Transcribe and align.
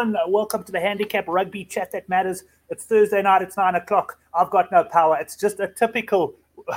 Everyone, 0.00 0.16
uh, 0.16 0.30
welcome 0.30 0.64
to 0.64 0.72
the 0.72 0.80
Handicap 0.80 1.28
Rugby 1.28 1.62
Chat 1.62 1.92
That 1.92 2.08
Matters. 2.08 2.44
It's 2.70 2.84
Thursday 2.84 3.20
night, 3.20 3.42
it's 3.42 3.58
nine 3.58 3.74
o'clock. 3.74 4.18
I've 4.32 4.48
got 4.48 4.72
no 4.72 4.82
power. 4.82 5.18
It's 5.20 5.36
just 5.36 5.60
a 5.60 5.68
typical 5.68 6.36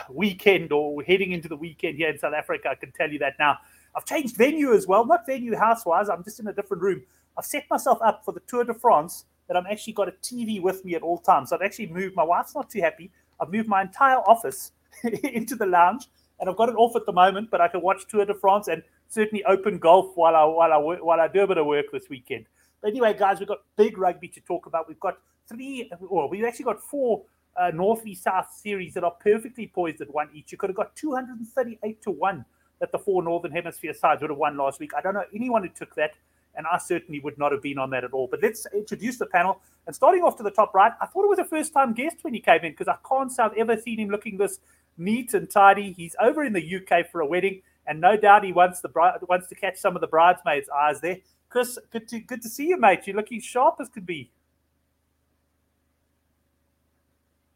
weekend 0.10 0.74
or 0.74 1.02
heading 1.04 1.32
into 1.32 1.48
the 1.48 1.56
weekend 1.56 1.96
here 1.96 2.10
in 2.10 2.20
South 2.20 2.34
Africa. 2.34 2.68
I 2.70 2.76
can 2.76 2.92
tell 2.92 3.10
you 3.10 3.20
that 3.20 3.36
now. 3.40 3.60
I've 3.96 4.04
changed 4.04 4.36
venue 4.36 4.74
as 4.74 4.88
well, 4.88 5.06
not 5.06 5.26
venue 5.26 5.56
house 5.56 5.86
wise. 5.86 6.10
I'm 6.10 6.22
just 6.22 6.42
in 6.42 6.48
a 6.48 6.54
different 6.54 6.84
room. 6.84 7.02
I've 7.38 7.46
set 7.46 7.64
myself 7.70 8.00
up 8.02 8.26
for 8.26 8.34
the 8.34 8.42
Tour 8.42 8.66
de 8.66 8.74
France 8.74 9.24
that 9.48 9.56
I'm 9.56 9.68
actually 9.68 9.94
got 9.94 10.10
a 10.10 10.14
TV 10.22 10.62
with 10.62 10.84
me 10.84 10.96
at 10.96 11.02
all 11.02 11.18
times. 11.18 11.52
So 11.52 11.56
I've 11.56 11.62
actually 11.62 11.88
moved. 11.88 12.18
My 12.18 12.26
wife's 12.26 12.54
not 12.54 12.70
too 12.70 12.82
happy. 12.82 13.10
I've 13.40 13.54
moved 13.54 13.70
my 13.70 13.84
entire 13.84 14.18
office 14.18 14.74
into 15.24 15.56
the 15.56 15.66
lounge, 15.66 16.10
and 16.42 16.50
I've 16.50 16.58
got 16.58 16.68
it 16.68 16.76
off 16.76 16.98
at 16.98 17.06
the 17.06 17.14
moment. 17.14 17.52
But 17.52 17.62
I 17.62 17.70
can 17.70 17.82
watch 17.82 18.06
Tour 18.10 18.26
de 18.26 18.34
France 18.34 18.68
and 18.68 18.84
certainly 19.08 19.46
open 19.46 19.78
golf 19.80 20.12
while 20.16 20.36
I 20.36 20.44
while 20.44 20.74
I 20.74 20.78
while 21.02 21.22
I 21.22 21.30
do 21.30 21.40
a 21.44 21.48
bit 21.48 21.58
of 21.58 21.66
work 21.66 21.86
this 21.94 22.10
weekend. 22.10 22.48
But 22.84 22.90
anyway, 22.90 23.16
guys, 23.18 23.40
we've 23.40 23.48
got 23.48 23.62
big 23.78 23.98
rugby 23.98 24.28
to 24.28 24.42
talk 24.42 24.66
about. 24.66 24.90
We've 24.90 25.00
got 25.00 25.18
three, 25.48 25.90
or 26.10 26.28
we've 26.28 26.44
actually 26.44 26.66
got 26.66 26.82
four 26.82 27.24
uh, 27.56 27.72
North 27.74 28.04
v 28.04 28.14
South 28.14 28.52
series 28.52 28.94
that 28.96 29.06
are 29.06 29.16
perfectly 29.22 29.72
poised 29.74 30.02
at 30.02 30.14
one 30.14 30.28
each. 30.34 30.52
You 30.52 30.58
could 30.58 30.70
have 30.70 30.76
got 30.76 30.94
238 30.98 32.02
to 32.02 32.12
1 32.12 32.46
that 32.80 32.92
the 32.92 33.00
four 33.00 33.24
Northern 33.24 33.54
Hemisphere 33.54 33.94
sides 33.94 34.20
would 34.22 34.32
have 34.32 34.38
won 34.38 34.58
last 34.58 34.82
week. 34.82 34.92
I 34.98 35.00
don't 35.00 35.14
know 35.14 35.24
anyone 35.34 35.64
who 35.64 35.70
took 35.70 35.96
that, 35.96 36.16
and 36.56 36.68
I 36.70 36.78
certainly 36.78 37.22
would 37.22 37.38
not 37.38 37.54
have 37.54 37.62
been 37.62 37.78
on 37.78 37.90
that 37.92 38.04
at 38.04 38.12
all. 38.12 38.28
But 38.30 38.42
let's 38.44 38.68
introduce 38.74 39.18
the 39.18 39.28
panel. 39.28 39.62
And 39.88 39.96
starting 39.96 40.22
off 40.22 40.36
to 40.38 40.44
the 40.44 40.52
top 40.52 40.74
right, 40.74 40.92
I 41.00 41.06
thought 41.06 41.24
it 41.24 41.30
was 41.30 41.40
a 41.40 41.46
first 41.46 41.72
time 41.72 41.94
guest 41.94 42.18
when 42.24 42.34
he 42.34 42.42
came 42.42 42.64
in 42.64 42.74
because 42.74 42.90
I 42.90 42.98
can't 43.08 43.32
say 43.32 43.44
I've 43.44 43.54
ever 43.54 43.78
seen 43.78 43.98
him 43.98 44.10
looking 44.10 44.38
this 44.38 44.60
neat 44.98 45.34
and 45.34 45.50
tidy. 45.50 45.94
He's 45.94 46.18
over 46.20 46.44
in 46.44 46.52
the 46.52 46.76
UK 46.76 47.10
for 47.10 47.22
a 47.22 47.26
wedding, 47.26 47.62
and 47.88 48.02
no 48.02 48.18
doubt 48.18 48.44
he 48.44 48.52
wants 48.52 48.82
the 48.82 48.90
wants 49.30 49.48
to 49.48 49.56
catch 49.56 49.78
some 49.78 49.96
of 49.96 50.02
the 50.02 50.08
bridesmaids' 50.08 50.68
eyes 50.68 51.00
there. 51.00 51.20
Chris, 51.54 51.78
good 51.92 52.08
to 52.08 52.20
good 52.20 52.42
to 52.42 52.50
see 52.50 52.70
you, 52.70 52.80
mate. 52.80 53.06
You're 53.06 53.16
looking 53.16 53.40
sharp 53.40 53.76
as 53.80 53.88
could 53.88 54.08
be. 54.08 54.32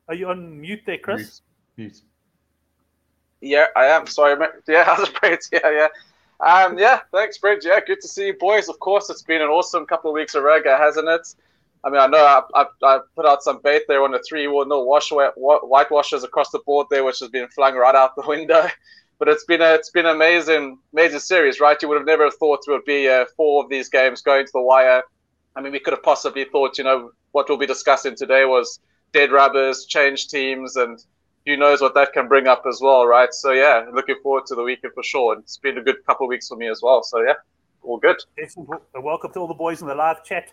Are 0.08 0.14
you 0.14 0.30
on 0.30 0.62
mute 0.62 0.82
there, 0.86 1.00
Chris? 1.00 1.42
Mute. 1.78 1.94
mute. 1.94 2.02
Yeah, 3.42 3.66
I 3.76 3.86
am. 3.86 4.06
Sorry, 4.06 4.38
mate. 4.38 4.50
Yeah, 4.68 4.84
how's 4.84 5.00
it, 5.00 5.20
Brett? 5.20 5.42
Yeah, 5.52 5.72
yeah. 5.72 5.88
Um, 6.40 6.78
yeah, 6.78 7.00
thanks, 7.12 7.40
Brett. 7.40 7.66
Yeah, 7.66 7.80
good 7.88 8.00
to 8.02 8.08
see 8.08 8.28
you, 8.28 8.38
boys. 8.38 8.70
Of 8.70 8.80
course, 8.80 9.10
it's 9.10 9.24
been 9.24 9.42
an 9.42 9.48
awesome 9.48 9.88
couple 9.88 10.12
of 10.12 10.14
weeks 10.14 10.36
of 10.36 10.44
Raga, 10.44 10.78
hasn't 10.78 11.10
it? 11.10 11.34
I 11.84 11.90
mean, 11.90 12.00
I 12.00 12.06
know 12.06 12.24
I, 12.24 12.44
I, 12.54 12.66
I 12.84 13.00
put 13.16 13.26
out 13.26 13.42
some 13.42 13.62
bait 13.64 13.82
there 13.88 14.04
on 14.04 14.12
the 14.12 14.24
three 14.30 14.48
one 14.48 14.70
no 14.70 14.84
wash 14.84 15.10
whitewashes 15.10 16.24
across 16.24 16.52
the 16.52 16.60
board 16.68 16.86
there, 16.92 17.04
which 17.04 17.18
has 17.18 17.30
been 17.30 17.48
flung 17.48 17.74
right 17.74 17.96
out 17.96 18.16
the 18.16 18.28
window 18.28 18.68
but 19.20 19.28
it's 19.28 19.46
been 19.46 19.62
a 19.62 19.74
it's 19.74 19.90
been 19.90 20.06
amazing 20.06 20.78
amazing 20.94 21.20
series, 21.20 21.60
right? 21.60 21.82
You 21.82 21.88
would 21.90 21.98
have 21.98 22.06
never 22.06 22.30
thought 22.30 22.60
there 22.66 22.76
would 22.76 22.86
be 22.86 23.08
uh, 23.08 23.26
four 23.36 23.64
of 23.64 23.70
these 23.70 23.90
games 23.90 24.22
going 24.22 24.46
to 24.46 24.52
the 24.54 24.62
wire. 24.62 25.04
I 25.56 25.62
mean, 25.62 25.72
we 25.72 25.80
could 25.80 25.94
have 25.94 26.04
possibly 26.04 26.46
thought, 26.46 26.78
you 26.78 26.84
know, 26.84 27.12
what 27.32 27.50
we'll 27.50 27.58
be 27.58 27.66
discussing 27.66 28.16
today 28.16 28.46
was 28.46 28.80
dead 29.12 29.32
rubbers, 29.32 29.86
change 29.86 30.28
teams, 30.28 30.76
and 30.76 31.04
who 31.48 31.58
knows 31.58 31.82
what 31.82 31.96
that 31.96 32.14
can 32.14 32.28
bring 32.28 32.46
up 32.48 32.64
as 32.68 32.80
well, 32.82 33.08
right? 33.08 33.34
So 33.34 33.52
yeah, 33.52 33.86
looking 33.92 34.18
forward 34.22 34.46
to 34.48 34.56
the 34.56 34.64
weekend 34.64 34.94
for 34.94 35.04
sure. 35.04 35.34
And 35.34 35.44
It's 35.44 35.58
been 35.58 35.78
a 35.78 35.84
good 35.84 36.06
couple 36.06 36.28
of 36.28 36.30
weeks 36.30 36.48
for 36.48 36.58
me 36.58 36.68
as 36.68 36.82
well. 36.84 37.02
So 37.04 37.22
yeah, 37.22 37.34
all 37.82 37.98
good. 37.98 38.18
Welcome 38.94 39.32
to 39.34 39.40
all 39.40 39.48
the 39.48 39.54
boys 39.54 39.82
in 39.82 39.88
the 39.88 39.96
live 39.96 40.24
chat. 40.24 40.52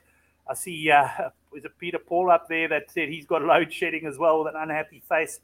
I 0.49 0.55
see 0.55 0.91
uh, 0.91 1.09
is 1.55 1.65
it 1.65 1.73
Peter 1.79 1.99
Paul 1.99 2.31
up 2.31 2.49
there 2.49 2.69
that 2.69 2.91
said 2.91 3.09
he's 3.11 3.27
got 3.27 3.43
load 3.43 3.73
shedding 3.73 4.07
as 4.07 4.17
well 4.17 4.43
with 4.43 4.55
an 4.55 4.61
unhappy 4.61 5.03
face, 5.07 5.41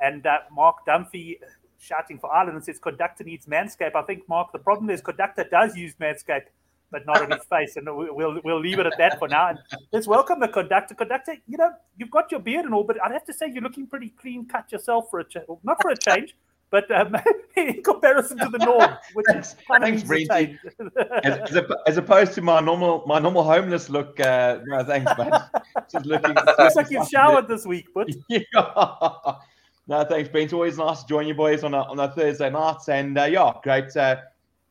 and 0.00 0.26
uh, 0.26 0.38
Mark 0.50 0.84
Dunphy 0.86 1.38
shouting 1.84 2.18
for 2.18 2.32
Ireland 2.32 2.56
and 2.56 2.64
says 2.64 2.78
conductor 2.78 3.24
needs 3.24 3.46
Manscape. 3.46 3.94
I 3.94 4.02
think 4.02 4.28
Mark, 4.28 4.52
the 4.52 4.58
problem 4.58 4.90
is 4.90 5.00
conductor 5.00 5.44
does 5.50 5.76
use 5.76 5.94
Manscape, 6.00 6.46
but 6.90 7.06
not 7.06 7.22
on 7.22 7.30
his 7.30 7.44
face, 7.50 7.76
and 7.76 7.86
we'll 7.86 8.40
we'll 8.42 8.60
leave 8.60 8.78
it 8.78 8.86
at 8.86 8.98
that 8.98 9.18
for 9.18 9.28
now. 9.28 9.48
And 9.48 9.58
let's 9.92 10.06
welcome 10.06 10.40
the 10.40 10.48
conductor. 10.48 10.94
Conductor, 10.94 11.34
you 11.46 11.58
know 11.58 11.72
you've 11.96 12.10
got 12.10 12.30
your 12.30 12.40
beard 12.40 12.64
and 12.64 12.74
all, 12.74 12.84
but 12.84 12.96
I'd 13.04 13.12
have 13.12 13.24
to 13.26 13.32
say 13.32 13.50
you're 13.52 13.62
looking 13.62 13.86
pretty 13.86 14.10
clean 14.20 14.46
cut 14.46 14.72
yourself 14.72 15.10
for 15.10 15.20
a 15.20 15.24
change. 15.24 15.46
Not 15.62 15.80
for 15.82 15.90
a 15.90 15.96
change. 15.96 16.34
But 16.70 16.90
um, 16.90 17.14
in 17.56 17.84
comparison 17.84 18.36
to 18.38 18.48
the 18.48 18.58
norm, 18.58 18.96
which 19.12 19.26
thanks, 19.28 19.54
thanks, 20.02 20.02
as, 21.22 21.54
as, 21.54 21.64
as, 21.86 21.96
opposed 21.98 22.32
to 22.32 22.42
my 22.42 22.58
normal 22.58 23.04
my 23.06 23.20
normal 23.20 23.44
homeless 23.44 23.88
look, 23.88 24.18
uh, 24.18 24.58
no, 24.66 24.82
thanks, 24.82 25.12
man. 25.16 25.30
Just 25.92 26.04
looking. 26.04 26.34
Looks 26.34 26.74
like 26.74 26.90
you've 26.90 27.06
showered 27.06 27.46
this 27.46 27.64
week, 27.64 27.86
but 27.94 28.08
yeah. 28.28 28.40
No, 29.86 30.02
thanks, 30.02 30.30
Ben. 30.30 30.44
It's 30.44 30.54
always 30.54 30.78
nice 30.78 31.02
to 31.02 31.06
join 31.06 31.26
you 31.26 31.34
boys 31.34 31.62
on 31.62 31.74
a, 31.74 31.82
on 31.82 32.00
a 32.00 32.10
Thursday 32.10 32.48
night. 32.48 32.88
And 32.88 33.18
uh, 33.18 33.24
yeah, 33.24 33.52
great, 33.62 33.94
uh, 33.94 34.16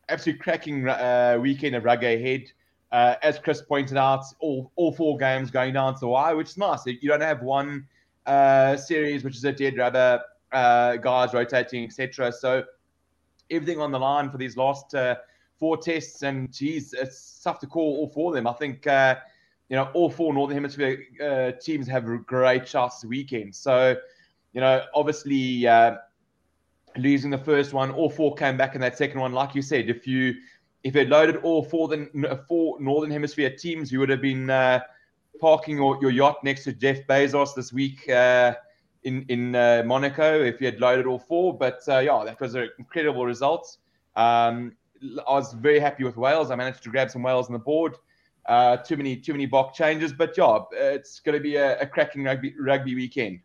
absolute 0.08 0.40
cracking 0.40 0.88
uh, 0.88 1.38
weekend 1.40 1.76
of 1.76 1.84
rugby 1.84 2.14
ahead. 2.14 2.50
Uh, 2.90 3.14
as 3.22 3.38
Chris 3.38 3.62
pointed 3.62 3.96
out, 3.96 4.24
all, 4.40 4.72
all 4.74 4.92
four 4.92 5.16
games 5.16 5.52
going 5.52 5.72
down 5.72 5.94
to 5.94 6.00
the 6.00 6.08
wire, 6.08 6.34
which 6.34 6.48
is 6.48 6.58
nice. 6.58 6.84
You 6.86 7.08
don't 7.08 7.20
have 7.20 7.42
one 7.42 7.86
uh, 8.26 8.76
series, 8.76 9.22
which 9.22 9.36
is 9.36 9.44
a 9.44 9.52
dead 9.52 9.76
rubber, 9.76 10.20
uh, 10.50 10.96
guys 10.96 11.32
rotating, 11.32 11.84
etc. 11.84 12.32
So 12.32 12.64
everything 13.52 13.80
on 13.80 13.92
the 13.92 14.00
line 14.00 14.30
for 14.30 14.38
these 14.38 14.56
last 14.56 14.96
four 15.60 15.76
tests. 15.76 16.22
And 16.22 16.52
geez, 16.52 16.92
it's 16.92 17.40
tough 17.40 17.60
to 17.60 17.68
call 17.68 17.98
all 17.98 18.08
four 18.08 18.32
of 18.32 18.34
them. 18.34 18.48
I 18.48 18.52
think, 18.52 18.84
you 18.84 19.76
know, 19.76 19.90
all 19.94 20.10
four 20.10 20.34
Northern 20.34 20.56
Hemisphere 20.56 21.52
teams 21.62 21.86
have 21.86 22.26
great 22.26 22.66
shots 22.66 23.02
this 23.02 23.08
weekend. 23.08 23.54
So, 23.54 23.96
you 24.54 24.60
know, 24.60 24.84
obviously 24.94 25.66
uh, 25.66 25.96
losing 26.96 27.30
the 27.30 27.38
first 27.38 27.72
one, 27.72 27.90
all 27.90 28.08
four 28.08 28.34
came 28.34 28.56
back 28.56 28.74
in 28.74 28.80
that 28.80 28.96
second 28.96 29.20
one. 29.20 29.32
Like 29.32 29.54
you 29.54 29.62
said, 29.62 29.90
if 29.90 30.06
you 30.06 30.34
if 30.84 30.96
it 30.96 31.08
loaded 31.08 31.36
all 31.38 31.64
four 31.64 31.88
the 31.88 32.44
four 32.48 32.80
Northern 32.80 33.10
Hemisphere 33.10 33.50
teams, 33.50 33.90
you 33.90 33.98
would 33.98 34.08
have 34.10 34.22
been 34.22 34.48
uh, 34.48 34.80
parking 35.40 35.76
your, 35.76 35.98
your 36.00 36.10
yacht 36.10 36.42
next 36.44 36.64
to 36.64 36.72
Jeff 36.72 37.06
Bezos 37.06 37.54
this 37.54 37.72
week 37.72 38.08
uh, 38.08 38.54
in 39.02 39.24
in 39.28 39.56
uh, 39.56 39.82
Monaco. 39.84 40.42
If 40.42 40.60
you 40.60 40.66
had 40.66 40.80
loaded 40.80 41.06
all 41.06 41.18
four, 41.18 41.56
but 41.56 41.80
uh, 41.88 41.98
yeah, 41.98 42.22
that 42.24 42.40
was 42.40 42.54
an 42.54 42.70
incredible 42.78 43.26
result. 43.26 43.76
Um, 44.14 44.76
I 45.26 45.32
was 45.32 45.52
very 45.52 45.80
happy 45.80 46.04
with 46.04 46.16
Wales. 46.16 46.50
I 46.50 46.54
managed 46.54 46.82
to 46.84 46.90
grab 46.90 47.10
some 47.10 47.22
Wales 47.22 47.46
on 47.48 47.52
the 47.54 47.58
board. 47.58 47.96
Uh, 48.46 48.76
too 48.76 48.96
many 48.96 49.16
too 49.16 49.32
many 49.32 49.46
box 49.46 49.76
changes, 49.76 50.12
but 50.12 50.36
yeah, 50.36 50.60
it's 50.72 51.18
going 51.18 51.36
to 51.36 51.42
be 51.42 51.56
a, 51.56 51.80
a 51.80 51.86
cracking 51.86 52.24
rugby 52.24 52.54
rugby 52.60 52.94
weekend. 52.94 53.40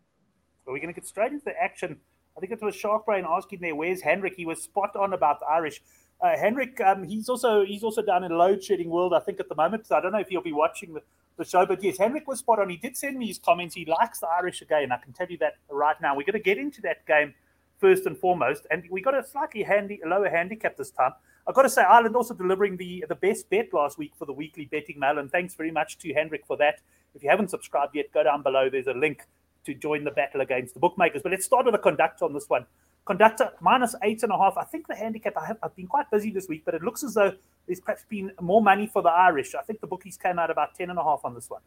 But 0.70 0.74
we're 0.74 0.82
going 0.82 0.94
to 0.94 1.02
get 1.02 1.08
straight 1.08 1.32
into 1.32 1.46
the 1.46 1.60
action. 1.60 1.98
I 2.38 2.40
think 2.40 2.52
it 2.52 2.62
was 2.62 2.76
Shark 2.76 3.08
Brain 3.08 3.26
asking 3.28 3.60
there, 3.60 3.74
"Where's 3.74 4.02
Henrik?" 4.02 4.36
He 4.36 4.46
was 4.46 4.62
spot 4.62 4.96
on 4.96 5.14
about 5.14 5.40
the 5.40 5.48
Irish. 5.48 5.82
Uh, 6.22 6.38
Henrik, 6.38 6.80
um, 6.82 7.06
he's 7.06 7.28
also 7.28 7.66
he's 7.66 7.82
also 7.82 8.04
down 8.04 8.24
in 8.24 8.32
load 8.32 8.64
shedding 8.64 8.92
world, 8.92 9.12
I 9.16 9.20
think, 9.20 9.40
at 9.40 9.50
the 9.50 9.56
moment. 9.56 9.88
So 9.88 9.96
I 9.96 10.00
don't 10.00 10.12
know 10.12 10.20
if 10.20 10.28
he'll 10.28 10.44
be 10.44 10.54
watching 10.54 10.94
the, 10.94 11.02
the 11.38 11.44
show, 11.44 11.66
but 11.66 11.82
yes, 11.82 11.98
Henrik 11.98 12.28
was 12.28 12.38
spot 12.38 12.60
on. 12.60 12.70
He 12.70 12.78
did 12.78 12.96
send 12.96 13.18
me 13.18 13.26
his 13.26 13.40
comments. 13.40 13.74
He 13.74 13.86
likes 13.86 14.20
the 14.20 14.28
Irish 14.28 14.62
again. 14.62 14.92
I 14.92 14.98
can 14.98 15.12
tell 15.12 15.26
you 15.28 15.40
that 15.40 15.56
right 15.72 16.00
now. 16.04 16.16
We're 16.16 16.22
going 16.22 16.34
to 16.34 16.40
get 16.40 16.60
into 16.60 16.82
that 16.82 17.04
game 17.08 17.34
first 17.80 18.06
and 18.06 18.16
foremost, 18.16 18.68
and 18.70 18.84
we 18.92 19.02
got 19.02 19.18
a 19.18 19.26
slightly 19.26 19.64
handy 19.64 20.00
lower 20.06 20.30
handicap 20.30 20.78
this 20.78 20.92
time. 20.92 21.14
I've 21.48 21.56
got 21.56 21.64
to 21.64 21.70
say, 21.70 21.82
Ireland 21.82 22.16
also 22.16 22.36
delivering 22.36 22.78
the 22.78 23.06
the 23.10 23.16
best 23.16 23.50
bet 23.50 23.74
last 23.74 23.98
week 23.98 24.14
for 24.16 24.26
the 24.26 24.34
weekly 24.34 24.66
betting 24.66 25.00
mail, 25.00 25.18
and 25.18 25.32
thanks 25.32 25.56
very 25.56 25.72
much 25.72 25.98
to 25.98 26.14
Henrik 26.14 26.46
for 26.46 26.58
that. 26.58 26.80
If 27.16 27.24
you 27.24 27.30
haven't 27.32 27.50
subscribed 27.50 27.96
yet, 27.96 28.14
go 28.14 28.22
down 28.22 28.44
below. 28.44 28.70
There's 28.70 28.86
a 28.86 28.94
link 28.94 29.26
to 29.66 29.74
join 29.74 30.04
the 30.04 30.12
battle 30.12 30.42
against 30.42 30.74
the 30.74 30.80
bookmakers. 30.80 31.22
But 31.22 31.32
let's 31.32 31.46
start 31.46 31.66
with 31.66 31.74
the 31.74 31.80
conductor 31.80 32.26
on 32.26 32.34
this 32.34 32.50
one. 32.50 32.66
Conductor 33.06 33.52
minus 33.60 33.96
eight 34.04 34.24
and 34.24 34.32
a 34.32 34.38
half. 34.38 34.58
I 34.58 34.64
think 34.64 34.88
the 34.88 34.96
handicap. 34.96 35.36
I 35.38 35.46
have, 35.46 35.58
I've 35.64 35.76
been 35.76 35.88
quite 35.88 36.10
busy 36.12 36.32
this 36.32 36.48
week, 36.48 36.64
but 36.66 36.76
it 36.76 36.84
looks 36.84 37.04
as 37.04 37.16
though 37.16 37.34
there's 37.66 37.80
perhaps 37.80 38.06
been 38.08 38.32
more 38.40 38.62
money 38.62 38.88
for 38.88 39.02
the 39.02 39.10
Irish. 39.10 39.56
I 39.56 39.62
think 39.62 39.82
the 39.82 39.88
bookies 39.88 40.18
came 40.18 40.38
out 40.38 40.52
about 40.52 40.76
ten 40.76 40.90
and 40.90 41.00
a 41.00 41.04
half 41.04 41.22
on 41.24 41.34
this 41.34 41.50
one. 41.50 41.62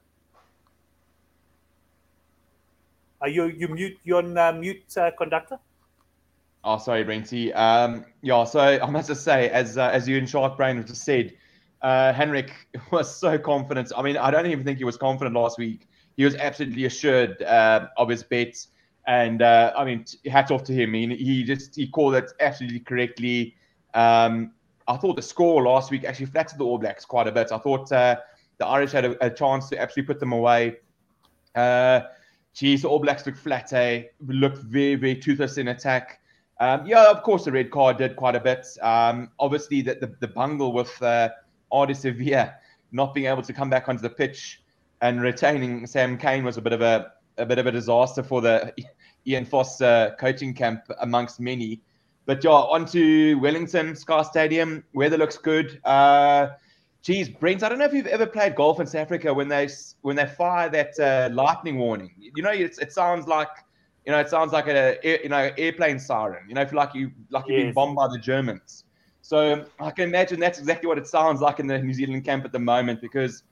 Are 3.20 3.28
you 3.28 3.46
you 3.46 3.68
mute? 3.68 3.98
You're 4.04 4.18
on 4.18 4.38
uh, 4.38 4.52
mute, 4.52 4.96
uh, 4.96 5.10
conductor? 5.18 5.58
Oh, 6.64 6.78
sorry, 6.78 7.04
Brenty. 7.04 7.52
Um, 7.56 8.04
yeah, 8.20 8.44
so 8.44 8.60
I 8.60 8.88
must 8.88 9.08
just 9.08 9.24
say, 9.24 9.48
as 9.50 9.76
uh, 9.76 9.90
as 9.92 10.08
you 10.08 10.18
and 10.18 10.28
Shark 10.28 10.56
Brain 10.56 10.76
have 10.76 10.86
just 10.86 11.04
said, 11.04 11.32
uh, 11.82 12.12
Henrik 12.12 12.52
was 12.92 13.12
so 13.12 13.36
confident. 13.36 13.90
I 13.96 14.02
mean, 14.02 14.16
I 14.16 14.30
don't 14.30 14.46
even 14.46 14.64
think 14.64 14.78
he 14.78 14.84
was 14.84 14.96
confident 14.96 15.34
last 15.34 15.58
week 15.58 15.88
he 16.16 16.24
was 16.24 16.34
absolutely 16.36 16.84
assured 16.84 17.42
uh, 17.42 17.88
of 17.96 18.08
his 18.08 18.22
bets. 18.22 18.68
And 19.06 19.42
uh, 19.42 19.72
I 19.76 19.84
mean, 19.84 20.04
hats 20.30 20.50
off 20.50 20.64
to 20.64 20.72
him. 20.72 20.94
He, 20.94 21.14
he 21.16 21.44
just 21.44 21.74
he 21.74 21.88
called 21.88 22.14
it 22.14 22.30
absolutely 22.40 22.80
correctly. 22.80 23.56
Um, 23.94 24.52
I 24.86 24.96
thought 24.96 25.16
the 25.16 25.22
score 25.22 25.62
last 25.62 25.90
week 25.90 26.04
actually 26.04 26.26
flattered 26.26 26.58
the 26.58 26.64
All 26.64 26.78
Blacks 26.78 27.04
quite 27.04 27.26
a 27.26 27.32
bit. 27.32 27.52
I 27.52 27.58
thought 27.58 27.90
uh, 27.92 28.16
the 28.58 28.66
Irish 28.66 28.92
had 28.92 29.04
a, 29.04 29.24
a, 29.24 29.30
chance 29.30 29.68
to 29.70 29.78
actually 29.78 30.04
put 30.04 30.20
them 30.20 30.32
away. 30.32 30.76
Uh, 31.54 32.02
geez, 32.54 32.82
the 32.82 32.88
All 32.88 32.98
Blacks 32.98 33.26
looked 33.26 33.38
flat. 33.38 33.72
Eh? 33.72 34.04
Looked 34.26 34.58
very, 34.58 34.94
very 34.94 35.16
toothless 35.16 35.58
in 35.58 35.68
attack. 35.68 36.20
Um, 36.60 36.86
yeah, 36.86 37.10
of 37.10 37.22
course, 37.22 37.44
the 37.44 37.52
red 37.52 37.70
card 37.70 37.98
did 37.98 38.14
quite 38.14 38.36
a 38.36 38.40
bit. 38.40 38.66
Um, 38.82 39.30
obviously, 39.40 39.82
the, 39.82 39.94
the, 39.94 40.14
the 40.20 40.28
bungle 40.28 40.72
with 40.72 41.02
uh, 41.02 41.30
Ardie 41.72 41.94
Savea 41.94 42.54
not 42.92 43.14
being 43.14 43.26
able 43.26 43.42
to 43.42 43.52
come 43.52 43.70
back 43.70 43.88
onto 43.88 44.02
the 44.02 44.10
pitch 44.10 44.61
and 45.02 45.20
retaining 45.20 45.86
Sam 45.86 46.16
Cane 46.16 46.44
was 46.44 46.56
a 46.56 46.62
bit 46.62 46.72
of 46.72 46.80
a 46.80 47.12
a 47.36 47.44
bit 47.44 47.58
of 47.58 47.66
a 47.66 47.72
disaster 47.72 48.22
for 48.22 48.40
the 48.40 48.72
Ian 49.26 49.44
Foss 49.44 49.80
uh, 49.80 50.12
coaching 50.18 50.54
camp 50.54 50.82
amongst 51.00 51.40
many. 51.40 51.80
But 52.24 52.42
yeah, 52.44 52.50
on 52.50 52.86
to 52.86 53.34
Wellington 53.40 53.96
Sky 53.96 54.22
Stadium. 54.22 54.84
Weather 54.94 55.18
looks 55.18 55.36
good. 55.36 55.80
Uh, 55.84 56.50
geez, 57.02 57.28
Brent, 57.28 57.62
I 57.62 57.68
don't 57.68 57.78
know 57.78 57.84
if 57.84 57.92
you've 57.92 58.06
ever 58.06 58.26
played 58.26 58.54
golf 58.54 58.78
in 58.80 58.86
South 58.86 59.02
Africa 59.02 59.34
when 59.34 59.48
they 59.48 59.68
when 60.02 60.16
they 60.16 60.26
fire 60.26 60.68
that 60.70 60.98
uh, 61.00 61.34
lightning 61.34 61.78
warning. 61.78 62.12
You 62.18 62.42
know, 62.42 62.52
it 62.52 62.92
sounds 62.92 63.26
like 63.26 63.48
you 64.06 64.12
know, 64.12 64.18
it 64.18 64.28
sounds 64.28 64.52
like 64.52 64.68
a 64.68 64.98
you 65.02 65.28
know 65.28 65.50
airplane 65.58 65.98
siren. 65.98 66.48
You 66.48 66.54
know, 66.54 66.62
if 66.62 66.72
like 66.72 66.94
you 66.94 67.10
like 67.30 67.44
you've 67.48 67.58
yes. 67.58 67.66
been 67.66 67.74
bombed 67.74 67.96
by 67.96 68.08
the 68.08 68.18
Germans. 68.18 68.84
So 69.24 69.64
I 69.78 69.90
can 69.92 70.08
imagine 70.08 70.40
that's 70.40 70.58
exactly 70.58 70.88
what 70.88 70.98
it 70.98 71.06
sounds 71.06 71.40
like 71.40 71.60
in 71.60 71.68
the 71.68 71.78
New 71.78 71.94
Zealand 71.94 72.24
camp 72.24 72.44
at 72.44 72.50
the 72.50 72.58
moment 72.58 73.00
because 73.00 73.44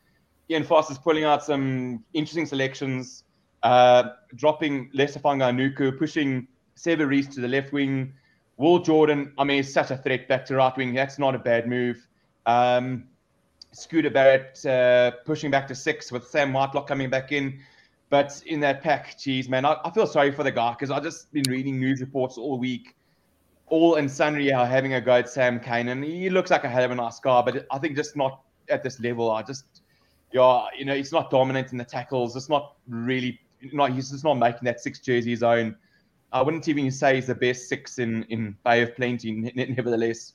Ian 0.50 0.62
is 0.64 0.98
pulling 0.98 1.24
out 1.24 1.44
some 1.44 2.04
interesting 2.12 2.44
selections, 2.44 3.22
uh, 3.62 4.10
dropping 4.34 4.90
Leicester 4.92 5.20
Fainga'anuku, 5.20 5.96
pushing 5.96 6.48
Reece 6.84 7.28
to 7.28 7.40
the 7.40 7.48
left 7.48 7.72
wing. 7.72 8.12
Will 8.56 8.80
Jordan, 8.80 9.32
I 9.38 9.44
mean, 9.44 9.58
he's 9.58 9.72
such 9.72 9.90
a 9.90 9.96
threat 9.96 10.26
back 10.28 10.44
to 10.46 10.56
right 10.56 10.76
wing. 10.76 10.92
That's 10.92 11.18
not 11.18 11.34
a 11.34 11.38
bad 11.38 11.68
move. 11.68 12.04
Um, 12.46 13.04
Scooter 13.72 14.10
Barrett 14.10 14.64
uh, 14.66 15.12
pushing 15.24 15.50
back 15.52 15.68
to 15.68 15.74
six 15.74 16.10
with 16.10 16.26
Sam 16.26 16.52
Whitelock 16.52 16.88
coming 16.88 17.08
back 17.08 17.30
in. 17.30 17.60
But 18.08 18.42
in 18.44 18.58
that 18.60 18.82
pack, 18.82 19.16
geez, 19.18 19.48
man, 19.48 19.64
I, 19.64 19.76
I 19.84 19.90
feel 19.92 20.06
sorry 20.06 20.32
for 20.32 20.42
the 20.42 20.50
guy 20.50 20.72
because 20.72 20.90
I've 20.90 21.04
just 21.04 21.32
been 21.32 21.44
reading 21.48 21.78
news 21.78 22.00
reports 22.00 22.36
all 22.36 22.58
week, 22.58 22.96
all 23.68 23.94
and 23.94 24.10
sundry 24.10 24.52
are 24.52 24.66
having 24.66 24.94
a 24.94 25.00
go 25.00 25.12
at 25.12 25.28
Sam 25.28 25.60
Cane. 25.60 25.88
And 25.88 26.02
he 26.02 26.28
looks 26.28 26.50
like 26.50 26.64
a 26.64 26.68
hell 26.68 26.84
of 26.84 26.90
a 26.90 26.96
nice 26.96 27.20
guy, 27.20 27.40
but 27.42 27.66
I 27.70 27.78
think 27.78 27.94
just 27.94 28.16
not 28.16 28.40
at 28.68 28.82
this 28.82 28.98
level. 28.98 29.30
I 29.30 29.42
just, 29.42 29.64
yeah, 30.32 30.66
you 30.78 30.84
know, 30.84 30.94
he's 30.94 31.12
not 31.12 31.30
dominant 31.30 31.72
in 31.72 31.78
the 31.78 31.84
tackles. 31.84 32.36
It's 32.36 32.48
not 32.48 32.74
really, 32.88 33.40
not 33.72 33.92
he's 33.92 34.10
just 34.10 34.24
not 34.24 34.34
making 34.34 34.60
that 34.64 34.80
six 34.80 35.00
jersey 35.00 35.30
his 35.30 35.42
own. 35.42 35.76
I 36.32 36.42
wouldn't 36.42 36.68
even 36.68 36.90
say 36.90 37.16
he's 37.16 37.26
the 37.26 37.34
best 37.34 37.68
six 37.68 37.98
in, 37.98 38.22
in 38.24 38.56
Bay 38.64 38.82
of 38.82 38.94
Plenty, 38.94 39.32
nevertheless, 39.54 40.34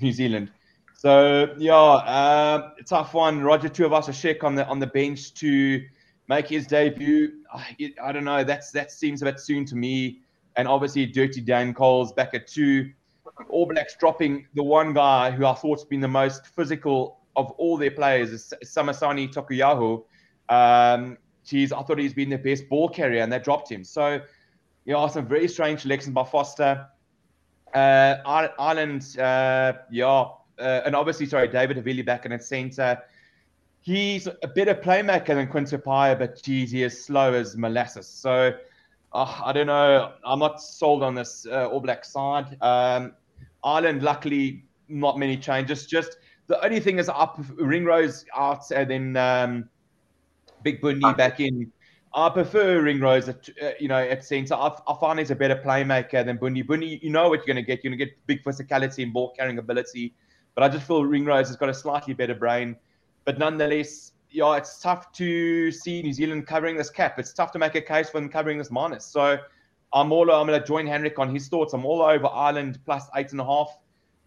New 0.00 0.12
Zealand. 0.12 0.50
So 0.94 1.54
yeah, 1.58 1.74
uh, 1.74 2.70
tough 2.86 3.14
one. 3.14 3.42
Roger 3.42 3.68
Tuivasa-Sheck 3.68 4.42
on 4.42 4.54
the 4.54 4.66
on 4.66 4.80
the 4.80 4.86
bench 4.86 5.34
to 5.34 5.84
make 6.28 6.48
his 6.48 6.66
debut. 6.66 7.32
I, 7.52 7.92
I, 8.02 8.12
don't 8.12 8.24
know. 8.24 8.42
That's 8.42 8.70
that 8.72 8.90
seems 8.90 9.22
a 9.22 9.26
bit 9.26 9.38
soon 9.38 9.64
to 9.66 9.76
me. 9.76 10.20
And 10.56 10.66
obviously, 10.66 11.06
Dirty 11.06 11.42
Dan 11.42 11.74
Coles 11.74 12.12
back 12.12 12.34
at 12.34 12.48
two. 12.48 12.90
All 13.50 13.66
Blacks 13.66 13.94
dropping 13.96 14.46
the 14.54 14.62
one 14.62 14.94
guy 14.94 15.30
who 15.30 15.44
I 15.44 15.52
thought's 15.52 15.84
been 15.84 16.00
the 16.00 16.08
most 16.08 16.46
physical 16.46 17.20
of 17.36 17.50
all 17.52 17.76
their 17.76 17.90
players 17.90 18.30
is 18.30 18.54
Samisoni 18.64 19.32
Taukei'aho. 19.32 20.04
Um, 20.48 21.18
geez, 21.44 21.72
I 21.72 21.82
thought 21.82 21.98
he's 21.98 22.14
been 22.14 22.30
the 22.30 22.38
best 22.38 22.68
ball 22.68 22.88
carrier, 22.88 23.22
and 23.22 23.32
they 23.32 23.38
dropped 23.38 23.70
him. 23.70 23.84
So, 23.84 24.20
you 24.84 24.92
know, 24.92 25.06
some 25.08 25.26
very 25.26 25.48
strange 25.48 25.82
selections 25.82 26.14
by 26.14 26.24
Foster. 26.24 26.86
Uh, 27.74 28.16
Ireland, 28.58 29.18
uh, 29.18 29.74
yeah, 29.90 30.28
uh, 30.58 30.82
and 30.84 30.94
obviously, 30.96 31.26
sorry, 31.26 31.48
David 31.48 31.76
Havili 31.76 32.04
back 32.04 32.24
in 32.26 32.32
at 32.32 32.42
centre. 32.42 33.02
He's 33.80 34.26
a 34.26 34.48
better 34.48 34.74
playmaker 34.74 35.28
than 35.28 35.46
Quinn 35.46 35.64
Tupaea, 35.64 36.18
but 36.18 36.42
geez, 36.42 36.72
he 36.72 36.82
is 36.82 37.04
slow 37.04 37.34
as 37.34 37.56
molasses. 37.56 38.08
So 38.08 38.52
uh, 39.12 39.40
I 39.44 39.52
don't 39.52 39.68
know. 39.68 40.12
I'm 40.24 40.38
not 40.40 40.60
sold 40.60 41.02
on 41.02 41.14
this 41.14 41.46
uh, 41.46 41.68
All 41.68 41.80
Black 41.80 42.04
side. 42.04 42.56
Um, 42.60 43.12
Ireland, 43.62 44.02
luckily, 44.02 44.64
not 44.88 45.18
many 45.18 45.36
changes. 45.36 45.86
Just 45.86 46.18
the 46.46 46.62
only 46.64 46.80
thing 46.80 46.98
is 46.98 47.08
up 47.08 47.38
Ringrose 47.56 48.24
out 48.34 48.70
and 48.70 48.90
then 48.90 49.16
um, 49.16 49.68
Big 50.62 50.80
Bundee 50.80 51.12
back 51.14 51.40
in. 51.40 51.72
I 52.14 52.30
prefer 52.30 52.80
Ringrose 52.80 53.28
at 53.28 53.48
uh, 53.62 53.70
you 53.78 53.88
know 53.88 53.98
at 53.98 54.24
centre. 54.24 54.54
I, 54.54 54.74
I, 54.88 54.96
find 54.98 55.18
he's 55.18 55.30
a 55.30 55.34
better 55.34 55.56
playmaker 55.56 56.24
than 56.24 56.38
Bundee. 56.38 56.62
Bundee, 56.62 56.98
you 57.02 57.10
know 57.10 57.28
what 57.28 57.40
you're 57.40 57.46
going 57.46 57.56
to 57.56 57.62
get. 57.62 57.84
You're 57.84 57.90
going 57.90 57.98
to 57.98 58.04
get 58.04 58.26
big 58.26 58.42
physicality 58.42 59.02
and 59.02 59.12
ball 59.12 59.34
carrying 59.36 59.58
ability. 59.58 60.14
But 60.54 60.64
I 60.64 60.68
just 60.70 60.86
feel 60.86 61.04
Ringrose 61.04 61.48
has 61.48 61.56
got 61.56 61.68
a 61.68 61.74
slightly 61.74 62.14
better 62.14 62.34
brain. 62.34 62.76
But 63.26 63.38
nonetheless, 63.38 64.12
yeah, 64.30 64.56
it's 64.56 64.80
tough 64.80 65.12
to 65.12 65.70
see 65.70 66.02
New 66.02 66.12
Zealand 66.12 66.46
covering 66.46 66.76
this 66.76 66.88
cap. 66.88 67.18
It's 67.18 67.32
tough 67.32 67.52
to 67.52 67.58
make 67.58 67.74
a 67.74 67.82
case 67.82 68.08
for 68.08 68.20
them 68.20 68.30
covering 68.30 68.56
this 68.56 68.70
minus. 68.70 69.04
So 69.04 69.38
I'm 69.92 70.12
all 70.12 70.30
I'm 70.30 70.46
going 70.46 70.58
to 70.58 70.66
join 70.66 70.86
Henrik 70.86 71.18
on 71.18 71.34
his 71.34 71.48
thoughts. 71.48 71.74
I'm 71.74 71.84
all 71.84 72.00
over 72.00 72.26
Ireland 72.26 72.78
plus 72.84 73.08
eight 73.16 73.32
and 73.32 73.40
a 73.40 73.44
half. 73.44 73.76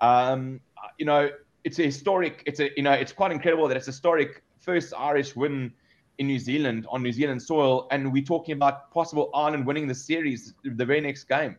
Um, 0.01 0.61
you 0.97 1.05
know, 1.05 1.29
it's 1.63 1.79
a 1.79 1.83
historic. 1.83 2.43
It's 2.45 2.59
a 2.59 2.69
you 2.75 2.83
know, 2.83 2.93
it's 2.93 3.11
quite 3.11 3.31
incredible 3.31 3.67
that 3.67 3.77
it's 3.77 3.87
a 3.87 3.91
historic 3.91 4.43
first 4.59 4.93
Irish 4.97 5.35
win 5.35 5.73
in 6.17 6.27
New 6.27 6.39
Zealand 6.39 6.85
on 6.89 7.03
New 7.03 7.11
Zealand 7.11 7.41
soil, 7.41 7.87
and 7.91 8.11
we're 8.11 8.23
talking 8.23 8.53
about 8.53 8.91
possible 8.91 9.29
Ireland 9.33 9.65
winning 9.65 9.87
the 9.87 9.95
series 9.95 10.53
the 10.63 10.85
very 10.85 11.01
next 11.01 11.25
game. 11.25 11.57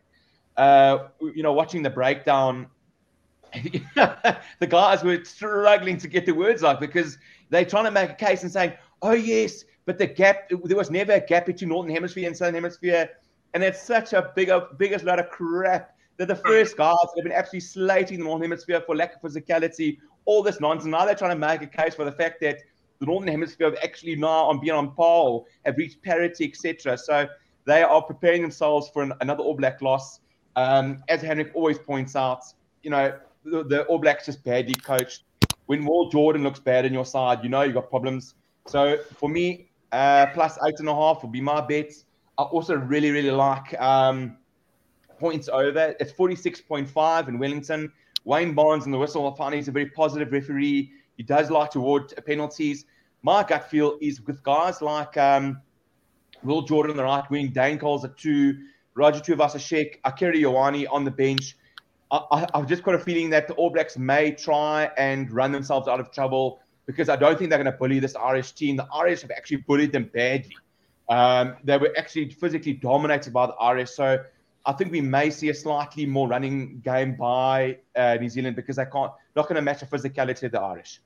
Uh, 0.57 1.07
you 1.21 1.43
know, 1.43 1.53
watching 1.53 1.81
the 1.81 1.89
breakdown 1.89 2.67
the 3.95 4.67
guys 4.67 5.03
were 5.03 5.23
struggling 5.23 5.97
to 5.97 6.07
get 6.07 6.25
the 6.25 6.31
words 6.31 6.63
out 6.63 6.79
because 6.79 7.17
they're 7.49 7.65
trying 7.65 7.83
to 7.83 7.91
make 7.91 8.09
a 8.09 8.15
case 8.15 8.43
and 8.43 8.51
saying, 8.51 8.73
oh, 9.01 9.11
yes, 9.11 9.65
but 9.85 9.97
the 9.97 10.07
gap, 10.07 10.49
there 10.49 10.77
was 10.77 10.89
never 10.89 11.13
a 11.13 11.19
gap 11.19 11.45
between 11.45 11.69
Northern 11.69 11.93
Hemisphere 11.93 12.27
and 12.27 12.37
Southern 12.37 12.55
Hemisphere. 12.55 13.09
And 13.53 13.63
it's 13.63 13.81
such 13.81 14.13
a 14.13 14.31
big, 14.35 14.51
biggest 14.77 15.03
load 15.03 15.19
of 15.19 15.29
crap 15.29 15.95
that 16.21 16.27
the 16.27 16.35
first 16.35 16.77
guys 16.77 16.93
that 17.01 17.13
have 17.15 17.23
been 17.23 17.31
absolutely 17.31 17.61
slating 17.61 18.19
the 18.19 18.25
Northern 18.25 18.43
Hemisphere 18.43 18.79
for 18.85 18.95
lack 18.95 19.15
of 19.15 19.21
physicality, 19.23 19.97
all 20.25 20.43
this 20.43 20.59
nonsense. 20.59 20.85
Now 20.91 21.03
they're 21.03 21.15
trying 21.15 21.31
to 21.31 21.47
make 21.47 21.63
a 21.63 21.65
case 21.65 21.95
for 21.95 22.05
the 22.05 22.11
fact 22.11 22.41
that 22.41 22.59
the 22.99 23.07
Northern 23.07 23.27
Hemisphere 23.27 23.71
have 23.71 23.79
actually 23.83 24.15
now 24.15 24.43
on 24.43 24.59
being 24.59 24.73
on 24.73 24.93
par, 24.93 25.41
have 25.65 25.77
reached 25.77 26.03
parity, 26.03 26.45
etc. 26.47 26.95
So 26.95 27.27
they 27.65 27.81
are 27.81 28.03
preparing 28.03 28.43
themselves 28.43 28.87
for 28.89 29.01
an, 29.01 29.13
another 29.21 29.41
All 29.41 29.55
Black 29.55 29.81
loss. 29.81 30.19
Um, 30.55 31.03
as 31.09 31.23
Henrik 31.23 31.49
always 31.55 31.79
points 31.79 32.15
out, 32.15 32.43
you 32.83 32.91
know, 32.91 33.17
the, 33.43 33.63
the 33.63 33.83
All 33.85 33.97
Blacks 33.97 34.27
just 34.27 34.43
badly 34.43 34.75
coached. 34.75 35.23
When 35.65 35.83
Will 35.85 36.09
Jordan 36.09 36.43
looks 36.43 36.59
bad 36.59 36.85
on 36.85 36.93
your 36.93 37.05
side, 37.05 37.39
you 37.41 37.49
know 37.49 37.63
you've 37.63 37.73
got 37.73 37.89
problems. 37.89 38.35
So 38.67 38.97
for 39.17 39.27
me, 39.27 39.71
uh, 39.91 40.27
plus 40.35 40.59
eight 40.67 40.75
and 40.77 40.87
a 40.87 40.93
half 40.93 41.23
will 41.23 41.31
be 41.31 41.41
my 41.41 41.61
bet. 41.61 41.91
I 42.37 42.43
also 42.43 42.75
really, 42.75 43.09
really 43.09 43.31
like 43.31 43.73
um, 43.81 44.37
points 45.21 45.47
over. 45.47 45.95
It's 45.99 46.11
46.5 46.11 47.27
in 47.29 47.39
Wellington. 47.39 47.93
Wayne 48.25 48.53
Barnes 48.53 48.85
and 48.85 48.93
the 48.93 48.97
whistle, 48.97 49.31
I 49.31 49.37
find 49.37 49.53
he's 49.55 49.67
a 49.67 49.71
very 49.71 49.89
positive 49.91 50.31
referee. 50.31 50.91
He 51.15 51.23
does 51.23 51.49
like 51.49 51.71
to 51.71 51.79
award 51.79 52.13
penalties. 52.25 52.85
My 53.21 53.43
gut 53.43 53.69
feel 53.69 53.97
is 54.01 54.19
with 54.21 54.41
guys 54.43 54.81
like 54.81 55.15
um, 55.17 55.61
Will 56.43 56.63
Jordan 56.63 56.91
on 56.91 56.97
the 56.97 57.03
right 57.03 57.29
wing, 57.29 57.51
Dane 57.51 57.77
Coles 57.77 58.03
at 58.03 58.17
two, 58.17 58.57
Roger 58.95 59.19
Tuivasa-Sheck, 59.19 59.99
Akira 60.03 60.33
Ioane 60.33 60.87
on 60.91 61.05
the 61.05 61.11
bench. 61.11 61.55
I, 62.11 62.45
have 62.53 62.67
just 62.67 62.83
got 62.83 62.95
a 62.95 62.99
feeling 62.99 63.29
that 63.29 63.47
the 63.47 63.53
All 63.53 63.69
Blacks 63.69 63.97
may 63.97 64.31
try 64.31 64.91
and 64.97 65.31
run 65.31 65.53
themselves 65.53 65.87
out 65.87 65.99
of 65.99 66.11
trouble 66.11 66.59
because 66.85 67.07
I 67.07 67.15
don't 67.15 67.37
think 67.37 67.49
they're 67.49 67.63
going 67.63 67.71
to 67.71 67.77
bully 67.77 67.99
this 67.99 68.15
Irish 68.15 68.51
team. 68.51 68.75
The 68.75 68.87
Irish 68.93 69.21
have 69.21 69.31
actually 69.31 69.57
bullied 69.57 69.93
them 69.93 70.09
badly. 70.13 70.57
Um, 71.07 71.55
they 71.63 71.77
were 71.77 71.93
actually 71.97 72.29
physically 72.29 72.73
dominated 72.73 73.31
by 73.31 73.45
the 73.45 73.53
Irish. 73.53 73.91
So 73.91 74.17
I 74.65 74.73
think 74.73 74.91
we 74.91 75.01
may 75.01 75.29
see 75.29 75.49
a 75.49 75.53
slightly 75.53 76.05
more 76.05 76.27
running 76.27 76.81
game 76.81 77.15
by 77.15 77.77
uh, 77.95 78.15
New 78.15 78.29
Zealand 78.29 78.55
because 78.55 78.75
they 78.75 78.85
can't 78.85 79.11
not 79.35 79.47
going 79.47 79.55
to 79.55 79.61
match 79.61 79.79
the 79.79 79.85
physicality 79.85 80.43
of 80.43 80.51
the 80.51 80.61
Irish. 80.61 81.01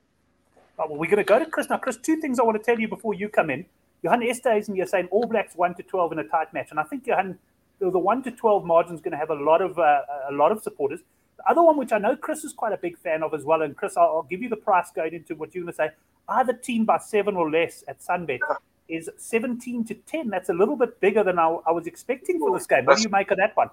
Oh, 0.78 0.86
well, 0.88 0.98
we're 0.98 1.10
going 1.10 1.16
to 1.18 1.24
go 1.24 1.38
to 1.38 1.46
Chris 1.46 1.70
now. 1.70 1.78
Chris, 1.78 1.96
two 1.96 2.20
things 2.20 2.38
I 2.38 2.42
want 2.42 2.58
to 2.58 2.62
tell 2.62 2.78
you 2.78 2.88
before 2.88 3.14
you 3.14 3.28
come 3.28 3.48
in. 3.48 3.64
Johan 4.02 4.20
Esterhuizen, 4.20 4.76
you're 4.76 4.86
saying 4.86 5.08
All 5.10 5.26
Blacks 5.26 5.54
one 5.56 5.74
to 5.76 5.82
twelve 5.82 6.12
in 6.12 6.18
a 6.18 6.24
tight 6.24 6.52
match, 6.52 6.68
and 6.70 6.78
I 6.78 6.82
think 6.82 7.06
Johan 7.06 7.38
the 7.78 7.88
one 7.90 8.22
to 8.24 8.30
twelve 8.30 8.64
margin 8.64 8.94
is 8.94 9.00
going 9.00 9.12
to 9.12 9.18
have 9.18 9.30
a 9.30 9.34
lot 9.34 9.62
of 9.62 9.78
uh, 9.78 10.00
a 10.28 10.32
lot 10.32 10.52
of 10.52 10.62
supporters. 10.62 11.00
The 11.38 11.50
other 11.50 11.62
one, 11.62 11.76
which 11.76 11.92
I 11.92 11.98
know 11.98 12.14
Chris 12.14 12.44
is 12.44 12.52
quite 12.52 12.72
a 12.72 12.76
big 12.76 12.98
fan 12.98 13.22
of 13.22 13.32
as 13.32 13.44
well, 13.44 13.62
and 13.62 13.76
Chris, 13.76 13.96
I'll, 13.96 14.04
I'll 14.04 14.22
give 14.22 14.42
you 14.42 14.48
the 14.48 14.56
price 14.56 14.90
going 14.94 15.14
into 15.14 15.34
what 15.34 15.54
you're 15.54 15.64
going 15.64 15.72
to 15.72 15.76
say. 15.76 15.90
Either 16.28 16.52
team 16.52 16.84
by 16.84 16.98
seven 16.98 17.36
or 17.36 17.50
less 17.50 17.84
at 17.88 18.00
Sunbet 18.00 18.40
is 18.88 19.10
seventeen 19.16 19.84
to 19.84 19.94
ten. 19.94 20.28
That's 20.28 20.48
a 20.48 20.54
little 20.54 20.76
bit 20.76 21.00
bigger 21.00 21.22
than 21.24 21.38
I, 21.38 21.56
I 21.66 21.72
was 21.72 21.86
expecting 21.86 22.38
for 22.38 22.56
this 22.56 22.66
game. 22.66 22.84
What 22.84 22.96
do 22.96 23.02
you 23.02 23.08
make 23.10 23.30
of 23.30 23.38
that 23.38 23.56
one? 23.56 23.70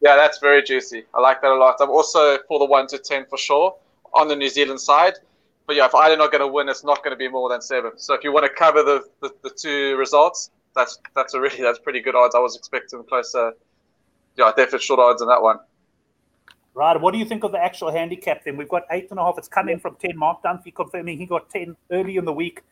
Yeah, 0.00 0.16
that's 0.16 0.38
very 0.38 0.62
juicy. 0.62 1.04
I 1.14 1.20
like 1.20 1.40
that 1.42 1.50
a 1.50 1.54
lot. 1.54 1.76
I'm 1.80 1.90
also 1.90 2.38
for 2.46 2.58
the 2.58 2.64
one 2.64 2.86
to 2.88 2.98
ten 2.98 3.26
for 3.26 3.38
sure 3.38 3.76
on 4.14 4.28
the 4.28 4.36
New 4.36 4.48
Zealand 4.48 4.80
side. 4.80 5.14
But 5.66 5.76
yeah, 5.76 5.86
if 5.86 5.94
Ireland 5.94 6.20
are 6.20 6.24
not 6.24 6.32
going 6.32 6.40
to 6.40 6.48
win, 6.48 6.68
it's 6.68 6.82
not 6.82 7.04
going 7.04 7.10
to 7.10 7.16
be 7.16 7.28
more 7.28 7.50
than 7.50 7.60
seven. 7.60 7.92
So 7.96 8.14
if 8.14 8.24
you 8.24 8.32
want 8.32 8.46
to 8.46 8.52
cover 8.52 8.82
the, 8.82 9.04
the, 9.20 9.30
the 9.42 9.50
two 9.50 9.96
results, 9.96 10.50
that's 10.74 10.98
that's 11.14 11.34
a 11.34 11.40
really 11.40 11.60
that's 11.62 11.78
pretty 11.78 12.00
good 12.00 12.14
odds. 12.14 12.34
I 12.34 12.38
was 12.38 12.56
expecting 12.56 13.04
closer. 13.04 13.52
Yeah, 14.36 14.50
definitely 14.56 14.78
short 14.80 15.00
odds 15.00 15.20
on 15.20 15.28
that 15.28 15.42
one. 15.42 15.58
Right. 16.74 16.98
What 16.98 17.12
do 17.12 17.18
you 17.18 17.24
think 17.24 17.42
of 17.42 17.50
the 17.50 17.58
actual 17.58 17.90
handicap 17.90 18.44
then? 18.44 18.56
We've 18.56 18.68
got 18.68 18.84
eight 18.92 19.08
and 19.10 19.18
a 19.18 19.22
half. 19.24 19.36
It's 19.36 19.48
coming 19.48 19.80
from 19.80 19.96
10. 19.96 20.16
Mark 20.16 20.42
Dunphy 20.44 20.72
confirming 20.72 21.18
he 21.18 21.26
got 21.26 21.50
10 21.50 21.76
early 21.90 22.16
in 22.16 22.24
the 22.24 22.32
week. 22.32 22.62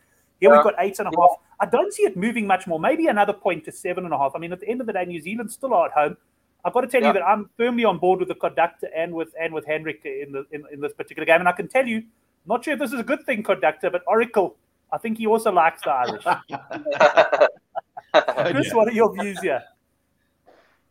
Here 0.40 0.50
yeah. 0.50 0.56
we've 0.56 0.64
got 0.64 0.74
eight 0.78 0.98
and 0.98 1.08
a 1.08 1.12
half. 1.18 1.30
I 1.60 1.66
don't 1.66 1.92
see 1.92 2.02
it 2.02 2.16
moving 2.16 2.46
much 2.46 2.66
more. 2.66 2.78
Maybe 2.78 3.06
another 3.06 3.32
point 3.32 3.64
to 3.64 3.72
seven 3.72 4.04
and 4.04 4.12
a 4.12 4.18
half. 4.18 4.32
I 4.34 4.38
mean, 4.38 4.52
at 4.52 4.60
the 4.60 4.68
end 4.68 4.80
of 4.80 4.86
the 4.86 4.92
day, 4.92 5.04
New 5.04 5.20
Zealand 5.20 5.50
still 5.50 5.72
are 5.72 5.86
at 5.86 5.92
home. 5.92 6.16
I've 6.64 6.72
got 6.72 6.82
to 6.82 6.88
tell 6.88 7.00
yeah. 7.00 7.08
you 7.08 7.12
that 7.14 7.22
I'm 7.22 7.48
firmly 7.56 7.84
on 7.84 7.98
board 7.98 8.18
with 8.18 8.28
the 8.28 8.34
conductor 8.34 8.88
and 8.94 9.14
with 9.14 9.32
and 9.40 9.54
with 9.54 9.64
Henrik 9.64 10.02
in 10.04 10.32
the 10.32 10.46
in, 10.50 10.64
in 10.72 10.80
this 10.80 10.92
particular 10.92 11.24
game. 11.24 11.40
And 11.40 11.48
I 11.48 11.52
can 11.52 11.68
tell 11.68 11.86
you, 11.86 12.02
not 12.44 12.64
sure 12.64 12.74
if 12.74 12.80
this 12.80 12.92
is 12.92 13.00
a 13.00 13.04
good 13.04 13.24
thing, 13.24 13.42
conductor, 13.42 13.88
but 13.88 14.02
Oracle, 14.06 14.56
I 14.92 14.98
think 14.98 15.18
he 15.18 15.26
also 15.26 15.52
likes 15.52 15.82
the 15.82 15.90
Irish. 15.90 16.24
Chris, 18.52 18.68
yeah. 18.68 18.74
what 18.74 18.88
are 18.88 18.92
your 18.92 19.14
views 19.14 19.38
here? 19.40 19.62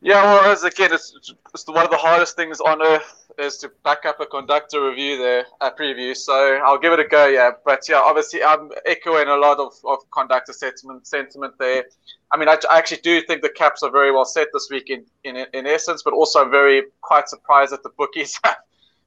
Yeah, 0.06 0.22
well, 0.22 0.52
as 0.52 0.64
again, 0.64 0.94
it's, 0.94 1.18
it's 1.52 1.68
one 1.68 1.84
of 1.84 1.90
the 1.90 1.98
hardest 1.98 2.36
things 2.36 2.62
on 2.62 2.80
earth 2.80 3.26
is 3.40 3.58
to 3.58 3.72
back 3.84 4.06
up 4.06 4.20
a 4.20 4.28
conductor 4.28 4.88
review 4.88 5.18
there, 5.18 5.46
a 5.62 5.72
preview. 5.72 6.16
So 6.16 6.60
I'll 6.64 6.78
give 6.78 6.94
it 6.94 7.00
a 7.00 7.08
go, 7.08 7.26
yeah. 7.26 7.50
But 7.66 7.90
yeah, 7.90 8.02
obviously, 8.06 8.44
I'm 8.44 8.70
echoing 8.86 9.30
a 9.30 9.36
lot 9.36 9.58
of, 9.58 9.74
of 9.84 9.98
conductor 10.12 10.54
sentiment 10.54 11.08
sentiment 11.08 11.56
there. 11.58 11.86
I 12.32 12.38
mean, 12.38 12.48
I, 12.48 12.56
I 12.70 12.78
actually 12.78 13.02
do 13.02 13.20
think 13.24 13.42
the 13.42 13.50
caps 13.50 13.82
are 13.82 13.90
very 13.90 14.12
well 14.12 14.26
set 14.26 14.50
this 14.54 14.68
week 14.70 14.92
in, 14.92 15.06
in, 15.24 15.44
in 15.56 15.66
essence, 15.66 16.04
but 16.04 16.14
also 16.14 16.48
very 16.48 16.84
quite 17.02 17.28
surprised 17.28 17.72
that 17.72 17.82
the 17.82 17.90
bookies 17.98 18.40
have 18.44 18.58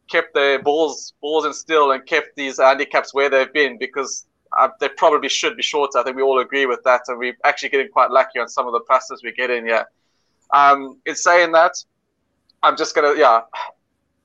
kept 0.08 0.34
their 0.34 0.60
balls 0.60 1.14
balls 1.20 1.44
in 1.44 1.52
still 1.52 1.92
and 1.92 2.04
kept 2.06 2.34
these 2.34 2.58
handicaps 2.58 3.14
where 3.14 3.30
they've 3.30 3.52
been 3.52 3.78
because 3.78 4.26
uh, 4.58 4.66
they 4.80 4.88
probably 4.88 5.28
should 5.28 5.56
be 5.56 5.62
shorter. 5.62 5.96
I 6.00 6.02
think 6.02 6.16
we 6.16 6.22
all 6.22 6.40
agree 6.40 6.66
with 6.66 6.82
that, 6.82 7.02
and 7.06 7.20
we're 7.20 7.36
actually 7.44 7.68
getting 7.68 7.88
quite 7.92 8.10
lucky 8.10 8.40
on 8.40 8.48
some 8.48 8.66
of 8.66 8.72
the 8.72 8.80
passes 8.80 9.22
we 9.22 9.30
get 9.30 9.48
in. 9.48 9.64
Yeah. 9.64 9.84
Um, 10.52 10.98
in 11.06 11.14
saying 11.14 11.52
that, 11.52 11.72
I'm 12.62 12.76
just 12.76 12.94
gonna 12.94 13.14
yeah. 13.16 13.40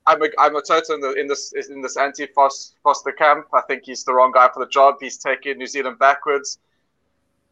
I'm 0.06 0.22
a, 0.22 0.28
I'm 0.38 0.54
a 0.54 0.60
total 0.60 0.96
in, 0.96 1.00
the, 1.00 1.12
in 1.12 1.26
this 1.26 1.54
in 1.70 1.80
this 1.80 1.96
anti 1.96 2.26
Foster 2.26 3.12
camp. 3.12 3.46
I 3.54 3.62
think 3.62 3.84
he's 3.84 4.04
the 4.04 4.12
wrong 4.12 4.32
guy 4.32 4.50
for 4.52 4.62
the 4.62 4.68
job. 4.68 4.96
He's 5.00 5.16
taking 5.16 5.56
New 5.56 5.66
Zealand 5.66 5.98
backwards. 5.98 6.58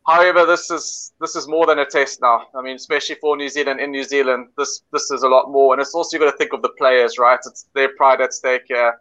However, 0.07 0.45
this 0.45 0.71
is 0.71 1.13
this 1.21 1.37
is 1.37 1.47
more 1.47 1.65
than 1.67 1.79
a 1.79 1.87
test 1.87 2.21
now. 2.21 2.49
I 2.55 2.61
mean, 2.61 2.77
especially 2.77 3.15
for 3.17 3.37
New 3.37 3.49
Zealand 3.49 3.81
in 3.81 3.91
New 3.91 4.05
Zealand, 4.05 4.49
this 4.59 4.83
this 4.93 5.11
is 5.11 5.23
a 5.23 5.29
lot 5.29 5.51
more, 5.51 5.73
and 5.73 5.81
it's 5.81 5.95
also 5.95 6.17
you 6.17 6.25
got 6.25 6.31
to 6.31 6.37
think 6.37 6.53
of 6.53 6.61
the 6.61 6.71
players, 6.71 7.19
right? 7.19 7.39
It's 7.47 7.69
their 7.73 7.91
pride 7.97 8.21
at 8.21 8.35
stake 8.35 8.65
here. 8.67 9.01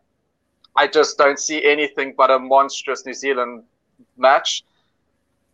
I 0.75 0.87
just 0.87 1.17
don't 1.17 1.39
see 1.39 1.65
anything 1.65 2.13
but 2.15 2.31
a 2.31 2.39
monstrous 2.39 3.05
New 3.05 3.13
Zealand 3.13 3.63
match 4.15 4.63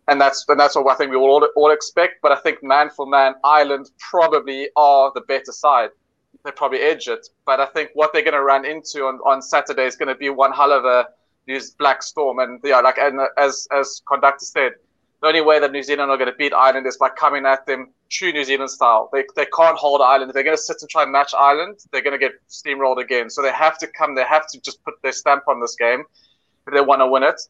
and 0.07 0.19
that's 0.19 0.45
and 0.47 0.59
that's 0.59 0.75
what 0.75 0.87
I 0.87 0.95
think 0.95 1.11
we 1.11 1.17
all 1.17 1.47
all 1.55 1.71
expect. 1.71 2.21
But 2.21 2.31
I 2.31 2.37
think 2.37 2.63
man 2.63 2.89
for 2.89 3.05
man, 3.05 3.35
Ireland 3.43 3.89
probably 3.99 4.69
are 4.75 5.11
the 5.13 5.21
better 5.21 5.51
side. 5.51 5.89
They 6.43 6.51
probably 6.51 6.79
edge 6.79 7.07
it, 7.07 7.27
but 7.45 7.59
I 7.59 7.65
think 7.65 7.89
what 7.93 8.13
they're 8.13 8.21
going 8.21 8.33
to 8.33 8.43
run 8.43 8.63
into 8.65 9.05
on, 9.05 9.15
on 9.25 9.41
Saturday 9.41 9.85
is 9.85 9.95
going 9.95 10.07
to 10.07 10.15
be 10.15 10.29
one 10.29 10.53
hell 10.53 10.71
of 10.71 10.85
a 10.85 11.07
news 11.47 11.71
black 11.71 12.03
storm. 12.03 12.39
And 12.39 12.59
yeah, 12.63 12.79
like 12.79 12.97
and 12.97 13.19
uh, 13.19 13.27
as 13.37 13.67
as 13.71 14.01
conductor 14.07 14.45
said, 14.45 14.73
the 15.21 15.27
only 15.27 15.41
way 15.41 15.59
that 15.59 15.71
New 15.71 15.83
Zealand 15.83 16.11
are 16.11 16.17
going 16.17 16.31
to 16.31 16.37
beat 16.37 16.53
Ireland 16.53 16.85
is 16.85 16.97
by 16.97 17.09
coming 17.09 17.45
at 17.45 17.65
them 17.65 17.91
true 18.09 18.31
New 18.31 18.43
Zealand 18.43 18.69
style. 18.69 19.09
They, 19.11 19.25
they 19.35 19.47
can't 19.47 19.77
hold 19.77 20.01
Ireland. 20.01 20.29
If 20.29 20.35
they're 20.35 20.43
going 20.43 20.55
to 20.55 20.61
sit 20.61 20.77
and 20.79 20.89
try 20.89 21.03
and 21.03 21.11
match 21.11 21.33
Ireland, 21.37 21.79
they're 21.91 22.03
going 22.03 22.17
to 22.17 22.19
get 22.19 22.33
steamrolled 22.49 23.01
again. 23.01 23.29
So 23.29 23.41
they 23.41 23.51
have 23.51 23.77
to 23.79 23.87
come. 23.87 24.15
They 24.15 24.23
have 24.23 24.47
to 24.51 24.61
just 24.61 24.83
put 24.83 24.93
their 25.01 25.11
stamp 25.11 25.43
on 25.47 25.59
this 25.59 25.75
game 25.75 26.03
if 26.67 26.73
they 26.73 26.81
want 26.81 27.01
to 27.01 27.07
win 27.07 27.23
it. 27.23 27.41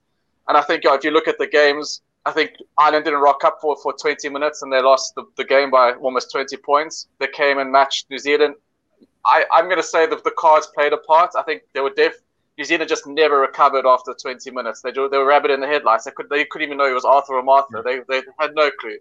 And 0.48 0.58
I 0.58 0.62
think 0.62 0.84
if 0.86 1.04
you 1.04 1.12
look 1.12 1.28
at 1.28 1.38
the 1.38 1.48
games, 1.48 2.02
I 2.26 2.32
think 2.32 2.52
Ireland 2.78 3.06
didn't 3.06 3.22
rock 3.22 3.44
up 3.46 3.60
for, 3.62 3.78
for 3.82 3.94
20 3.94 4.28
minutes 4.30 4.62
and 4.62 4.72
they 4.72 4.82
lost 4.82 5.16
the, 5.16 5.24
the 5.38 5.46
game 5.46 5.72
by 5.72 5.94
almost 5.94 6.30
20 6.32 6.58
points. 6.58 7.08
They 7.20 7.28
came 7.28 7.58
and 7.58 7.72
matched 7.72 8.10
New 8.10 8.20
Zealand. 8.20 8.56
I, 9.26 9.46
I'm 9.52 9.66
going 9.66 9.78
to 9.78 9.84
say 9.84 10.08
that 10.08 10.24
the 10.24 10.34
cards 10.38 10.68
played 10.76 10.92
a 10.92 10.98
part. 10.98 11.32
I 11.38 11.44
think 11.44 11.64
they 11.74 11.80
were 11.80 11.92
deaf. 11.92 12.14
New 12.58 12.66
Zealand 12.66 12.90
just 12.90 13.08
never 13.08 13.40
recovered 13.40 13.86
after 13.86 14.14
20 14.14 14.52
minutes. 14.52 14.82
They, 14.82 14.92
they 14.92 15.18
were 15.18 15.26
rabbit 15.26 15.52
in 15.52 15.62
the 15.62 15.68
headlights. 15.68 16.04
They, 16.04 16.12
could, 16.12 16.28
they 16.30 16.44
couldn't 16.46 16.66
even 16.66 16.78
know 16.78 16.90
it 16.90 16.94
was 16.94 17.06
Arthur 17.06 17.36
or 17.36 17.44
Martha. 17.44 17.82
They, 17.84 18.02
they 18.10 18.22
had 18.40 18.56
no 18.56 18.72
clue. 18.72 18.98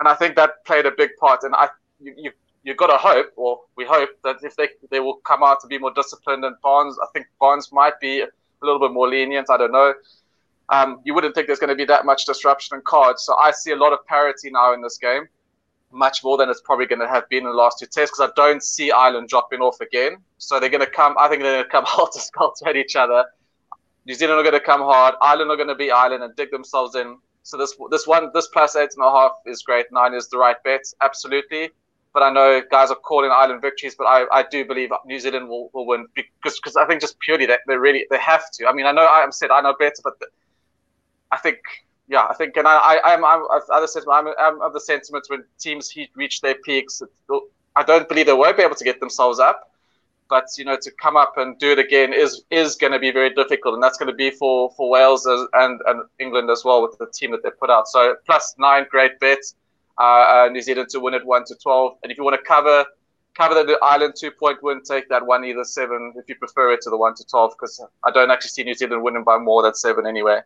And 0.00 0.08
I 0.08 0.14
think 0.14 0.34
that 0.36 0.64
played 0.64 0.86
a 0.86 0.92
big 0.96 1.10
part. 1.20 1.44
And 1.44 1.54
I, 1.54 1.68
you, 2.00 2.14
you, 2.16 2.30
you've 2.64 2.78
got 2.78 2.88
to 2.88 2.96
hope, 2.96 3.32
or 3.36 3.60
we 3.76 3.84
hope, 3.84 4.10
that 4.24 4.36
if 4.42 4.56
they, 4.56 4.68
they 4.90 4.98
will 4.98 5.18
come 5.24 5.44
out 5.44 5.60
to 5.60 5.68
be 5.68 5.78
more 5.78 5.92
disciplined 5.92 6.44
and 6.44 6.56
Barnes, 6.62 6.96
I 7.02 7.06
think 7.12 7.26
Barnes 7.38 7.70
might 7.70 8.00
be 8.00 8.22
a 8.22 8.28
little 8.62 8.80
bit 8.80 8.92
more 8.92 9.08
lenient. 9.08 9.50
I 9.50 9.56
don't 9.56 9.72
know 9.72 9.94
um, 10.68 11.00
you 11.04 11.14
wouldn't 11.14 11.34
think 11.34 11.46
there's 11.46 11.58
going 11.58 11.70
to 11.70 11.76
be 11.76 11.84
that 11.84 12.04
much 12.04 12.24
disruption 12.24 12.76
in 12.76 12.82
cards. 12.82 13.22
So 13.22 13.36
I 13.36 13.50
see 13.52 13.70
a 13.72 13.76
lot 13.76 13.92
of 13.92 14.04
parity 14.06 14.50
now 14.50 14.74
in 14.74 14.82
this 14.82 14.98
game, 14.98 15.28
much 15.92 16.24
more 16.24 16.36
than 16.36 16.50
it's 16.50 16.60
probably 16.60 16.86
going 16.86 17.00
to 17.00 17.08
have 17.08 17.28
been 17.28 17.44
in 17.44 17.50
the 17.50 17.56
last 17.56 17.78
two 17.78 17.86
tests 17.86 18.16
because 18.16 18.30
I 18.30 18.32
don't 18.40 18.62
see 18.62 18.90
Ireland 18.90 19.28
dropping 19.28 19.60
off 19.60 19.80
again. 19.80 20.16
So 20.38 20.58
they're 20.58 20.70
going 20.70 20.84
to 20.84 20.90
come, 20.90 21.14
I 21.18 21.28
think 21.28 21.42
they're 21.42 21.62
going 21.62 21.64
to 21.70 21.70
come 21.70 21.84
helter 21.84 22.18
skelter 22.18 22.68
at 22.68 22.76
each 22.76 22.96
other. 22.96 23.24
New 24.06 24.14
Zealand 24.14 24.38
are 24.38 24.42
going 24.42 24.60
to 24.60 24.64
come 24.64 24.80
hard. 24.80 25.14
Ireland 25.20 25.50
are 25.50 25.56
going 25.56 25.68
to 25.68 25.74
be 25.74 25.90
Ireland 25.90 26.22
and 26.22 26.34
dig 26.36 26.50
themselves 26.50 26.94
in. 26.94 27.18
So 27.42 27.56
this 27.56 27.76
this 27.90 28.08
one 28.08 28.30
this 28.34 28.48
plus 28.48 28.74
eight 28.74 28.90
and 28.96 29.04
a 29.04 29.10
half 29.10 29.32
is 29.46 29.62
great. 29.62 29.86
Nine 29.92 30.14
is 30.14 30.28
the 30.28 30.38
right 30.38 30.56
bet, 30.64 30.82
absolutely. 31.00 31.70
But 32.12 32.24
I 32.24 32.30
know 32.30 32.60
guys 32.70 32.90
are 32.90 32.96
calling 32.96 33.30
Ireland 33.30 33.62
victories, 33.62 33.94
but 33.96 34.04
I, 34.04 34.24
I 34.32 34.42
do 34.42 34.64
believe 34.64 34.90
New 35.04 35.20
Zealand 35.20 35.48
will, 35.48 35.70
will 35.72 35.86
win 35.86 36.06
because 36.14 36.58
because 36.58 36.74
I 36.74 36.86
think 36.86 37.00
just 37.00 37.18
purely 37.20 37.46
that 37.46 37.60
they 37.68 37.76
really 37.76 38.04
they 38.10 38.18
have 38.18 38.50
to. 38.52 38.66
I 38.66 38.72
mean 38.72 38.86
I 38.86 38.92
know 38.92 39.06
I 39.06 39.24
said 39.30 39.50
I 39.50 39.60
know 39.60 39.74
better, 39.78 40.02
but 40.02 40.14
I 41.32 41.38
think, 41.38 41.58
yeah, 42.08 42.26
I 42.28 42.34
think, 42.34 42.56
and 42.56 42.66
I, 42.68 42.98
I, 43.04 43.14
am 43.14 43.24
I'm, 43.24 43.42
other 43.72 43.86
said, 43.86 44.04
I'm, 44.10 44.28
I'm 44.38 44.60
of 44.62 44.72
the 44.72 44.80
sentiments 44.80 45.28
when 45.28 45.44
teams 45.58 45.92
reach 46.14 46.40
their 46.40 46.54
peaks, 46.56 47.02
I 47.76 47.82
don't 47.82 48.08
believe 48.08 48.26
they 48.26 48.32
won't 48.32 48.56
be 48.56 48.62
able 48.62 48.74
to 48.74 48.84
get 48.84 49.00
themselves 49.00 49.38
up. 49.38 49.72
But 50.28 50.46
you 50.58 50.64
know, 50.64 50.76
to 50.82 50.90
come 51.00 51.16
up 51.16 51.34
and 51.36 51.56
do 51.60 51.70
it 51.70 51.78
again 51.78 52.12
is 52.12 52.42
is 52.50 52.74
going 52.74 52.92
to 52.92 52.98
be 52.98 53.12
very 53.12 53.32
difficult, 53.32 53.74
and 53.74 53.82
that's 53.82 53.96
going 53.96 54.08
to 54.08 54.14
be 54.14 54.32
for 54.32 54.72
for 54.76 54.90
Wales 54.90 55.24
as, 55.24 55.46
and 55.52 55.80
and 55.86 56.02
England 56.18 56.50
as 56.50 56.64
well 56.64 56.82
with 56.82 56.98
the 56.98 57.06
team 57.14 57.30
that 57.30 57.44
they 57.44 57.50
put 57.50 57.70
out. 57.70 57.86
So 57.86 58.16
plus 58.26 58.56
nine, 58.58 58.86
great 58.90 59.20
bet. 59.20 59.38
Uh, 59.98 60.02
uh, 60.02 60.48
New 60.50 60.60
Zealand 60.60 60.88
to 60.90 60.98
win 60.98 61.14
it 61.14 61.24
one 61.24 61.44
to 61.44 61.54
twelve, 61.62 61.98
and 62.02 62.10
if 62.10 62.18
you 62.18 62.24
want 62.24 62.34
to 62.34 62.42
cover 62.42 62.84
cover 63.38 63.54
the 63.54 63.78
Ireland 63.80 64.14
two 64.18 64.32
point 64.32 64.60
win, 64.64 64.82
take 64.82 65.08
that 65.10 65.24
one 65.24 65.44
either 65.44 65.62
seven 65.62 66.12
if 66.16 66.28
you 66.28 66.34
prefer 66.34 66.72
it 66.72 66.80
to 66.82 66.90
the 66.90 66.96
one 66.96 67.14
to 67.14 67.24
twelve, 67.24 67.52
because 67.52 67.80
I 68.04 68.10
don't 68.10 68.32
actually 68.32 68.48
see 68.48 68.64
New 68.64 68.74
Zealand 68.74 69.04
winning 69.04 69.22
by 69.22 69.38
more 69.38 69.62
than 69.62 69.74
seven 69.74 70.08
anyway 70.08 70.40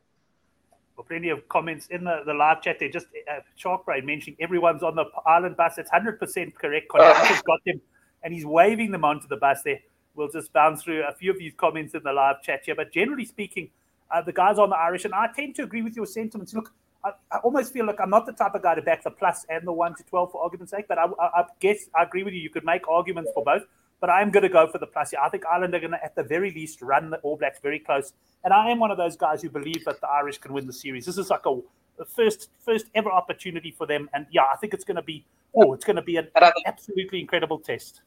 plenty 1.02 1.28
of 1.28 1.49
comments 1.49 1.87
in 1.88 2.04
the, 2.04 2.23
the 2.26 2.35
live 2.35 2.62
chat. 2.62 2.78
They 2.78 2.88
just 2.88 3.07
uh, 3.30 3.40
Shark 3.57 3.85
Brain 3.85 4.07
mentioning 4.07 4.37
everyone's 4.40 4.83
on 4.83 4.95
the 4.97 5.04
island 5.26 5.57
bus. 5.57 5.78
It's 5.78 5.90
hundred 5.90 6.19
percent 6.19 6.54
correct. 6.54 6.88
Conductor's 6.90 7.42
got 7.42 7.61
them, 7.64 7.80
and 8.23 8.35
he's 8.35 8.47
waving 8.47 8.90
them 8.90 9.04
onto 9.04 9.28
the 9.28 9.37
bus. 9.37 9.62
There, 9.62 9.78
we'll 10.14 10.28
just 10.28 10.52
bounce 10.52 10.83
through 10.83 11.04
a 11.04 11.12
few 11.12 11.30
of 11.30 11.38
these 11.38 11.52
comments 11.57 11.95
in 11.95 12.02
the 12.02 12.12
live 12.12 12.42
chat 12.42 12.62
here. 12.64 12.75
But 12.75 12.92
generally 12.92 13.25
speaking, 13.25 13.71
uh, 14.11 14.23
the 14.23 14.33
guys 14.33 14.59
on 14.59 14.71
the 14.71 14.76
Irish, 14.76 15.04
and 15.04 15.14
I 15.14 15.28
tend 15.35 15.54
to 15.57 15.62
agree 15.62 15.83
with 15.83 15.97
your 15.97 16.07
sentiments. 16.07 16.54
Look, 16.54 16.73
I, 17.04 17.11
I, 17.33 17.38
almost 17.38 17.73
feel 17.73 17.87
like 17.87 18.00
I'm 18.00 18.11
not 18.11 18.26
the 18.26 18.33
type 18.33 18.54
of 18.54 18.62
guy 18.62 18.75
to 18.75 18.83
back 18.83 19.02
the 19.02 19.11
plus 19.11 19.47
and 19.49 19.66
the 19.66 19.73
one 19.73 19.95
to 19.97 20.02
twelve 20.04 20.33
for 20.33 20.42
argument's 20.42 20.73
sake. 20.73 20.87
But 20.88 20.99
I, 20.99 21.04
I, 21.04 21.40
I 21.40 21.45
guess 21.61 21.88
I 21.99 22.02
agree 22.02 22.23
with 22.23 22.35
you. 22.35 22.40
You 22.40 22.50
could 22.50 22.64
make 22.64 22.88
arguments 22.88 23.30
for 23.35 23.45
both 23.45 23.62
but 24.00 24.11
I'm 24.11 24.30
going 24.30 24.42
to 24.42 24.49
go 24.49 24.66
for 24.66 24.78
the 24.78 24.87
plus 24.87 25.11
here. 25.11 25.21
I 25.23 25.28
think 25.28 25.45
Ireland 25.47 25.75
are 25.75 25.80
going 25.80 25.92
to, 25.92 26.02
at 26.02 26.14
the 26.14 26.23
very 26.23 26.50
least, 26.50 26.83
run 26.83 27.11
the 27.11 27.19
All 27.19 27.37
Blacks 27.37 27.59
very 27.61 27.78
close. 27.78 28.12
And 28.45 28.52
I 28.52 28.71
am 28.71 28.78
one 28.78 28.90
of 28.90 28.97
those 28.97 29.16
guys 29.16 29.42
who 29.42 29.50
believe 29.50 29.85
that 29.85 30.00
the 30.00 30.09
Irish 30.09 30.38
can 30.38 30.52
win 30.52 30.66
the 30.66 30.73
series. 30.73 31.07
This 31.07 31.19
is 31.19 31.30
like 31.30 31.45
a, 31.47 31.61
a 31.99 32.04
first 32.07 32.49
first 32.64 32.87
ever 32.95 33.11
opportunity 33.11 33.71
for 33.71 33.87
them. 33.87 34.09
And 34.14 34.26
yeah, 34.30 34.45
I 34.52 34.57
think 34.57 34.75
it's 34.75 34.85
going 34.85 34.97
to 34.97 35.02
be 35.02 35.25
oh, 35.54 35.73
it's 35.75 35.85
going 35.85 35.97
to 35.97 36.02
be 36.02 36.16
an 36.16 36.28
absolutely 36.66 37.21
incredible 37.21 37.59
test. 37.59 38.02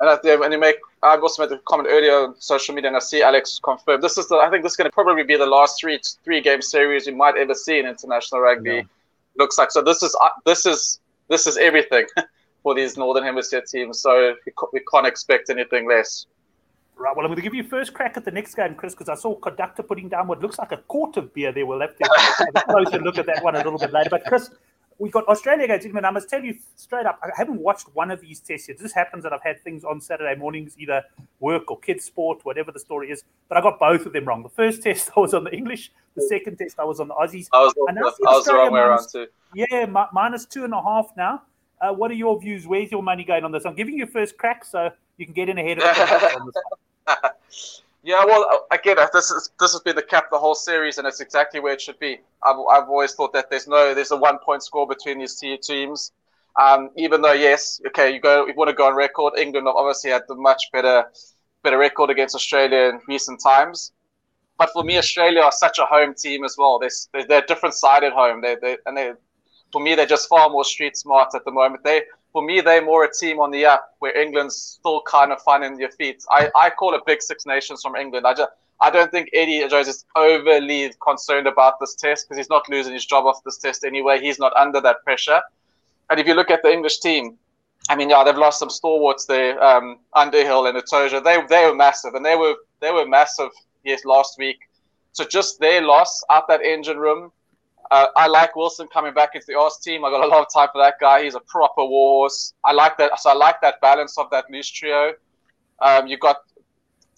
And 0.00 0.08
I, 0.10 0.36
when 0.36 0.52
you 0.52 0.60
make, 0.60 0.76
I 1.02 1.16
also 1.16 1.42
made 1.42 1.52
a 1.52 1.58
comment 1.66 1.88
earlier 1.90 2.12
on 2.12 2.40
social 2.40 2.72
media, 2.72 2.88
and 2.88 2.96
I 2.96 3.00
see 3.00 3.20
Alex 3.20 3.58
confirm. 3.60 4.00
This 4.00 4.16
is 4.16 4.28
the, 4.28 4.36
I 4.36 4.48
think 4.48 4.62
this 4.62 4.72
is 4.72 4.76
going 4.76 4.88
to 4.88 4.94
probably 4.94 5.24
be 5.24 5.36
the 5.36 5.46
last 5.46 5.80
three 5.80 5.98
three 6.24 6.40
game 6.40 6.62
series 6.62 7.06
you 7.06 7.16
might 7.16 7.36
ever 7.36 7.54
see 7.54 7.78
in 7.78 7.86
international 7.86 8.40
rugby. 8.42 8.74
Yeah. 8.74 8.82
Looks 9.36 9.58
like 9.58 9.72
so. 9.72 9.82
This 9.82 10.02
is 10.02 10.16
uh, 10.22 10.28
this 10.44 10.66
is 10.66 11.00
this 11.28 11.46
is 11.46 11.56
everything. 11.56 12.06
for 12.68 12.74
these 12.74 12.98
Northern 12.98 13.24
Hemisphere 13.24 13.62
teams. 13.62 14.02
So 14.02 14.34
we, 14.74 14.80
can't 14.92 15.06
expect 15.06 15.48
anything 15.48 15.88
less. 15.88 16.26
Right. 16.96 17.16
Well, 17.16 17.24
I'm 17.24 17.30
going 17.30 17.36
to 17.36 17.42
give 17.42 17.54
you 17.54 17.64
first 17.64 17.94
crack 17.94 18.18
at 18.18 18.26
the 18.26 18.30
next 18.30 18.56
game, 18.56 18.74
Chris, 18.74 18.92
because 18.92 19.08
I 19.08 19.14
saw 19.14 19.34
Conductor 19.36 19.82
putting 19.82 20.10
down 20.10 20.26
what 20.26 20.42
looks 20.42 20.58
like 20.58 20.72
a 20.72 20.76
quart 20.76 21.16
of 21.16 21.32
beer 21.32 21.50
there. 21.50 21.64
We'll 21.64 21.80
have 21.80 21.96
to 21.96 22.10
have 22.38 22.48
a 22.56 22.60
closer 22.70 22.98
look 22.98 23.16
at 23.16 23.24
that 23.24 23.42
one 23.42 23.54
a 23.54 23.58
little 23.58 23.78
bit 23.78 23.90
later. 23.90 24.10
But, 24.10 24.26
Chris, 24.26 24.50
we've 24.98 25.12
got 25.12 25.26
Australia 25.28 25.64
against 25.64 25.86
England. 25.86 26.04
I 26.04 26.10
must 26.10 26.28
tell 26.28 26.44
you 26.44 26.58
straight 26.76 27.06
up, 27.06 27.18
I 27.22 27.30
haven't 27.34 27.58
watched 27.58 27.86
one 27.94 28.10
of 28.10 28.20
these 28.20 28.40
tests 28.40 28.68
yet. 28.68 28.78
This 28.78 28.92
happens 28.92 29.22
that 29.22 29.32
I've 29.32 29.42
had 29.42 29.64
things 29.64 29.82
on 29.82 29.98
Saturday 30.02 30.38
mornings, 30.38 30.74
either 30.76 31.02
work 31.40 31.70
or 31.70 31.78
kids' 31.78 32.04
sport, 32.04 32.44
whatever 32.44 32.70
the 32.70 32.80
story 32.80 33.10
is. 33.10 33.24
But 33.48 33.56
I 33.56 33.62
got 33.62 33.78
both 33.78 34.04
of 34.04 34.12
them 34.12 34.26
wrong. 34.26 34.42
The 34.42 34.50
first 34.50 34.82
test 34.82 35.10
I 35.16 35.20
was 35.20 35.32
on 35.32 35.44
the 35.44 35.54
English. 35.54 35.90
The 36.16 36.22
second 36.22 36.58
test 36.58 36.78
I 36.78 36.84
was 36.84 37.00
on 37.00 37.08
the 37.08 37.14
Aussies. 37.14 37.46
I 37.50 37.60
was, 37.60 37.74
I 37.88 37.92
I 37.92 38.02
was 38.34 38.44
the 38.44 38.52
wrong 38.52 38.72
way 38.72 38.80
around 38.80 39.06
too. 39.10 39.26
Yeah, 39.54 39.86
minus 40.12 40.44
two 40.44 40.64
and 40.64 40.74
a 40.74 40.82
half 40.82 41.12
now. 41.16 41.42
Uh, 41.80 41.92
what 41.92 42.10
are 42.10 42.14
your 42.14 42.40
views? 42.40 42.66
Where's 42.66 42.90
your 42.90 43.02
money 43.02 43.24
going 43.24 43.44
on 43.44 43.52
this? 43.52 43.64
I'm 43.64 43.74
giving 43.74 43.98
you 43.98 44.06
first 44.06 44.36
crack 44.36 44.64
so 44.64 44.90
you 45.16 45.26
can 45.26 45.34
get 45.34 45.48
in 45.48 45.58
ahead 45.58 45.78
of 45.78 45.84
it. 45.86 46.54
yeah, 48.02 48.24
well, 48.24 48.66
again, 48.70 48.96
this 49.12 49.30
is 49.30 49.50
this 49.60 49.72
has 49.72 49.80
been 49.82 49.96
the 49.96 50.02
cap 50.02 50.26
the 50.30 50.38
whole 50.38 50.54
series, 50.54 50.98
and 50.98 51.06
it's 51.06 51.20
exactly 51.20 51.60
where 51.60 51.72
it 51.72 51.80
should 51.80 51.98
be. 51.98 52.18
I've, 52.42 52.56
I've 52.70 52.88
always 52.88 53.14
thought 53.14 53.32
that 53.32 53.50
there's 53.50 53.68
no 53.68 53.94
there's 53.94 54.10
a 54.10 54.16
one 54.16 54.38
point 54.38 54.62
score 54.62 54.86
between 54.86 55.18
these 55.18 55.36
two 55.36 55.56
teams. 55.56 56.12
Um, 56.60 56.90
even 56.96 57.22
though 57.22 57.32
yes, 57.32 57.80
okay, 57.88 58.12
you 58.12 58.20
go 58.20 58.46
you 58.46 58.54
want 58.54 58.68
to 58.68 58.74
go 58.74 58.88
on 58.88 58.96
record. 58.96 59.34
England 59.38 59.68
obviously 59.68 60.10
had 60.10 60.22
the 60.28 60.34
much 60.34 60.64
better 60.72 61.04
better 61.62 61.78
record 61.78 62.10
against 62.10 62.34
Australia 62.34 62.90
in 62.90 63.00
recent 63.08 63.40
times. 63.40 63.92
But 64.58 64.70
for 64.72 64.82
me, 64.82 64.98
Australia 64.98 65.40
are 65.42 65.52
such 65.52 65.78
a 65.78 65.84
home 65.84 66.14
team 66.14 66.44
as 66.44 66.56
well. 66.58 66.80
They're, 66.80 67.24
they're 67.26 67.44
a 67.44 67.46
different 67.46 67.76
side 67.76 68.02
at 68.02 68.12
home. 68.12 68.40
They, 68.40 68.56
they 68.60 68.76
and 68.86 68.96
they 68.96 69.12
for 69.72 69.80
me, 69.80 69.94
they're 69.94 70.06
just 70.06 70.28
far 70.28 70.48
more 70.48 70.64
street 70.64 70.96
smart 70.96 71.34
at 71.34 71.44
the 71.44 71.50
moment. 71.50 71.84
They, 71.84 72.02
for 72.32 72.42
me, 72.42 72.60
they're 72.60 72.84
more 72.84 73.04
a 73.04 73.12
team 73.12 73.40
on 73.40 73.50
the 73.50 73.64
up 73.66 73.94
where 73.98 74.16
England's 74.16 74.56
still 74.56 75.02
kind 75.02 75.32
of 75.32 75.40
finding 75.42 75.76
their 75.76 75.90
feet. 75.90 76.24
I, 76.30 76.50
I 76.54 76.70
call 76.70 76.94
it 76.94 77.02
Big 77.06 77.22
Six 77.22 77.46
Nations 77.46 77.82
from 77.82 77.96
England. 77.96 78.26
I 78.26 78.34
just, 78.34 78.50
I 78.80 78.90
don't 78.90 79.10
think 79.10 79.28
Eddie 79.32 79.66
Jones 79.68 79.88
is 79.88 80.04
overly 80.14 80.92
concerned 81.02 81.46
about 81.46 81.80
this 81.80 81.94
test 81.94 82.26
because 82.26 82.38
he's 82.38 82.50
not 82.50 82.68
losing 82.68 82.92
his 82.94 83.04
job 83.04 83.26
off 83.26 83.42
this 83.44 83.58
test 83.58 83.84
anyway. 83.84 84.20
He's 84.20 84.38
not 84.38 84.54
under 84.56 84.80
that 84.80 85.02
pressure. 85.04 85.40
And 86.10 86.20
if 86.20 86.26
you 86.26 86.34
look 86.34 86.50
at 86.50 86.62
the 86.62 86.70
English 86.70 87.00
team, 87.00 87.36
I 87.88 87.96
mean, 87.96 88.10
yeah, 88.10 88.22
they've 88.24 88.36
lost 88.36 88.58
some 88.58 88.70
stalwarts 88.70 89.26
there, 89.26 89.62
um, 89.62 89.98
Underhill 90.14 90.66
and 90.66 90.76
Itoje. 90.76 91.22
They 91.22 91.42
they 91.48 91.64
were 91.66 91.74
massive, 91.74 92.14
and 92.14 92.24
they 92.24 92.36
were 92.36 92.54
they 92.80 92.90
were 92.90 93.06
massive. 93.06 93.50
Yes, 93.84 94.04
last 94.04 94.38
week. 94.38 94.58
So 95.12 95.24
just 95.24 95.58
their 95.58 95.80
loss 95.80 96.22
out 96.30 96.48
that 96.48 96.62
engine 96.62 96.98
room. 96.98 97.32
Uh, 97.90 98.06
I 98.16 98.26
like 98.26 98.54
Wilson 98.54 98.86
coming 98.92 99.14
back 99.14 99.30
into 99.34 99.46
the 99.46 99.58
Oz 99.58 99.78
team. 99.78 100.04
I 100.04 100.10
got 100.10 100.24
a 100.24 100.26
lot 100.26 100.40
of 100.40 100.52
time 100.52 100.68
for 100.72 100.80
that 100.82 100.94
guy. 101.00 101.24
He's 101.24 101.34
a 101.34 101.40
proper 101.40 101.84
warhorse. 101.84 102.54
I 102.64 102.72
like 102.72 102.98
that. 102.98 103.18
So 103.20 103.30
I 103.30 103.34
like 103.34 103.60
that 103.62 103.80
balance 103.80 104.18
of 104.18 104.30
that 104.30 104.50
loose 104.50 104.68
trio. 104.68 105.14
Um, 105.80 106.06
you 106.06 106.18
got, 106.18 106.38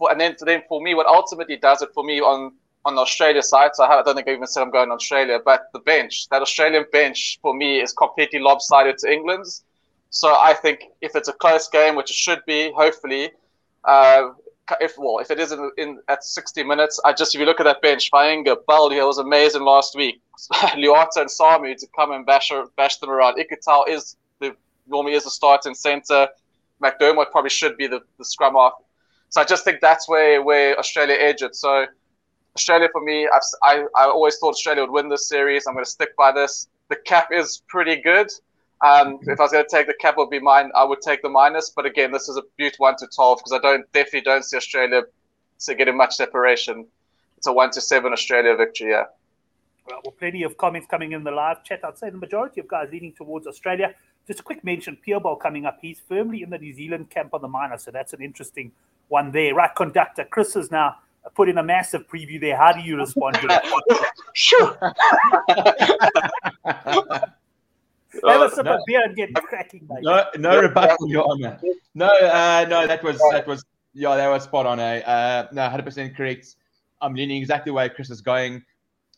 and 0.01 0.21
then 0.21 0.37
then 0.41 0.63
for 0.69 0.81
me, 0.81 0.95
what 0.95 1.07
ultimately 1.07 1.57
does 1.57 1.83
it 1.83 1.91
for 1.95 2.05
me 2.05 2.21
on 2.21 2.53
on 2.85 2.95
the 2.95 3.01
Australia 3.01 3.43
side. 3.43 3.71
So 3.75 3.85
I, 3.85 4.01
I 4.01 4.03
don't 4.03 4.15
think 4.15 4.29
I 4.29 4.33
even 4.33 4.47
said 4.47 4.63
I'm 4.63 4.71
going 4.71 4.91
Australia, 4.91 5.39
but 5.45 5.69
the 5.73 5.81
bench, 5.81 6.29
that 6.31 6.43
Australian 6.43 6.87
bench 6.93 7.39
for 7.43 7.55
me 7.55 7.81
is 7.81 7.93
completely 7.93 8.41
lopsided 8.41 8.99
to 8.99 9.13
England's. 9.13 9.65
So 10.11 10.35
I 10.35 10.55
think 10.55 10.85
if 11.01 11.15
it's 11.15 11.29
a 11.29 11.33
close 11.33 11.69
game, 11.69 11.95
which 11.95 12.11
it 12.11 12.17
should 12.17 12.43
be, 12.47 12.73
hopefully, 12.73 13.31
uh, 13.85 14.31
if 14.81 14.97
well, 14.99 15.19
if 15.19 15.31
it 15.31 15.39
is 15.39 15.53
in, 15.79 16.01
at 16.09 16.25
60 16.25 16.63
minutes, 16.65 17.01
I 17.05 17.13
just 17.13 17.35
if 17.35 17.41
you 17.41 17.47
look 17.47 17.61
at 17.61 17.65
that 17.65 17.83
bench, 17.83 18.11
Fainga, 18.11 18.57
Baldi 18.67 18.97
was 18.97 19.19
amazing 19.19 19.63
last 19.63 19.95
week. 19.95 20.21
Leota 20.53 21.17
and 21.17 21.31
Samu 21.31 21.77
to 21.77 21.87
come 21.97 22.13
and 22.13 22.25
bash 22.25 22.53
bash 22.77 22.97
them 22.99 23.11
around. 23.11 23.39
Ikitau 23.39 23.89
is 23.89 24.17
the 24.41 24.55
normally 24.89 25.15
is 25.15 25.25
the 25.25 25.31
starting 25.31 25.75
centre. 25.75 26.29
McDermott 26.83 27.31
probably 27.31 27.51
should 27.51 27.77
be 27.77 27.87
the, 27.87 28.01
the 28.19 28.25
scrum 28.25 28.55
half. 28.55 28.73
So 29.29 29.41
I 29.41 29.45
just 29.45 29.65
think 29.65 29.81
that's 29.81 30.09
where 30.09 30.43
where 30.43 30.79
Australia 30.79 31.17
edge 31.19 31.43
it. 31.43 31.55
So 31.55 31.87
Australia 32.57 32.89
for 32.93 33.03
me, 33.03 33.29
I've, 33.33 33.43
I 33.63 33.85
I 33.97 34.05
always 34.07 34.39
thought 34.39 34.51
Australia 34.51 34.83
would 34.83 34.91
win 34.91 35.09
this 35.09 35.29
series. 35.29 35.67
I'm 35.67 35.75
going 35.75 35.85
to 35.85 35.91
stick 35.91 36.17
by 36.17 36.33
this. 36.33 36.69
The 36.89 36.97
cap 36.97 37.29
is 37.33 37.63
pretty 37.69 37.97
good. 37.97 38.31
Um, 38.83 39.19
if 39.23 39.39
I 39.39 39.43
was 39.43 39.53
going 39.53 39.65
to 39.65 39.71
take 39.71 39.87
the 39.87 39.95
cap, 39.95 40.17
would 40.17 40.31
be 40.31 40.39
mine. 40.39 40.71
I 40.75 40.85
would 40.85 41.03
take 41.03 41.21
the 41.23 41.29
minus, 41.29 41.71
but 41.71 41.85
again, 41.85 42.13
this 42.13 42.29
is 42.29 42.37
a 42.37 42.43
beaut 42.57 42.75
one 42.79 42.97
to 42.97 43.07
twelve 43.15 43.39
because 43.39 43.53
I 43.53 43.59
don't 43.59 43.91
definitely 43.93 44.23
don't 44.23 44.43
see 44.43 44.57
Australia 44.57 45.03
to 45.61 45.75
getting 45.75 45.97
much 45.97 46.17
separation. 46.17 46.87
It's 47.37 47.47
a 47.47 47.53
one 47.53 47.71
to 47.73 47.81
seven 47.81 48.13
Australia 48.13 48.57
victory. 48.57 48.91
Yeah. 48.91 49.05
Well, 49.87 50.15
plenty 50.19 50.45
of 50.45 50.57
comments 50.57 50.87
coming 50.91 51.13
in 51.13 51.25
the 51.25 51.31
live 51.31 51.63
chat. 51.63 51.81
I'd 51.85 51.99
say 51.99 52.11
the 52.11 52.17
majority 52.17 52.61
of 52.61 52.69
guys 52.69 52.89
leaning 52.91 53.13
towards 53.13 53.47
Australia. 53.47 53.95
Just 54.27 54.41
a 54.41 54.43
quick 54.43 54.65
mention: 54.65 54.97
Ball 55.07 55.37
coming 55.37 55.67
up. 55.67 55.79
He's 55.83 56.01
firmly 56.09 56.43
in 56.43 56.49
the 56.51 56.59
New 56.59 56.73
Zealand 56.73 57.11
camp 57.11 57.35
on 57.35 57.43
the 57.43 57.49
minus, 57.49 57.85
so 57.85 57.91
that's 57.91 58.15
an 58.15 58.23
interesting 58.23 58.73
one 59.09 59.31
there. 59.31 59.55
Right, 59.55 59.75
conductor 59.75 60.25
Chris 60.25 60.57
is 60.57 60.71
now 60.71 60.97
put 61.35 61.51
in 61.51 61.59
a 61.59 61.63
massive 61.63 62.09
preview 62.09 62.41
there. 62.41 62.57
How 62.57 62.73
do 62.73 62.81
you 62.81 62.97
respond 62.97 63.37
to 63.37 63.47
that? 63.49 64.13
sure. 64.35 64.95
Have 68.27 68.43
a 68.43 68.51
sip 68.55 68.65
no, 68.65 68.75
of 68.75 68.81
beer 68.87 69.03
and 69.05 69.17
get 69.17 69.35
cracking, 69.35 69.87
mate. 69.89 70.03
No, 70.03 70.25
no 70.39 70.61
rebuttal, 70.61 71.09
Your 71.09 71.31
Honor. 71.31 71.61
No, 71.95 72.07
uh, 72.07 72.67
no, 72.69 72.87
that 72.87 73.03
was 73.03 73.19
that 73.31 73.47
was 73.47 73.65
yeah, 73.93 74.17
that 74.17 74.29
was 74.29 74.45
spot 74.45 74.67
on. 74.67 74.81
Eh? 74.81 75.01
Uh, 75.01 75.49
no, 75.53 75.69
hundred 75.69 75.85
percent 75.85 76.17
correct. 76.17 76.57
I'm 77.01 77.15
leaning 77.15 77.41
exactly 77.41 77.73
where 77.73 77.89
Chris 77.89 78.11
is 78.11 78.21
going. 78.21 78.63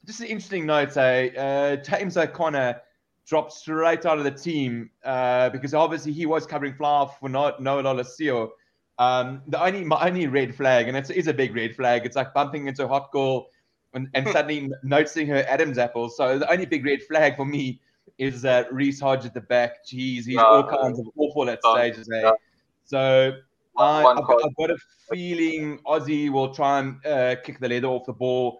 Just 0.04 0.20
an 0.20 0.26
interesting 0.26 0.66
note, 0.66 0.96
eh? 0.96 1.28
Uh, 1.36 1.76
James 1.76 2.16
O'Connor 2.16 2.80
dropped 3.26 3.52
straight 3.52 4.04
out 4.06 4.18
of 4.18 4.24
the 4.24 4.30
team 4.30 4.90
uh, 5.04 5.48
because 5.50 5.74
obviously 5.74 6.12
he 6.12 6.26
was 6.26 6.46
covering 6.46 6.74
fly 6.74 7.08
for 7.20 7.28
no, 7.28 7.54
Noah 7.58 7.82
Lolesio. 7.82 8.50
Um, 8.98 9.42
the 9.48 9.62
only 9.62 9.84
my 9.84 10.08
only 10.08 10.26
red 10.26 10.54
flag, 10.54 10.88
and 10.88 10.96
it 10.96 11.10
is 11.10 11.26
a 11.26 11.34
big 11.34 11.54
red 11.54 11.74
flag. 11.74 12.06
It's 12.06 12.16
like 12.16 12.34
bumping 12.34 12.66
into 12.66 12.84
a 12.84 12.88
hot 12.88 13.10
girl 13.12 13.48
and, 13.94 14.08
and 14.14 14.28
suddenly 14.28 14.70
noticing 14.82 15.26
her 15.28 15.44
Adam's 15.48 15.78
apple. 15.78 16.08
So 16.08 16.38
the 16.38 16.50
only 16.50 16.66
big 16.66 16.84
red 16.84 17.02
flag 17.02 17.36
for 17.36 17.44
me 17.44 17.80
is 18.18 18.42
that 18.42 18.72
Reece 18.72 19.00
Hodge 19.00 19.24
at 19.24 19.34
the 19.34 19.40
back. 19.40 19.84
Jeez, 19.86 20.24
he's 20.24 20.36
no, 20.36 20.44
all 20.44 20.64
kinds 20.64 20.98
of 20.98 21.06
awful 21.16 21.48
at 21.50 21.60
no, 21.64 21.74
stages. 21.74 22.08
Eh? 22.12 22.20
No. 22.20 22.36
So 22.84 23.32
I, 23.76 24.02
have 24.02 24.26
got, 24.26 24.44
I've 24.44 24.56
got 24.56 24.70
a 24.70 24.76
feeling 25.10 25.78
Aussie 25.86 26.30
will 26.30 26.54
try 26.54 26.80
and 26.80 27.06
uh, 27.06 27.36
kick 27.42 27.58
the 27.60 27.68
leather 27.68 27.88
off 27.88 28.06
the 28.06 28.12
ball, 28.12 28.58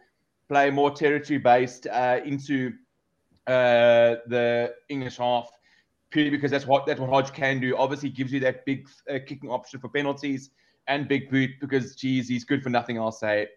play 0.48 0.70
more 0.70 0.90
territory 0.90 1.38
based 1.38 1.86
uh, 1.86 2.20
into 2.24 2.72
uh, 3.46 4.16
the 4.26 4.74
English 4.88 5.18
half, 5.18 5.50
purely 6.10 6.30
because 6.30 6.50
that's 6.50 6.66
what 6.66 6.86
that's 6.86 7.00
what 7.00 7.10
Hodge 7.10 7.32
can 7.32 7.60
do. 7.60 7.76
Obviously, 7.76 8.10
gives 8.10 8.32
you 8.32 8.40
that 8.40 8.64
big 8.64 8.88
uh, 9.10 9.18
kicking 9.26 9.50
option 9.50 9.80
for 9.80 9.88
penalties 9.88 10.50
and 10.88 11.08
big 11.08 11.30
boot 11.30 11.50
because 11.60 11.94
geez, 11.94 12.28
he's 12.28 12.44
good 12.44 12.62
for 12.62 12.70
nothing. 12.70 12.98
I'll 12.98 13.12
say. 13.12 13.48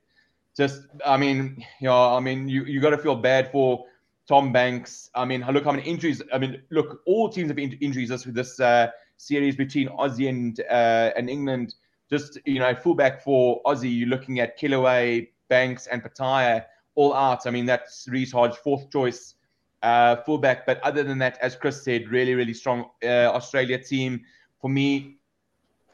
Just, 0.55 0.83
I 1.05 1.17
mean, 1.17 1.65
you 1.81 1.89
know, 1.89 2.15
I 2.15 2.21
mean, 2.21 2.47
you 2.47 2.63
you 2.63 2.79
got 2.79 2.91
to 2.91 2.97
feel 2.97 3.15
bad 3.15 3.51
for 3.51 3.85
Tom 4.27 4.51
Banks. 4.51 5.09
I 5.15 5.25
mean, 5.25 5.45
look 5.51 5.65
how 5.65 5.71
many 5.71 5.83
injuries. 5.83 6.21
I 6.33 6.37
mean, 6.37 6.61
look, 6.71 7.01
all 7.05 7.29
teams 7.29 7.49
have 7.49 7.59
injuries 7.59 8.09
this 8.09 8.23
this 8.23 8.59
uh, 8.59 8.89
series 9.17 9.55
between 9.55 9.89
Aussie 9.89 10.29
and 10.29 10.59
uh, 10.69 11.11
and 11.15 11.29
England. 11.29 11.75
Just 12.09 12.39
you 12.45 12.59
know, 12.59 12.75
fullback 12.75 13.23
for 13.23 13.61
Aussie, 13.63 13.95
you're 13.97 14.09
looking 14.09 14.39
at 14.39 14.59
Kellaway, 14.59 15.29
Banks, 15.49 15.87
and 15.87 16.03
Petaia 16.03 16.65
all 16.95 17.13
out. 17.13 17.45
I 17.45 17.51
mean, 17.51 17.65
that's 17.65 18.07
Reece 18.09 18.31
Hodge, 18.31 18.55
fourth 18.55 18.91
choice 18.91 19.35
uh, 19.83 20.17
fullback. 20.17 20.65
But 20.65 20.81
other 20.81 21.03
than 21.03 21.17
that, 21.19 21.37
as 21.41 21.55
Chris 21.55 21.83
said, 21.83 22.09
really, 22.09 22.33
really 22.33 22.53
strong 22.53 22.85
uh, 23.03 23.31
Australia 23.33 23.77
team. 23.77 24.21
For 24.59 24.69
me, 24.69 25.17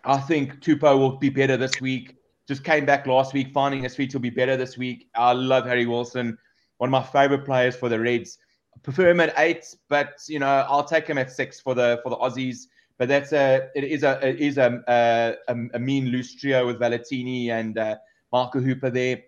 I 0.05 0.17
think 0.17 0.61
Tupou 0.61 0.97
will 0.97 1.17
be 1.17 1.29
better 1.29 1.57
this 1.57 1.81
week. 1.81 2.15
Just 2.47 2.63
came 2.63 2.85
back 2.85 3.07
last 3.07 3.33
week, 3.33 3.51
finding 3.53 3.83
his 3.83 3.95
feet 3.95 4.13
will 4.13 4.21
be 4.21 4.29
better 4.29 4.57
this 4.57 4.77
week. 4.77 5.09
I 5.15 5.33
love 5.33 5.65
Harry 5.65 5.85
Wilson 5.85 6.37
one 6.81 6.87
of 6.87 6.91
my 6.91 7.03
favorite 7.03 7.45
players 7.45 7.75
for 7.75 7.89
the 7.89 7.99
Reds. 7.99 8.39
I 8.75 8.79
prefer 8.79 9.11
him 9.11 9.19
at 9.19 9.35
eight, 9.37 9.75
but 9.87 10.13
you 10.27 10.39
know 10.39 10.65
I'll 10.67 10.83
take 10.83 11.05
him 11.05 11.19
at 11.19 11.31
six 11.31 11.59
for 11.59 11.75
the 11.75 11.99
for 12.01 12.09
the 12.09 12.17
Aussies. 12.17 12.65
But 12.97 13.07
that's 13.07 13.33
a 13.33 13.69
it 13.75 13.83
is 13.83 14.01
a 14.01 14.19
it 14.27 14.39
is 14.39 14.57
a 14.57 14.83
a, 15.47 15.53
a 15.75 15.79
mean 15.79 16.07
loose 16.07 16.33
trio 16.33 16.65
with 16.65 16.79
Valetini 16.79 17.49
and 17.49 17.77
uh, 17.77 17.97
Marco 18.31 18.59
Hooper 18.59 18.89
there. 18.89 19.21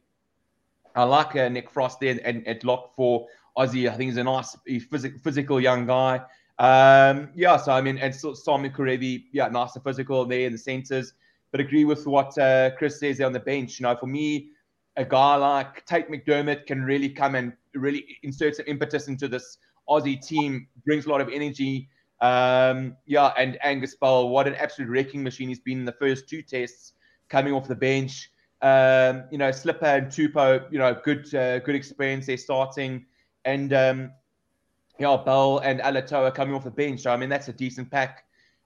I 0.96 1.04
like 1.04 1.36
uh, 1.36 1.48
Nick 1.48 1.70
Frost 1.70 2.00
there 2.00 2.20
and 2.26 2.48
at 2.48 2.64
lock 2.64 2.96
for 2.96 3.28
Aussie. 3.56 3.88
I 3.88 3.96
think 3.98 4.10
he's 4.10 4.18
a 4.18 4.24
nice 4.24 4.58
physical 4.90 5.20
physical 5.20 5.62
young 5.62 5.86
guy. 5.86 6.22
Um, 6.58 7.30
yeah, 7.36 7.58
so 7.58 7.74
I 7.74 7.82
mean, 7.82 8.00
and 8.00 8.16
so, 8.16 8.32
Samu 8.32 8.76
Kerevi, 8.76 9.26
yeah, 9.32 9.48
nice 9.48 9.76
and 9.76 9.84
physical 9.84 10.26
there 10.26 10.48
in 10.48 10.54
the 10.54 10.58
centres. 10.58 11.14
But 11.52 11.60
agree 11.60 11.86
with 11.86 12.08
what 12.08 12.36
uh, 12.40 12.72
Chris 12.78 13.00
says 13.00 13.20
there 13.20 13.28
on 13.28 13.34
the 13.34 13.40
bench. 13.40 13.80
You 13.80 13.84
know, 13.84 13.96
for 13.96 14.08
me, 14.08 14.53
a 14.96 15.06
guy 15.06 15.36
like 15.36 15.86
Tate 15.86 16.10
McDermott 16.10 16.66
can 16.66 16.84
really 16.84 17.10
come 17.10 17.36
and 17.36 17.54
really 17.74 18.18
insert 18.24 18.56
some 18.56 18.66
impetus 18.68 19.08
into 19.08 19.28
this 19.28 19.58
Aussie 19.90 20.26
team, 20.26 20.68
brings 20.86 21.06
a 21.06 21.10
lot 21.10 21.22
of 21.22 21.30
energy. 21.30 21.90
Um, 22.22 22.96
yeah, 23.06 23.34
and 23.38 23.58
Angus 23.64 23.96
Bell, 23.96 24.30
what 24.30 24.48
an 24.48 24.56
absolute 24.56 24.90
wrecking 24.90 25.24
machine 25.24 25.50
he's 25.50 25.60
been 25.60 25.80
in 25.80 25.86
the 25.86 25.94
first 25.94 26.30
two 26.30 26.42
tests, 26.42 26.94
coming 27.30 27.54
off 27.54 27.68
the 27.68 27.76
bench. 27.76 28.32
Um, 28.62 29.26
you 29.30 29.38
know, 29.38 29.52
Slipper 29.52 29.86
and 29.86 30.08
Tupou, 30.08 30.72
you 30.72 30.80
know, 30.80 30.98
good 31.04 31.34
uh, 31.36 31.60
good 31.60 31.76
experience 31.76 32.28
there 32.28 32.38
starting. 32.38 33.06
And 33.44 33.74
um, 33.74 34.12
yeah, 35.00 35.18
Bell 35.18 35.58
and 35.60 35.82
Alaalatoa 35.82 36.34
coming 36.34 36.56
off 36.56 36.64
the 36.64 36.72
bench. 36.72 37.02
So, 37.02 37.12
I 37.12 37.18
mean, 37.18 37.28
that's 37.28 37.50
a 37.50 37.54
decent 37.54 37.92
pack. 37.92 38.24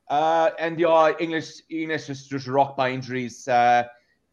Uh, 0.08 0.52
and 0.60 0.80
yeah, 0.80 1.14
English 1.20 1.62
English 1.70 2.08
just, 2.08 2.30
just 2.30 2.48
rocked 2.48 2.78
by 2.78 2.92
injuries. 2.92 3.48
Uh, 3.48 3.86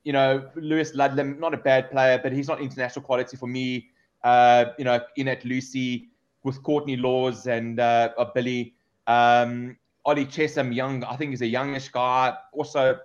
you 0.05 0.13
know, 0.13 0.49
Lewis 0.55 0.95
Ludlam, 0.95 1.41
not 1.41 1.55
a 1.55 1.57
bad 1.57 1.91
player, 1.91 2.21
but 2.23 2.33
he's 2.33 2.49
not 2.49 2.61
international 2.61 3.05
quality 3.05 3.37
for 3.37 3.47
me. 3.47 3.89
Uh, 4.23 4.67
you 4.79 4.85
know, 4.85 5.01
in 5.17 5.29
at 5.29 5.45
Lucy 5.45 6.09
with 6.45 6.63
Courtney 6.63 6.97
Lawes 6.97 7.47
and 7.47 7.81
uh, 7.81 8.11
Billy. 8.35 8.75
Um, 9.07 9.77
Ollie 10.07 10.27
Chessum, 10.27 10.75
young, 10.75 11.03
I 11.05 11.17
think 11.17 11.31
he's 11.31 11.43
a 11.43 11.47
youngish 11.47 11.89
guy. 11.89 12.35
Also, 12.53 12.99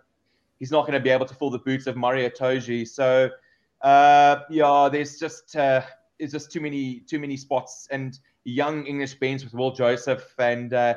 he's 0.59 0.71
not 0.71 0.81
going 0.81 0.93
to 0.93 0.99
be 0.99 1.09
able 1.09 1.25
to 1.25 1.33
fill 1.33 1.49
the 1.49 1.59
boots 1.59 1.87
of 1.87 1.95
Maro 1.95 2.17
Itoje. 2.17 2.87
So, 2.87 3.29
uh, 3.81 4.39
yeah, 4.49 4.89
there's 4.91 5.17
just 5.17 5.55
uh, 5.55 5.81
there's 6.19 6.33
just 6.33 6.51
too 6.51 6.59
many 6.59 6.99
too 6.99 7.19
many 7.19 7.37
spots 7.37 7.87
and 7.91 8.19
young 8.43 8.85
English 8.85 9.15
bench 9.15 9.43
with 9.43 9.53
Will 9.53 9.71
Joseph 9.71 10.33
and 10.37 10.73
uh, 10.73 10.95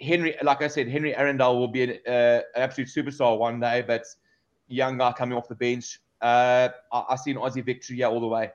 Henry. 0.00 0.34
Like 0.42 0.62
I 0.62 0.68
said, 0.68 0.88
Henry 0.88 1.14
Arundell 1.14 1.58
will 1.58 1.68
be 1.68 1.84
an, 1.84 1.90
uh, 2.06 2.42
an 2.56 2.62
absolute 2.62 2.88
superstar 2.88 3.38
one 3.38 3.60
day, 3.60 3.84
but 3.86 4.04
young 4.68 4.98
guy 4.98 5.12
coming 5.12 5.36
off 5.36 5.48
the 5.48 5.54
bench. 5.54 6.00
Uh, 6.20 6.68
I, 6.92 7.04
I 7.10 7.16
see 7.16 7.30
an 7.30 7.36
Aussie 7.38 7.64
victory 7.64 7.96
here 7.96 8.06
all 8.06 8.20
the 8.20 8.26
way. 8.26 8.50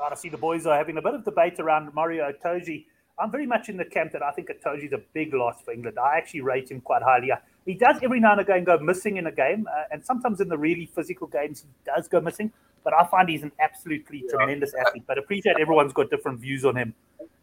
I 0.00 0.14
see 0.14 0.30
the 0.30 0.38
boys 0.38 0.66
are 0.66 0.76
having 0.76 0.96
a 0.96 1.02
bit 1.02 1.14
of 1.14 1.24
debate 1.24 1.60
around 1.60 1.92
Maro 1.92 2.32
Itoje. 2.32 2.86
I'm 3.18 3.30
very 3.30 3.46
much 3.46 3.68
in 3.68 3.76
the 3.76 3.84
camp 3.84 4.12
that 4.12 4.22
I 4.22 4.30
think 4.30 4.48
Itoje 4.48 4.86
is 4.86 4.92
a 4.92 5.00
big 5.12 5.34
loss 5.34 5.60
for 5.62 5.72
England. 5.72 5.98
I 5.98 6.16
actually 6.16 6.40
rate 6.40 6.70
him 6.70 6.80
quite 6.80 7.02
highly. 7.02 7.30
He 7.66 7.74
does 7.74 7.96
every 8.02 8.18
now 8.18 8.32
and 8.32 8.40
again 8.40 8.64
go 8.64 8.78
missing 8.78 9.18
in 9.18 9.26
a 9.26 9.32
game, 9.32 9.68
uh, 9.70 9.84
and 9.90 10.04
sometimes 10.04 10.40
in 10.40 10.48
the 10.48 10.56
really 10.56 10.86
physical 10.86 11.26
games, 11.26 11.60
he 11.60 11.68
does 11.84 12.08
go 12.08 12.20
missing. 12.20 12.50
But 12.82 12.94
I 12.94 13.06
find 13.06 13.28
he's 13.28 13.42
an 13.42 13.52
absolutely 13.60 14.24
yeah. 14.24 14.38
tremendous 14.38 14.72
athlete. 14.74 15.04
But 15.06 15.18
appreciate 15.18 15.56
everyone's 15.60 15.92
got 15.92 16.08
different 16.08 16.40
views 16.40 16.64
on 16.64 16.76
him. 16.76 16.94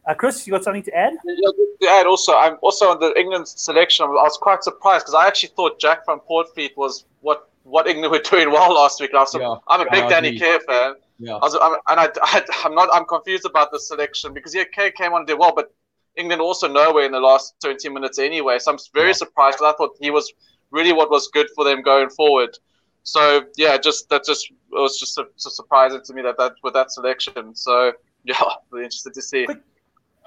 Uh, 0.07 0.13
Chris, 0.13 0.47
you 0.47 0.51
got 0.51 0.63
something 0.63 0.83
to 0.83 0.95
add? 0.95 1.13
Yeah, 1.25 1.49
to 1.81 1.87
add 1.89 2.07
also, 2.07 2.33
I'm 2.33 2.57
also 2.61 2.89
on 2.89 2.99
the 2.99 3.13
England 3.19 3.47
selection. 3.47 4.05
I 4.05 4.09
was 4.09 4.37
quite 4.41 4.63
surprised 4.63 5.05
because 5.05 5.13
I 5.13 5.27
actually 5.27 5.49
thought 5.49 5.79
Jack 5.79 6.05
van 6.05 6.19
Poortvliet 6.29 6.77
was 6.77 7.05
what 7.21 7.49
what 7.63 7.87
England 7.87 8.11
were 8.11 8.19
doing 8.31 8.49
well 8.49 8.73
last 8.73 9.01
week. 9.01 9.11
Last 9.13 9.35
yeah, 9.37 9.55
I'm 9.67 9.81
a 9.81 9.91
big 9.91 10.07
Danny 10.07 10.39
Care 10.39 10.61
fan. 10.61 10.95
Yeah. 11.19 11.35
I 11.35 11.39
was, 11.39 11.57
I'm, 11.61 11.73
and 11.87 11.99
I, 11.99 12.09
I, 12.21 12.65
am 12.65 12.75
not. 12.75 12.89
I'm 12.93 13.05
confused 13.05 13.45
about 13.45 13.71
the 13.71 13.79
selection 13.79 14.33
because 14.33 14.55
yeah, 14.55 14.63
Care 14.63 14.91
came 14.91 15.11
on 15.11 15.21
and 15.21 15.27
did 15.27 15.37
well, 15.37 15.53
but 15.53 15.73
England 16.15 16.41
also 16.41 16.67
nowhere 16.67 17.05
in 17.05 17.11
the 17.11 17.19
last 17.19 17.55
20 17.61 17.89
minutes 17.89 18.17
anyway. 18.17 18.59
So 18.59 18.71
I'm 18.71 18.77
very 18.93 19.07
yeah. 19.07 19.13
surprised 19.13 19.57
because 19.57 19.73
I 19.73 19.77
thought 19.77 19.97
he 19.99 20.09
was 20.09 20.31
really 20.71 20.93
what 20.93 21.09
was 21.09 21.27
good 21.27 21.47
for 21.53 21.65
them 21.65 21.81
going 21.81 22.09
forward. 22.09 22.57
So 23.03 23.43
yeah, 23.57 23.77
just 23.77 24.07
that 24.09 24.23
just 24.25 24.49
it 24.49 24.55
was 24.81 24.97
just 24.97 25.13
so, 25.15 25.27
so 25.35 25.49
surprising 25.49 26.01
to 26.05 26.13
me 26.13 26.21
that 26.21 26.37
that 26.37 26.53
with 26.63 26.73
that 26.75 26.91
selection. 26.91 27.55
So 27.55 27.91
yeah, 28.23 28.41
really 28.71 28.85
interested 28.85 29.13
to 29.13 29.21
see. 29.21 29.45
Quick, 29.45 29.61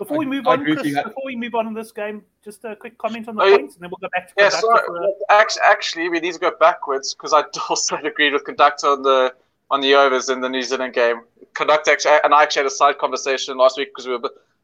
before 0.01 0.17
we 0.17 0.25
move 0.25 0.47
I, 0.47 0.53
on, 0.53 0.61
I 0.63 0.75
Chris, 0.75 0.95
before 0.95 1.25
we 1.27 1.37
move 1.37 1.55
on 1.55 1.67
in 1.67 1.75
this 1.75 1.93
game, 1.93 2.23
just 2.43 2.65
a 2.65 2.75
quick 2.75 2.97
comment 2.97 3.29
on 3.29 3.37
the 3.37 3.43
oh, 3.43 3.59
points, 3.59 3.75
and 3.75 3.83
then 3.83 3.91
we'll 3.91 3.99
go 4.01 4.09
back 4.15 4.29
to. 4.29 4.35
Yeah, 4.39 4.49
sorry. 4.49 4.81
Actually, 5.29 5.63
actually, 5.69 6.09
we 6.09 6.21
need 6.21 6.33
to 6.33 6.41
go 6.41 6.53
backwards 6.59 7.15
because 7.15 7.35
I 7.35 7.43
also 7.69 7.97
agreed 7.97 8.33
with 8.33 8.45
conductor 8.45 8.87
on 8.87 9.03
the 9.03 9.35
on 9.71 9.83
the 9.83 9.95
overs 9.95 10.31
in 10.31 10.41
the 10.41 10.49
New 10.49 10.63
Zealand 10.63 10.95
game. 10.95 11.21
Conductor 11.53 11.91
actually, 11.93 12.17
and 12.25 12.33
I 12.33 12.43
actually 12.43 12.61
had 12.61 12.73
a 12.73 12.75
side 12.75 12.99
conversation 12.99 13.59
last 13.59 13.77
week 13.77 13.89
because 13.91 14.07
we 14.07 14.17
were 14.17 14.21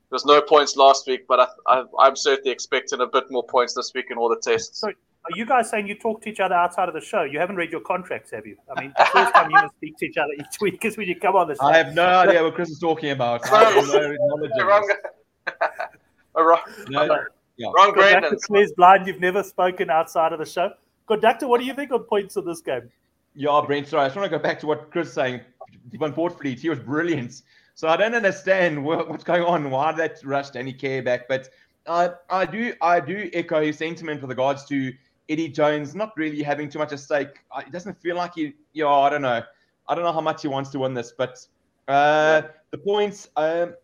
there 0.09 0.15
was 0.15 0.25
no 0.25 0.41
points 0.41 0.77
last 0.77 1.07
week, 1.09 1.27
but 1.27 1.53
I, 1.67 1.83
I, 2.01 2.07
am 2.07 2.15
certainly 2.15 2.53
expecting 2.53 3.01
a 3.01 3.07
bit 3.07 3.25
more 3.29 3.43
points 3.43 3.75
this 3.75 3.93
week 3.93 4.07
in 4.11 4.17
all 4.17 4.29
the 4.29 4.37
tests. 4.37 4.79
So, 4.79 4.87
are 4.87 5.37
you 5.37 5.45
guys 5.45 5.69
saying 5.69 5.89
you 5.89 5.97
talk 5.97 6.23
to 6.23 6.31
each 6.31 6.39
other 6.39 6.55
outside 6.55 6.89
of 6.89 6.95
the 6.95 7.01
show? 7.01 7.25
You 7.25 7.41
haven't 7.41 7.57
read 7.57 7.73
your 7.73 7.81
contracts, 7.81 8.31
have 8.31 8.47
you? 8.47 8.57
I 8.75 8.81
mean, 8.81 8.95
the 8.97 9.05
first 9.07 9.35
time 9.35 9.51
you 9.51 9.57
must 9.57 9.75
speak 9.75 9.99
to 9.99 10.07
each 10.07 10.17
other 10.17 10.33
each 10.35 10.61
week 10.61 10.85
is 10.85 10.97
when 10.97 11.09
you 11.09 11.19
come 11.19 11.35
on 11.35 11.49
the 11.49 11.57
show. 11.57 11.67
I 11.67 11.77
have 11.77 11.93
no 11.93 12.07
idea 12.07 12.45
what 12.45 12.55
Chris 12.55 12.71
is 12.71 12.79
talking 12.79 13.11
about. 13.11 13.45
I 13.53 13.65
have 13.65 13.85
no 13.89 14.17
knowledge 14.17 14.53
wrong, 16.37 16.45
wrong, 16.45 16.61
no, 16.89 17.19
yeah. 17.57 17.69
wrong 17.77 17.93
Brandon. 17.93 18.37
Claire's 18.45 18.73
blind. 18.73 19.07
You've 19.07 19.21
never 19.21 19.43
spoken 19.43 19.91
outside 19.91 20.33
of 20.33 20.39
the 20.39 20.47
show. 20.47 20.71
Conductor, 21.07 21.47
what 21.47 21.61
do 21.61 21.67
you 21.67 21.75
think 21.75 21.93
on 21.93 22.05
points 22.05 22.37
of 22.37 22.45
this 22.45 22.61
game? 22.61 22.91
Yeah, 23.35 23.63
Brent, 23.67 23.89
sorry. 23.89 24.05
I 24.05 24.07
just 24.07 24.17
want 24.17 24.31
to 24.31 24.37
go 24.37 24.43
back 24.43 24.59
to 24.61 24.67
what 24.67 24.91
Chris 24.91 25.07
was 25.07 25.15
saying. 25.15 25.41
Van 25.93 26.13
Fleet, 26.13 26.59
he 26.59 26.69
was 26.69 26.79
brilliant. 26.79 27.43
So 27.75 27.89
I 27.89 27.97
don't 27.97 28.15
understand 28.15 28.83
what, 28.83 29.09
what's 29.09 29.25
going 29.25 29.43
on. 29.43 29.71
Why 29.71 29.93
that 29.93 30.25
rushed 30.25 30.55
Danny 30.55 30.73
Care 30.73 31.03
back? 31.03 31.29
But 31.29 31.51
I, 31.87 32.11
I 32.31 32.47
do 32.47 32.73
I 32.81 33.01
do 33.01 33.31
echo 33.33 33.63
his 33.63 33.79
sentiment 33.79 34.23
with 34.23 34.31
regards 34.31 34.65
to 34.67 34.93
Eddie 35.29 35.49
Jones 35.49 35.95
not 35.95 36.13
really 36.17 36.43
having 36.43 36.69
too 36.69 36.79
much 36.79 36.93
at 36.93 37.01
stake. 37.01 37.41
It 37.59 37.73
doesn't 37.73 38.01
feel 38.01 38.17
like 38.17 38.35
he, 38.35 38.55
you 38.73 38.85
know, 38.85 39.03
I 39.03 39.11
don't 39.11 39.23
know. 39.23 39.43
I 39.89 39.95
don't 39.95 40.05
know 40.05 40.13
how 40.13 40.21
much 40.21 40.43
he 40.43 40.49
wants 40.49 40.71
to 40.71 40.79
win 40.79 40.95
this, 40.95 41.13
but 41.17 41.39
uh, 41.87 42.43
the 42.71 42.79
points, 42.79 43.29
um, 43.37 43.75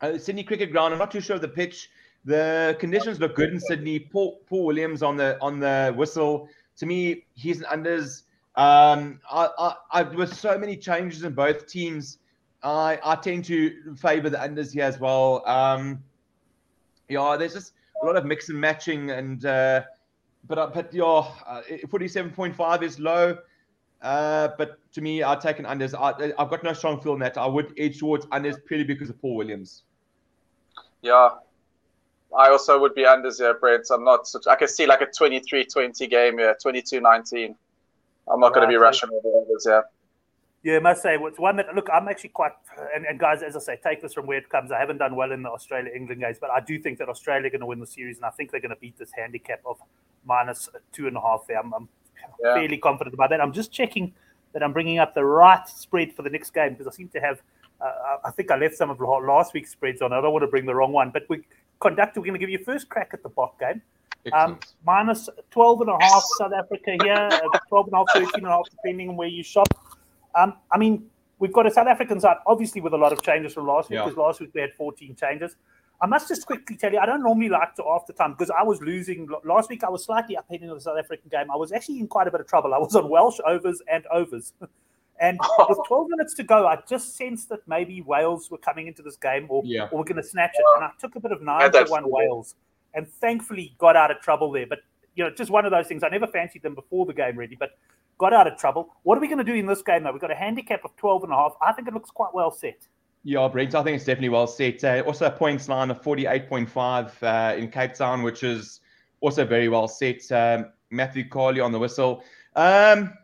uh, 0.00 0.18
Sydney 0.18 0.44
Cricket 0.44 0.72
Ground. 0.72 0.92
I'm 0.92 0.98
not 0.98 1.10
too 1.10 1.20
sure 1.20 1.36
of 1.36 1.42
the 1.42 1.48
pitch. 1.48 1.90
The 2.24 2.76
conditions 2.80 3.20
look 3.20 3.36
good 3.36 3.52
in 3.52 3.60
Sydney. 3.60 4.00
Paul, 4.00 4.40
Paul 4.48 4.66
Williams 4.66 5.02
on 5.02 5.16
the 5.16 5.38
on 5.40 5.60
the 5.60 5.94
whistle. 5.96 6.48
To 6.78 6.86
me, 6.86 7.24
he's 7.34 7.62
an 7.62 7.66
unders. 7.66 8.22
Um, 8.56 9.20
I, 9.30 9.48
I, 9.58 9.74
I, 9.92 10.02
with 10.02 10.34
so 10.34 10.58
many 10.58 10.76
changes 10.76 11.22
in 11.22 11.34
both 11.34 11.66
teams, 11.66 12.18
I, 12.62 12.98
I 13.04 13.14
tend 13.16 13.44
to 13.46 13.94
favour 13.96 14.30
the 14.30 14.38
unders 14.38 14.72
here 14.72 14.84
as 14.84 14.98
well. 14.98 15.46
Um, 15.46 16.02
yeah, 17.08 17.36
there's 17.36 17.52
just 17.52 17.74
a 18.02 18.06
lot 18.06 18.16
of 18.16 18.24
mix 18.24 18.48
and 18.48 18.60
matching, 18.60 19.10
and 19.10 19.44
uh, 19.44 19.82
but 20.48 20.58
uh, 20.58 20.70
but 20.74 20.92
yeah, 20.92 21.04
uh, 21.04 21.62
47.5 21.86 22.82
is 22.82 22.98
low. 22.98 23.38
Uh, 24.02 24.48
but 24.58 24.78
to 24.92 25.00
me, 25.00 25.22
I'd 25.22 25.40
take 25.40 25.58
an 25.58 25.64
unders. 25.64 25.94
I, 25.94 26.32
I've 26.38 26.50
got 26.50 26.62
no 26.62 26.72
strong 26.72 27.00
feel 27.00 27.14
in 27.14 27.20
that. 27.20 27.38
I 27.38 27.46
would 27.46 27.72
edge 27.78 27.98
towards 27.98 28.26
unders 28.26 28.56
purely 28.64 28.84
because 28.84 29.10
of 29.10 29.20
Paul 29.20 29.36
Williams. 29.36 29.82
Yeah, 31.02 31.30
I 32.36 32.50
also 32.50 32.78
would 32.80 32.94
be 32.94 33.04
unders 33.04 33.38
here, 33.38 33.54
Brent. 33.54 33.86
I'm 33.92 34.04
not 34.04 34.26
such. 34.26 34.46
I 34.46 34.56
can 34.56 34.68
see 34.68 34.86
like 34.86 35.00
a 35.00 35.06
23-20 35.06 36.10
game 36.10 36.38
here, 36.38 36.56
22-19. 36.64 37.54
I'm 38.28 38.40
not 38.40 38.46
right. 38.46 38.54
going 38.54 38.66
to 38.66 38.68
be 38.68 38.76
rushing 38.76 39.08
over 39.10 39.42
others, 39.42 39.66
yeah. 39.68 39.80
Yeah, 40.62 40.76
I 40.76 40.80
must 40.80 41.02
say, 41.02 41.16
it's 41.16 41.38
one 41.38 41.56
that 41.56 41.72
look. 41.76 41.88
I'm 41.94 42.08
actually 42.08 42.30
quite, 42.30 42.50
and, 42.92 43.06
and, 43.06 43.20
guys, 43.20 43.40
as 43.40 43.54
I 43.54 43.60
say, 43.60 43.78
take 43.80 44.02
this 44.02 44.12
from 44.12 44.26
where 44.26 44.38
it 44.38 44.48
comes. 44.48 44.72
I 44.72 44.80
haven't 44.80 44.98
done 44.98 45.14
well 45.14 45.30
in 45.30 45.42
the 45.42 45.48
Australia 45.48 45.92
England 45.94 46.20
games, 46.20 46.38
but 46.40 46.50
I 46.50 46.58
do 46.58 46.76
think 46.80 46.98
that 46.98 47.08
Australia 47.08 47.46
are 47.46 47.50
going 47.50 47.60
to 47.60 47.66
win 47.66 47.78
the 47.78 47.86
series, 47.86 48.16
and 48.16 48.24
I 48.24 48.30
think 48.30 48.50
they're 48.50 48.60
going 48.60 48.74
to 48.74 48.80
beat 48.80 48.98
this 48.98 49.10
handicap 49.16 49.60
of 49.64 49.78
minus 50.24 50.68
two 50.90 51.06
and 51.06 51.16
a 51.16 51.20
half. 51.20 51.46
There, 51.46 51.56
I'm, 51.56 51.72
I'm 51.72 51.88
yeah. 52.42 52.54
fairly 52.54 52.78
confident 52.78 53.14
about 53.14 53.30
that. 53.30 53.40
I'm 53.40 53.52
just 53.52 53.72
checking 53.72 54.12
that 54.52 54.62
I'm 54.62 54.72
bringing 54.72 54.98
up 54.98 55.14
the 55.14 55.24
right 55.24 55.66
spread 55.68 56.12
for 56.14 56.22
the 56.22 56.30
next 56.30 56.50
game 56.54 56.72
because 56.72 56.86
I 56.86 56.90
seem 56.90 57.08
to 57.08 57.20
have. 57.20 57.42
Uh, 57.78 58.16
I 58.24 58.30
think 58.30 58.50
I 58.50 58.56
left 58.56 58.74
some 58.74 58.88
of 58.88 59.00
last 59.00 59.52
week's 59.52 59.70
spreads 59.70 60.00
on. 60.00 60.12
I 60.12 60.20
don't 60.20 60.32
want 60.32 60.42
to 60.44 60.48
bring 60.48 60.64
the 60.64 60.74
wrong 60.74 60.92
one, 60.92 61.10
but 61.10 61.24
we 61.28 61.42
conductor. 61.80 62.20
We're 62.20 62.26
going 62.26 62.40
to 62.40 62.46
give 62.46 62.50
you 62.50 62.64
first 62.64 62.88
crack 62.88 63.10
at 63.12 63.22
the 63.22 63.28
Bok 63.28 63.60
game. 63.60 63.82
Um, 64.32 64.58
minus 64.84 65.28
12 65.50 65.82
and 65.82 65.90
a 65.90 65.98
half 66.00 66.24
South 66.38 66.52
Africa 66.52 66.96
here, 67.02 67.28
uh, 67.30 67.58
12 67.68 67.86
and 67.86 67.94
a 67.94 67.96
half, 67.98 68.06
13 68.12 68.30
and 68.34 68.46
a 68.46 68.50
half, 68.50 68.68
depending 68.70 69.10
on 69.10 69.16
where 69.16 69.28
you 69.28 69.42
shop. 69.42 69.68
Um, 70.34 70.54
I 70.72 70.78
mean, 70.78 71.08
we've 71.38 71.52
got 71.52 71.66
a 71.66 71.70
South 71.70 71.86
African 71.86 72.20
side, 72.20 72.38
obviously, 72.46 72.80
with 72.80 72.92
a 72.92 72.96
lot 72.96 73.12
of 73.12 73.22
changes 73.22 73.54
from 73.54 73.66
last 73.66 73.88
week, 73.88 73.98
yeah. 73.98 74.04
because 74.04 74.16
last 74.16 74.40
week 74.40 74.50
we 74.54 74.60
had 74.60 74.72
14 74.74 75.14
changes. 75.14 75.56
I 76.00 76.06
must 76.06 76.28
just 76.28 76.46
quickly 76.46 76.76
tell 76.76 76.92
you, 76.92 76.98
I 76.98 77.06
don't 77.06 77.22
normally 77.22 77.48
like 77.48 77.74
to 77.76 77.84
after 77.84 78.12
time 78.12 78.32
because 78.32 78.50
I 78.50 78.62
was 78.62 78.80
losing 78.82 79.28
last 79.44 79.70
week. 79.70 79.82
I 79.82 79.88
was 79.88 80.04
slightly 80.04 80.36
up 80.36 80.46
heading 80.50 80.68
the 80.68 80.80
South 80.80 80.98
African 80.98 81.30
game. 81.30 81.50
I 81.50 81.56
was 81.56 81.72
actually 81.72 82.00
in 82.00 82.08
quite 82.08 82.28
a 82.28 82.30
bit 82.30 82.40
of 82.40 82.46
trouble. 82.46 82.74
I 82.74 82.78
was 82.78 82.94
on 82.94 83.08
Welsh 83.08 83.38
overs 83.46 83.80
and 83.90 84.04
overs. 84.12 84.52
and 85.20 85.38
with 85.68 85.78
12 85.86 86.08
minutes 86.10 86.34
to 86.34 86.42
go, 86.42 86.66
I 86.66 86.78
just 86.88 87.16
sensed 87.16 87.48
that 87.48 87.66
maybe 87.66 88.02
Wales 88.02 88.50
were 88.50 88.58
coming 88.58 88.86
into 88.88 89.02
this 89.02 89.16
game 89.16 89.46
or, 89.48 89.62
yeah. 89.64 89.88
or 89.90 89.98
we're 89.98 90.04
going 90.04 90.16
to 90.16 90.22
snatch 90.22 90.52
it. 90.54 90.64
And 90.76 90.84
I 90.84 90.90
took 90.98 91.16
a 91.16 91.20
bit 91.20 91.32
of 91.32 91.40
9 91.40 91.72
to 91.72 91.84
1 91.84 92.10
Wales 92.10 92.56
and 92.92 93.08
thankfully 93.08 93.74
got 93.78 93.96
out 93.96 94.10
of 94.10 94.20
trouble 94.20 94.52
there. 94.52 94.66
But, 94.66 94.80
you 95.14 95.24
know, 95.24 95.30
just 95.30 95.50
one 95.50 95.64
of 95.64 95.70
those 95.70 95.86
things. 95.86 96.02
I 96.02 96.08
never 96.08 96.26
fancied 96.26 96.62
them 96.62 96.74
before 96.74 97.06
the 97.06 97.14
game, 97.14 97.36
really, 97.36 97.56
but 97.56 97.70
got 98.18 98.34
out 98.34 98.46
of 98.46 98.58
trouble. 98.58 98.94
What 99.02 99.16
are 99.16 99.20
we 99.20 99.28
going 99.28 99.38
to 99.38 99.44
do 99.44 99.54
in 99.54 99.66
this 99.66 99.82
game, 99.82 100.02
though? 100.02 100.12
We've 100.12 100.20
got 100.20 100.30
a 100.30 100.36
handicap 100.36 100.84
of 100.84 100.94
12 100.96 101.24
and 101.24 101.32
a 101.32 101.36
half. 101.36 101.54
I 101.66 101.72
think 101.72 101.88
it 101.88 101.94
looks 101.94 102.10
quite 102.10 102.34
well 102.34 102.50
set. 102.50 102.86
Yeah, 103.28 103.48
Brent, 103.48 103.74
I 103.74 103.82
think 103.82 103.96
it's 103.96 104.04
definitely 104.04 104.28
well 104.28 104.46
set. 104.46 104.84
Uh, 104.84 105.02
also, 105.04 105.26
a 105.26 105.30
points 105.32 105.68
line 105.68 105.90
of 105.90 106.00
48.5 106.00 107.10
uh, 107.24 107.56
in 107.56 107.68
Cape 107.72 107.94
Town, 107.94 108.22
which 108.22 108.44
is 108.44 108.82
also 109.20 109.44
very 109.44 109.68
well 109.68 109.88
set. 109.88 110.30
Um, 110.30 110.66
Matthew 110.90 111.28
Carley 111.28 111.58
on 111.58 111.72
the 111.72 111.78
whistle. 111.80 112.22
Um, 112.54 113.14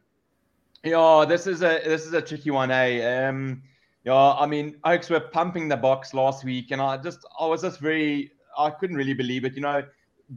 yeah, 0.82 1.24
this 1.28 1.46
is 1.46 1.62
a 1.62 1.80
this 1.84 2.04
is 2.04 2.14
a 2.14 2.20
tricky 2.20 2.50
one, 2.50 2.72
eh? 2.72 3.28
Um, 3.28 3.62
yeah, 4.02 4.32
I 4.32 4.44
mean, 4.44 4.74
Oaks 4.82 5.08
were 5.08 5.20
pumping 5.20 5.68
the 5.68 5.76
box 5.76 6.14
last 6.14 6.42
week, 6.42 6.72
and 6.72 6.82
I 6.82 6.96
just 6.96 7.24
I 7.38 7.46
was 7.46 7.62
just 7.62 7.78
very 7.78 8.32
I 8.58 8.70
couldn't 8.70 8.96
really 8.96 9.14
believe 9.14 9.44
it. 9.44 9.54
You 9.54 9.60
know, 9.60 9.84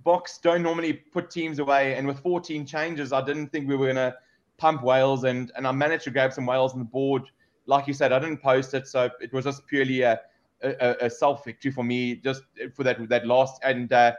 Boks 0.05 0.39
don't 0.43 0.61
normally 0.61 0.93
put 0.93 1.31
teams 1.31 1.57
away, 1.57 1.95
and 1.95 2.05
with 2.05 2.19
14 2.19 2.67
changes, 2.67 3.11
I 3.11 3.25
didn't 3.25 3.47
think 3.47 3.67
we 3.67 3.75
were 3.75 3.87
gonna 3.87 4.15
pump 4.57 4.83
Wales, 4.83 5.23
and 5.23 5.51
and 5.57 5.65
I 5.65 5.71
managed 5.71 6.03
to 6.03 6.11
grab 6.11 6.33
some 6.33 6.45
Wales 6.45 6.73
on 6.73 6.77
the 6.77 6.85
board 6.85 7.23
like 7.65 7.87
you 7.87 7.93
said, 7.93 8.11
I 8.11 8.19
didn't 8.19 8.41
post 8.41 8.73
it, 8.73 8.87
so 8.87 9.09
it 9.21 9.33
was 9.33 9.45
just 9.45 9.65
purely 9.67 10.01
a, 10.01 10.19
a, 10.61 10.95
a 11.01 11.09
self 11.09 11.43
victory 11.45 11.71
for 11.71 11.83
me, 11.83 12.15
just 12.15 12.43
for 12.73 12.83
that 12.83 13.09
that 13.09 13.25
last 13.25 13.59
and 13.63 13.91
uh, 13.91 14.13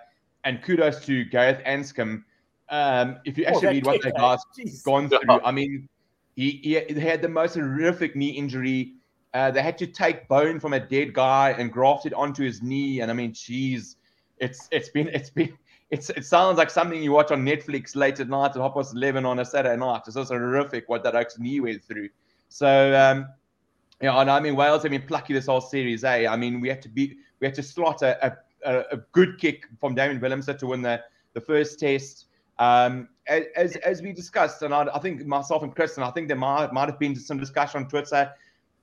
and 0.45 0.63
kudos 0.63 1.05
to 1.07 1.25
Gareth 1.25 1.63
Anscombe. 1.65 2.23
Um, 2.69 3.19
if 3.25 3.39
you 3.39 3.45
oh, 3.47 3.51
actually 3.51 3.69
oh, 3.69 3.73
read 3.73 3.87
what 3.87 4.03
that 4.03 4.17
guy's 4.17 4.83
gone 4.83 5.09
through, 5.09 5.21
I 5.29 5.53
mean, 5.53 5.89
he, 6.35 6.61
he, 6.63 6.81
he 6.95 7.01
had 7.01 7.23
the 7.23 7.29
most 7.29 7.55
horrific 7.55 8.17
knee 8.17 8.31
injury. 8.31 8.95
Uh, 9.35 9.51
they 9.51 9.63
had 9.63 9.79
to 9.79 9.87
take 9.87 10.27
bone 10.29 10.59
from 10.59 10.73
a 10.73 10.81
dead 10.81 11.13
guy 11.13 11.55
and 11.59 11.73
graft 11.73 12.07
it 12.07 12.15
onto 12.15 12.43
his 12.43 12.63
knee, 12.63 13.01
and 13.01 13.11
I 13.11 13.15
mean, 13.15 13.33
geez, 13.33 13.97
it's 14.39 14.69
it's 14.71 14.89
been 14.89 15.09
it's 15.09 15.31
been 15.31 15.57
it's 15.91 16.11
it 16.11 16.25
sounds 16.25 16.59
like 16.59 16.71
something 16.71 17.03
you 17.03 17.13
watch 17.13 17.31
on 17.31 17.45
Netflix 17.45 17.95
late 17.95 18.19
at 18.19 18.29
night 18.29 18.51
at 18.51 18.57
half 18.57 18.75
past 18.75 18.95
eleven 18.95 19.25
on 19.25 19.39
a 19.39 19.45
Saturday 19.45 19.77
night. 19.77 20.03
It's 20.07 20.17
just 20.17 20.31
horrific 20.31 20.89
what 20.89 21.03
that 21.05 21.15
oak's 21.15 21.39
knee 21.39 21.61
went 21.61 21.85
through. 21.85 22.09
So 22.49 22.95
um, 22.95 23.29
you 24.01 24.09
know, 24.09 24.19
and 24.19 24.31
I 24.31 24.41
mean 24.41 24.57
Wales 24.57 24.83
have 24.83 24.91
been 24.91 25.03
plucky 25.03 25.35
this 25.35 25.47
whole 25.47 25.61
series. 25.61 26.05
A, 26.05 26.27
I 26.27 26.37
mean 26.37 26.61
we 26.61 26.69
had 26.69 26.83
to 26.83 26.89
beat, 26.89 27.17
we 27.41 27.47
had 27.47 27.55
to 27.55 27.63
slot 27.63 28.03
a, 28.03 28.37
a, 28.65 28.85
a 28.93 28.97
good 29.13 29.39
kick 29.39 29.67
from 29.81 29.95
Damian 29.95 30.21
Willemse 30.21 30.59
to 30.59 30.67
win 30.67 30.83
the 30.83 31.03
the 31.35 31.41
first 31.41 31.79
test. 31.79 32.27
Um, 32.59 33.09
as 33.29 33.77
as 33.77 34.03
we 34.03 34.13
discussed, 34.13 34.63
and 34.63 34.73
I, 34.73 34.87
I 34.95 34.99
think 34.99 35.27
myself 35.27 35.63
and 35.63 35.75
Chris, 35.75 35.97
and 35.97 36.05
I 36.05 36.11
think 36.11 36.29
there 36.29 36.37
might 36.37 36.73
might 36.73 36.89
have 36.89 36.99
been 36.99 37.17
some 37.17 37.39
discussion 37.39 37.83
on 37.83 37.89
Twitter. 37.89 38.33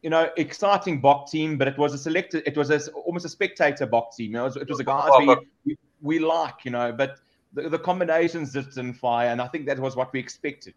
You 0.02 0.10
know, 0.10 0.30
exciting 0.36 1.00
Bok 1.00 1.32
team, 1.32 1.58
but 1.58 1.66
it 1.70 1.78
was 1.78 1.94
a 1.94 1.98
selected, 1.98 2.44
it 2.46 2.58
was 2.58 2.70
a, 2.70 2.92
almost 2.92 3.24
a 3.24 3.30
spectator 3.30 3.86
Bok 3.86 4.14
team. 4.14 4.32
You 4.32 4.34
know, 4.34 4.42
it 4.42 4.48
was, 4.48 4.56
it 4.58 4.70
was 4.70 4.80
a 4.82 4.84
guys 4.84 5.10
we, 5.18 5.36
we, 5.66 5.78
we 6.02 6.20
like, 6.20 6.66
you 6.66 6.72
know, 6.72 6.92
but 6.92 7.20
the, 7.54 7.70
the 7.70 7.80
combinations 7.80 8.52
just 8.52 8.76
didn't 8.76 8.96
fire, 8.96 9.30
and 9.30 9.42
I 9.42 9.48
think 9.48 9.66
that 9.68 9.80
was 9.80 9.96
what 9.96 10.12
we 10.12 10.20
expected. 10.20 10.74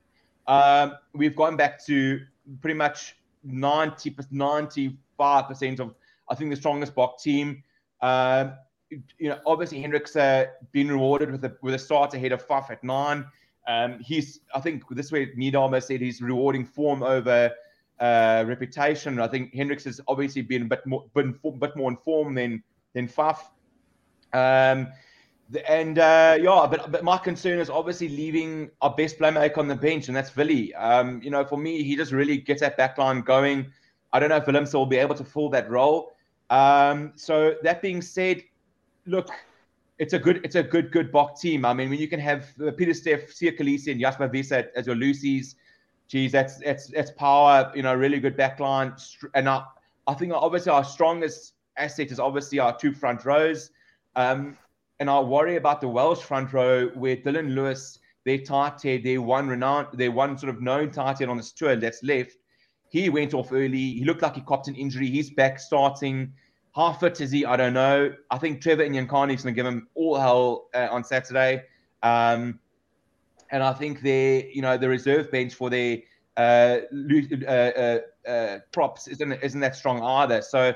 Um, 0.47 0.95
we've 1.13 1.35
gone 1.35 1.57
back 1.57 1.85
to 1.87 2.21
pretty 2.61 2.77
much 2.77 3.17
90 3.45 4.11
95% 4.33 5.81
of 5.81 5.95
I 6.29 6.35
think 6.35 6.51
the 6.51 6.57
strongest 6.57 6.95
Bok 6.95 7.21
team. 7.21 7.63
Um, 8.03 8.55
you 8.91 9.29
know, 9.29 9.39
obviously 9.47 9.83
Hendrikse 9.83 10.17
uh, 10.17 10.51
been 10.73 10.89
rewarded 10.89 11.31
with 11.31 11.45
a 11.45 11.57
with 11.63 11.75
a 11.75 11.79
start 11.79 12.15
ahead 12.15 12.33
of 12.33 12.47
Faf 12.47 12.71
at 12.71 12.83
nine. 12.85 13.27
Um, 13.67 13.99
he's 14.01 14.41
I 14.55 14.61
think 14.61 14.85
this 14.91 15.11
way 15.11 15.27
Nienaber 15.35 15.83
said 15.83 16.01
he's 16.01 16.23
rewarding 16.23 16.65
form 16.65 17.03
over 17.03 17.53
uh, 17.99 18.45
reputation. 18.47 19.19
I 19.21 19.29
think 19.29 19.55
Hendrikse 19.55 19.85
has 19.85 20.01
obviously 20.07 20.43
been 20.43 20.63
a 20.63 20.67
bit 20.67 20.87
more 20.87 21.05
been 21.15 21.39
bit 21.59 21.77
more 21.77 21.91
informed 21.91 22.39
than 22.39 22.63
than 22.95 23.09
Faf. 23.09 23.39
Um, 24.33 24.89
and 25.69 25.99
uh, 25.99 26.37
yeah, 26.41 26.67
but 26.69 26.91
but 26.91 27.05
my 27.05 27.19
concern 27.19 27.59
is 27.59 27.71
obviously 27.71 28.09
leaving 28.09 28.71
our 28.81 28.95
best 28.95 29.19
playmaker 29.19 29.59
on 29.59 29.69
the 29.69 29.77
bench, 29.77 30.09
and 30.09 30.17
that's 30.17 30.35
Willie. 30.35 30.75
Um, 30.75 31.23
you 31.23 31.31
know, 31.31 31.45
for 31.45 31.57
me, 31.57 31.83
he 31.83 31.97
just 31.97 32.13
really 32.13 32.39
gets 32.39 32.61
that 32.61 32.77
backline 32.79 33.25
going. 33.25 33.67
I 34.13 34.19
don't 34.19 34.29
know 34.29 34.37
if 34.37 34.45
Willemse 34.47 34.75
will 34.75 34.87
be 34.87 34.97
able 34.97 35.15
to 35.15 35.25
fill 35.25 35.49
that 35.51 35.71
role. 35.71 36.13
Um, 36.51 37.13
so 37.17 37.57
that 37.63 37.83
being 37.83 38.03
said, 38.03 38.43
look, 39.07 39.29
it's 39.99 40.15
a 40.15 40.19
good, 40.19 40.41
it's 40.45 40.55
a 40.55 40.63
good, 40.63 40.91
good 40.91 41.13
Bok 41.13 41.39
team. 41.39 41.65
I 41.65 41.75
mean, 41.75 41.91
when 41.91 41.99
you 41.99 42.09
can 42.09 42.21
have 42.21 42.53
Peter 42.57 42.73
Pieter-Steph, 42.73 43.29
Siya 43.29 43.59
Kolisi, 43.59 43.93
and 43.93 44.01
Jasper 44.01 44.29
Wiese 44.29 44.53
as 44.53 44.87
your 44.87 44.97
Lucy's, 44.97 45.57
geez, 46.09 46.33
that's 46.33 46.59
that's 46.59 46.89
that's 46.89 47.11
power. 47.13 47.71
You 47.75 47.83
know, 47.83 47.95
really 47.95 48.21
good 48.21 48.37
backline, 48.37 48.95
and 49.35 49.49
I, 49.49 49.65
I 50.07 50.15
think 50.15 50.33
obviously 50.33 50.73
our 50.73 50.85
strongest 50.85 51.55
asset 51.77 52.11
is 52.11 52.19
obviously 52.19 52.59
our 52.59 52.77
two 52.77 52.93
front 52.93 53.25
rows. 53.25 53.71
Um, 54.15 54.57
and 54.99 55.11
I 55.11 55.21
worry 55.21 55.57
about 55.57 55.81
the 55.81 55.89
Welsh 55.89 56.23
front 56.23 56.53
row 56.53 56.89
where 56.89 57.17
Dillon 57.17 57.55
Lewis, 57.55 57.99
their 58.25 58.39
tight 58.39 58.83
head, 58.83 59.05
their 59.05 59.21
one 59.21 59.49
renowned, 59.49 59.89
their 59.93 60.11
one 60.11 60.39
sort 60.39 60.55
of 60.55 60.63
known 60.63 60.91
tight 60.91 61.19
head 61.19 61.29
on 61.29 61.37
this 61.37 61.53
tour 61.53 61.77
that's 61.77 62.03
left. 62.03 62.37
He 62.89 63.09
went 63.11 63.35
off 63.35 63.53
early. 63.53 63.93
He 63.93 64.05
looked 64.05 64.23
like 64.23 64.37
he 64.37 64.41
copped 64.41 64.69
an 64.69 64.75
injury. 64.75 65.09
He's 65.09 65.31
back 65.31 65.59
starting. 65.59 66.33
How 66.75 66.93
fit 66.93 67.21
is 67.21 67.31
he? 67.31 67.45
I 67.45 67.57
don't 67.57 67.73
know. 67.73 68.13
I 68.31 68.39
think 68.39 68.63
Trevor 68.63 68.87
Nyakane 68.87 69.35
is 69.35 69.43
going 69.43 69.55
to 69.55 69.59
give 69.59 69.67
him 69.67 69.89
all 69.95 70.17
hell 70.17 70.69
uh, 70.75 70.89
on 70.91 71.05
Saturday. 71.05 71.65
Um, 72.03 72.61
and 73.51 73.63
I 73.63 73.73
think 73.73 74.03
they, 74.03 74.51
you 74.53 74.63
know, 74.63 74.77
the 74.77 74.89
reserve 74.89 75.31
bench 75.31 75.55
for 75.55 75.71
their 75.71 75.99
uh, 76.37 76.81
uh, 77.47 77.51
uh, 77.51 77.99
uh, 78.29 78.59
props 78.73 79.09
isn't 79.09 79.33
isn't 79.33 79.61
that 79.61 79.75
strong 79.75 80.03
either. 80.03 80.43
So 80.43 80.75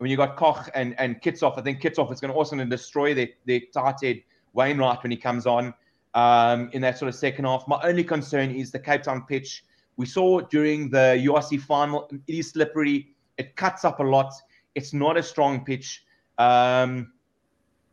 when 0.00 0.10
you 0.10 0.16
got 0.16 0.34
Koch 0.36 0.70
and 0.74 0.98
and 0.98 1.20
Kitshoff, 1.20 1.58
I 1.58 1.60
think 1.60 1.82
Kitshoff 1.82 2.10
is 2.10 2.20
going 2.20 2.32
to 2.32 2.34
also 2.36 2.56
going 2.56 2.68
to 2.68 2.74
destroy 2.74 3.12
their 3.12 3.28
their 3.44 3.60
tight 3.72 4.24
Wainwright 4.54 5.02
when 5.02 5.10
he 5.10 5.16
comes 5.16 5.46
on 5.46 5.74
um, 6.14 6.70
in 6.72 6.80
that 6.80 6.96
sort 6.96 7.10
of 7.10 7.14
second 7.14 7.44
half. 7.44 7.68
My 7.68 7.78
only 7.84 8.02
concern 8.02 8.50
is 8.50 8.70
the 8.72 8.78
Cape 8.78 9.02
Town 9.02 9.26
pitch. 9.28 9.62
We 9.98 10.06
saw 10.06 10.40
during 10.40 10.88
the 10.88 11.22
URC 11.26 11.60
final, 11.60 12.08
it 12.26 12.34
is 12.34 12.48
slippery. 12.48 13.14
It 13.36 13.56
cuts 13.56 13.84
up 13.84 14.00
a 14.00 14.02
lot. 14.02 14.32
It's 14.74 14.94
not 14.94 15.18
a 15.18 15.22
strong 15.22 15.66
pitch. 15.66 16.02
Um, 16.38 17.12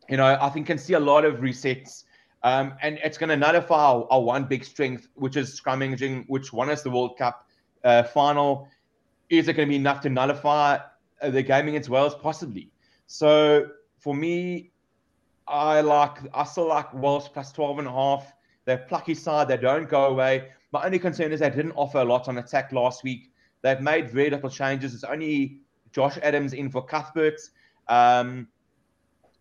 you 0.08 0.16
know, 0.16 0.38
I 0.40 0.48
think 0.48 0.66
can 0.66 0.78
see 0.78 0.94
a 0.94 1.00
lot 1.00 1.26
of 1.26 1.40
resets. 1.40 2.04
Um, 2.42 2.72
and 2.80 2.98
it's 3.04 3.18
going 3.18 3.28
to 3.28 3.36
nullify 3.36 3.76
our, 3.76 4.06
our, 4.10 4.22
one 4.22 4.44
big 4.44 4.64
strength, 4.64 5.08
which 5.14 5.36
is 5.36 5.60
scrummaging, 5.60 6.24
which 6.28 6.54
won 6.54 6.70
us 6.70 6.82
the 6.82 6.90
World 6.90 7.18
Cup 7.18 7.46
uh, 7.84 8.04
final. 8.04 8.68
Is 9.28 9.48
it 9.48 9.54
going 9.54 9.68
to 9.68 9.70
be 9.70 9.76
enough 9.76 10.00
to 10.02 10.08
nullify 10.08 10.78
the 11.22 11.42
gaming 11.42 11.76
as 11.76 11.88
well 11.88 12.06
as 12.06 12.14
possibly. 12.14 12.70
So 13.06 13.68
for 13.98 14.14
me, 14.14 14.72
I 15.46 15.80
like 15.80 16.18
I 16.34 16.44
still 16.44 16.68
like 16.68 16.92
Welsh 16.94 17.28
plus 17.32 17.52
12 17.52 17.80
and 17.80 17.88
a 17.88 17.92
half. 17.92 18.32
They're 18.64 18.78
plucky 18.78 19.14
side, 19.14 19.48
they 19.48 19.56
don't 19.56 19.88
go 19.88 20.06
away. 20.06 20.50
My 20.72 20.84
only 20.84 20.98
concern 20.98 21.32
is 21.32 21.40
they 21.40 21.48
didn't 21.48 21.72
offer 21.72 21.98
a 21.98 22.04
lot 22.04 22.28
on 22.28 22.38
attack 22.38 22.72
last 22.72 23.02
week. 23.02 23.32
They've 23.62 23.80
made 23.80 24.10
very 24.10 24.30
little 24.30 24.50
changes. 24.50 24.94
It's 24.94 25.04
only 25.04 25.60
Josh 25.90 26.18
Adams 26.22 26.52
in 26.52 26.70
for 26.70 26.84
Cuthbert. 26.84 27.40
Um, 27.88 28.48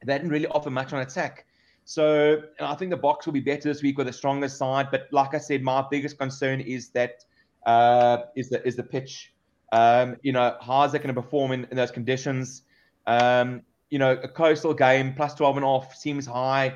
they 0.06 0.14
didn't 0.14 0.30
really 0.30 0.48
offer 0.48 0.70
much 0.70 0.94
on 0.94 1.02
attack. 1.02 1.46
So 1.84 2.44
I 2.60 2.76
think 2.76 2.92
the 2.92 2.98
Boks 2.98 3.26
will 3.26 3.34
be 3.34 3.40
better 3.40 3.70
this 3.70 3.82
week 3.82 3.98
with 3.98 4.08
a 4.08 4.14
stronger 4.14 4.50
side. 4.50 4.88
But 4.92 5.08
like 5.12 5.34
I 5.34 5.38
said, 5.38 5.62
my 5.62 5.86
biggest 5.90 6.18
concern 6.18 6.62
is 6.62 6.90
that 6.90 7.24
uh, 7.66 8.24
is 8.36 8.50
the 8.50 8.66
is 8.66 8.76
the 8.76 8.84
pitch. 8.84 9.34
Um, 9.72 10.18
you 10.22 10.32
know, 10.32 10.56
how 10.62 10.84
is 10.84 10.94
it 10.94 11.00
going 11.00 11.14
to 11.14 11.22
perform 11.22 11.52
in, 11.52 11.68
in 11.72 11.78
those 11.78 11.92
conditions? 11.92 12.64
Um, 13.06 13.62
you 13.90 14.00
know, 14.00 14.12
a 14.12 14.28
coastal 14.28 14.74
game 14.74 15.14
plus 15.14 15.34
12 15.34 15.58
and 15.58 15.66
off 15.66 15.96
seems 15.96 16.26
high. 16.26 16.76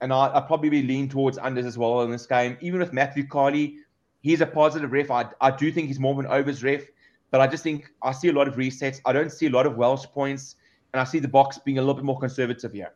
And 0.00 0.12
I, 0.12 0.30
I'd 0.34 0.46
probably 0.46 0.70
be 0.70 0.82
lean 0.82 1.08
towards 1.08 1.38
unders 1.38 1.66
as 1.66 1.76
well 1.76 2.02
in 2.02 2.10
this 2.10 2.26
game. 2.26 2.56
Even 2.60 2.80
with 2.80 2.92
Matthew 2.92 3.26
Carley, 3.26 3.78
he's 4.20 4.40
a 4.40 4.46
positive 4.46 4.92
ref. 4.92 5.10
I, 5.10 5.26
I 5.40 5.50
do 5.50 5.72
think 5.72 5.88
he's 5.88 5.98
more 5.98 6.12
of 6.12 6.18
an 6.18 6.26
overs 6.26 6.62
ref, 6.62 6.82
but 7.30 7.40
I 7.40 7.46
just 7.46 7.62
think 7.62 7.90
I 8.02 8.12
see 8.12 8.28
a 8.28 8.32
lot 8.32 8.48
of 8.48 8.54
resets. 8.54 9.00
I 9.04 9.12
don't 9.12 9.32
see 9.32 9.46
a 9.46 9.50
lot 9.50 9.66
of 9.66 9.76
Welsh 9.76 10.06
points, 10.06 10.56
and 10.92 11.00
I 11.00 11.04
see 11.04 11.18
the 11.18 11.28
Boks 11.28 11.62
being 11.64 11.78
a 11.78 11.80
little 11.80 11.94
bit 11.94 12.04
more 12.04 12.18
conservative 12.18 12.72
here. 12.72 12.92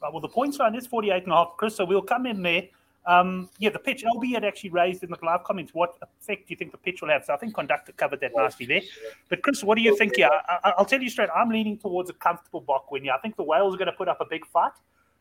well, 0.00 0.20
the 0.20 0.28
points 0.28 0.58
line 0.58 0.74
is 0.74 0.86
48 0.86 1.24
and 1.24 1.32
a 1.32 1.36
half, 1.36 1.48
Chris, 1.56 1.76
so 1.76 1.84
we'll 1.84 2.02
come 2.02 2.26
in 2.26 2.42
there. 2.42 2.62
Um, 3.06 3.48
yeah, 3.58 3.70
the 3.70 3.78
pitch. 3.78 4.02
LB 4.04 4.32
had 4.32 4.44
actually 4.44 4.70
raised 4.70 5.04
in 5.04 5.10
the 5.10 5.16
live 5.22 5.44
comments 5.44 5.72
what 5.72 5.96
effect 6.02 6.48
do 6.48 6.52
you 6.52 6.56
think 6.56 6.72
the 6.72 6.78
pitch 6.78 7.02
will 7.02 7.08
have? 7.08 7.24
So 7.24 7.34
I 7.34 7.36
think 7.36 7.54
conductor 7.54 7.92
covered 7.92 8.20
that 8.20 8.32
nicely 8.34 8.66
there. 8.66 8.82
But 9.28 9.42
Chris, 9.42 9.62
what 9.62 9.76
do 9.76 9.82
you 9.82 9.96
think 9.96 10.16
here? 10.16 10.28
I, 10.28 10.74
will 10.76 10.84
tell 10.84 11.00
you 11.00 11.08
straight. 11.08 11.28
I'm 11.34 11.48
leaning 11.50 11.78
towards 11.78 12.10
a 12.10 12.14
comfortable 12.14 12.60
Bok 12.60 12.90
win. 12.90 13.04
Yeah, 13.04 13.14
I 13.14 13.18
think 13.18 13.36
the 13.36 13.44
Wales 13.44 13.74
are 13.74 13.78
going 13.78 13.86
to 13.86 13.92
put 13.92 14.08
up 14.08 14.20
a 14.20 14.26
big 14.28 14.44
fight. 14.46 14.72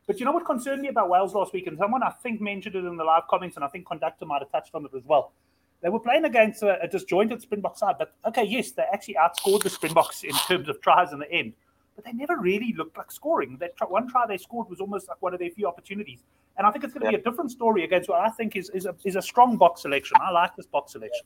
But 0.08 0.20
you 0.20 0.26
know 0.26 0.32
what 0.32 0.46
concerned 0.46 0.82
me 0.82 0.88
about 0.88 1.10
Wales 1.10 1.34
last 1.34 1.54
week, 1.54 1.68
and 1.68 1.78
someone 1.78 2.04
I 2.04 2.12
think 2.12 2.42
mentioned 2.42 2.76
it 2.76 2.86
in 2.86 2.96
the 2.96 3.04
live 3.04 3.24
comments, 3.30 3.56
and 3.56 3.66
I 3.66 3.68
think 3.68 3.88
conductor 3.88 4.26
might 4.26 4.42
have 4.42 4.52
touched 4.52 4.74
on 4.74 4.86
it 4.86 4.92
as 4.96 5.04
well. 5.04 5.34
They 5.82 5.90
were 5.90 6.00
playing 6.00 6.26
against 6.26 6.64
a, 6.64 6.82
a 6.82 6.88
disjointed 6.88 7.42
Springbok 7.42 7.78
side, 7.78 7.96
but 8.00 8.14
okay, 8.28 8.44
yes, 8.44 8.72
they 8.72 8.84
actually 8.94 9.16
outscored 9.16 9.64
the 9.64 9.70
Springboks 9.70 10.24
in 10.24 10.34
terms 10.48 10.70
of 10.70 10.82
tries 10.82 11.12
in 11.12 11.20
the 11.20 11.32
end 11.32 11.54
but 11.96 12.04
they 12.04 12.12
never 12.12 12.38
really 12.38 12.74
looked 12.78 12.98
like 12.98 13.12
scoring. 13.12 13.58
That 13.60 13.74
one 13.90 14.08
try 14.08 14.26
they 14.28 14.38
scored 14.38 14.70
was 14.70 14.80
almost 14.80 15.08
like 15.08 15.22
one 15.22 15.34
of 15.34 15.40
their 15.40 15.50
few 15.50 15.68
opportunities. 15.68 16.24
And 16.58 16.68
I 16.68 16.72
think 16.72 16.84
it's 16.84 16.94
going 16.94 17.06
to 17.06 17.12
yeah. 17.12 17.18
be 17.18 17.22
a 17.22 17.30
different 17.30 17.52
story 17.52 17.84
against 17.84 18.10
what 18.10 18.20
I 18.20 18.30
think 18.30 18.56
is 18.56 18.70
is 18.70 18.86
a, 18.86 18.96
is 19.04 19.16
a 19.16 19.22
strong 19.22 19.58
box 19.58 19.82
selection. 19.82 20.18
I 20.22 20.32
like 20.32 20.56
this 20.56 20.66
box 20.66 20.94
selection. 20.94 21.26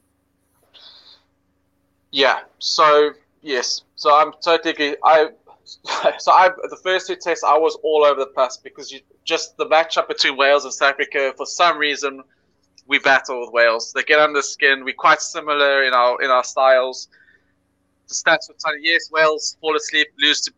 Yeah. 2.11 2.41
So 2.59 3.11
yes. 3.41 3.81
So 3.95 4.15
I'm 4.15 4.33
totally 4.43 4.71
agree. 4.71 4.95
I 5.03 5.29
so 6.17 6.31
I 6.31 6.49
the 6.69 6.79
first 6.83 7.07
two 7.07 7.15
tests 7.15 7.43
I 7.43 7.57
was 7.57 7.77
all 7.83 8.03
over 8.03 8.19
the 8.19 8.27
place 8.27 8.57
because 8.57 8.91
you 8.91 9.01
just 9.23 9.57
the 9.57 9.67
matchup 9.67 10.07
between 10.07 10.35
Wales 10.35 10.65
and 10.65 10.73
South 10.73 10.93
Africa 10.93 11.33
for 11.37 11.45
some 11.45 11.77
reason 11.77 12.23
we 12.87 12.97
battle 12.97 13.39
with 13.41 13.51
Wales. 13.53 13.93
They 13.93 14.01
get 14.01 14.19
under 14.19 14.39
the 14.39 14.43
skin. 14.43 14.83
We're 14.83 14.95
quite 14.95 15.21
similar 15.21 15.83
in 15.83 15.93
our 15.93 16.21
in 16.23 16.31
our 16.31 16.43
styles 16.43 17.09
the 18.09 18.15
stats 18.15 18.49
were 18.49 18.55
telling 18.59 18.81
yes, 18.83 19.09
Wales 19.11 19.57
fall 19.61 19.75
asleep, 19.75 20.07
lose 20.19 20.41
to 20.41 20.51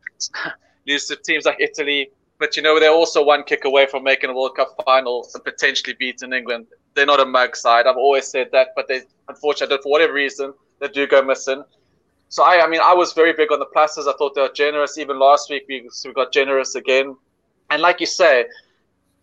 lose 0.87 1.05
to 1.07 1.15
teams 1.17 1.45
like 1.45 1.57
Italy, 1.59 2.09
but 2.39 2.55
you 2.55 2.63
know 2.63 2.79
they're 2.79 2.91
also 2.91 3.23
one 3.23 3.43
kick 3.43 3.65
away 3.65 3.85
from 3.85 4.03
making 4.03 4.29
a 4.29 4.33
World 4.33 4.55
Cup 4.55 4.75
final 4.85 5.27
and 5.33 5.43
potentially 5.43 5.95
beating 5.99 6.33
England. 6.33 6.67
They're 6.95 7.05
not 7.05 7.19
a 7.19 7.25
mug 7.25 7.55
side. 7.55 7.85
I've 7.87 7.97
always 7.97 8.27
said 8.27 8.49
that, 8.51 8.69
but 8.75 8.87
they 8.87 9.01
unfortunately 9.27 9.77
for 9.83 9.91
whatever 9.91 10.13
reason 10.13 10.53
they 10.79 10.87
do 10.87 11.05
go 11.05 11.21
missing. 11.21 11.63
So 12.29 12.43
I, 12.43 12.63
I 12.63 12.67
mean, 12.67 12.79
I 12.81 12.93
was 12.93 13.11
very 13.11 13.33
big 13.33 13.51
on 13.51 13.59
the 13.59 13.65
pluses. 13.65 14.07
I 14.07 14.13
thought 14.17 14.33
they 14.35 14.41
were 14.41 14.53
generous. 14.53 14.97
Even 14.97 15.19
last 15.19 15.49
week 15.49 15.65
we, 15.67 15.89
we 16.05 16.13
got 16.13 16.31
generous 16.31 16.75
again, 16.75 17.15
and 17.69 17.81
like 17.81 17.99
you 17.99 18.05
say, 18.05 18.45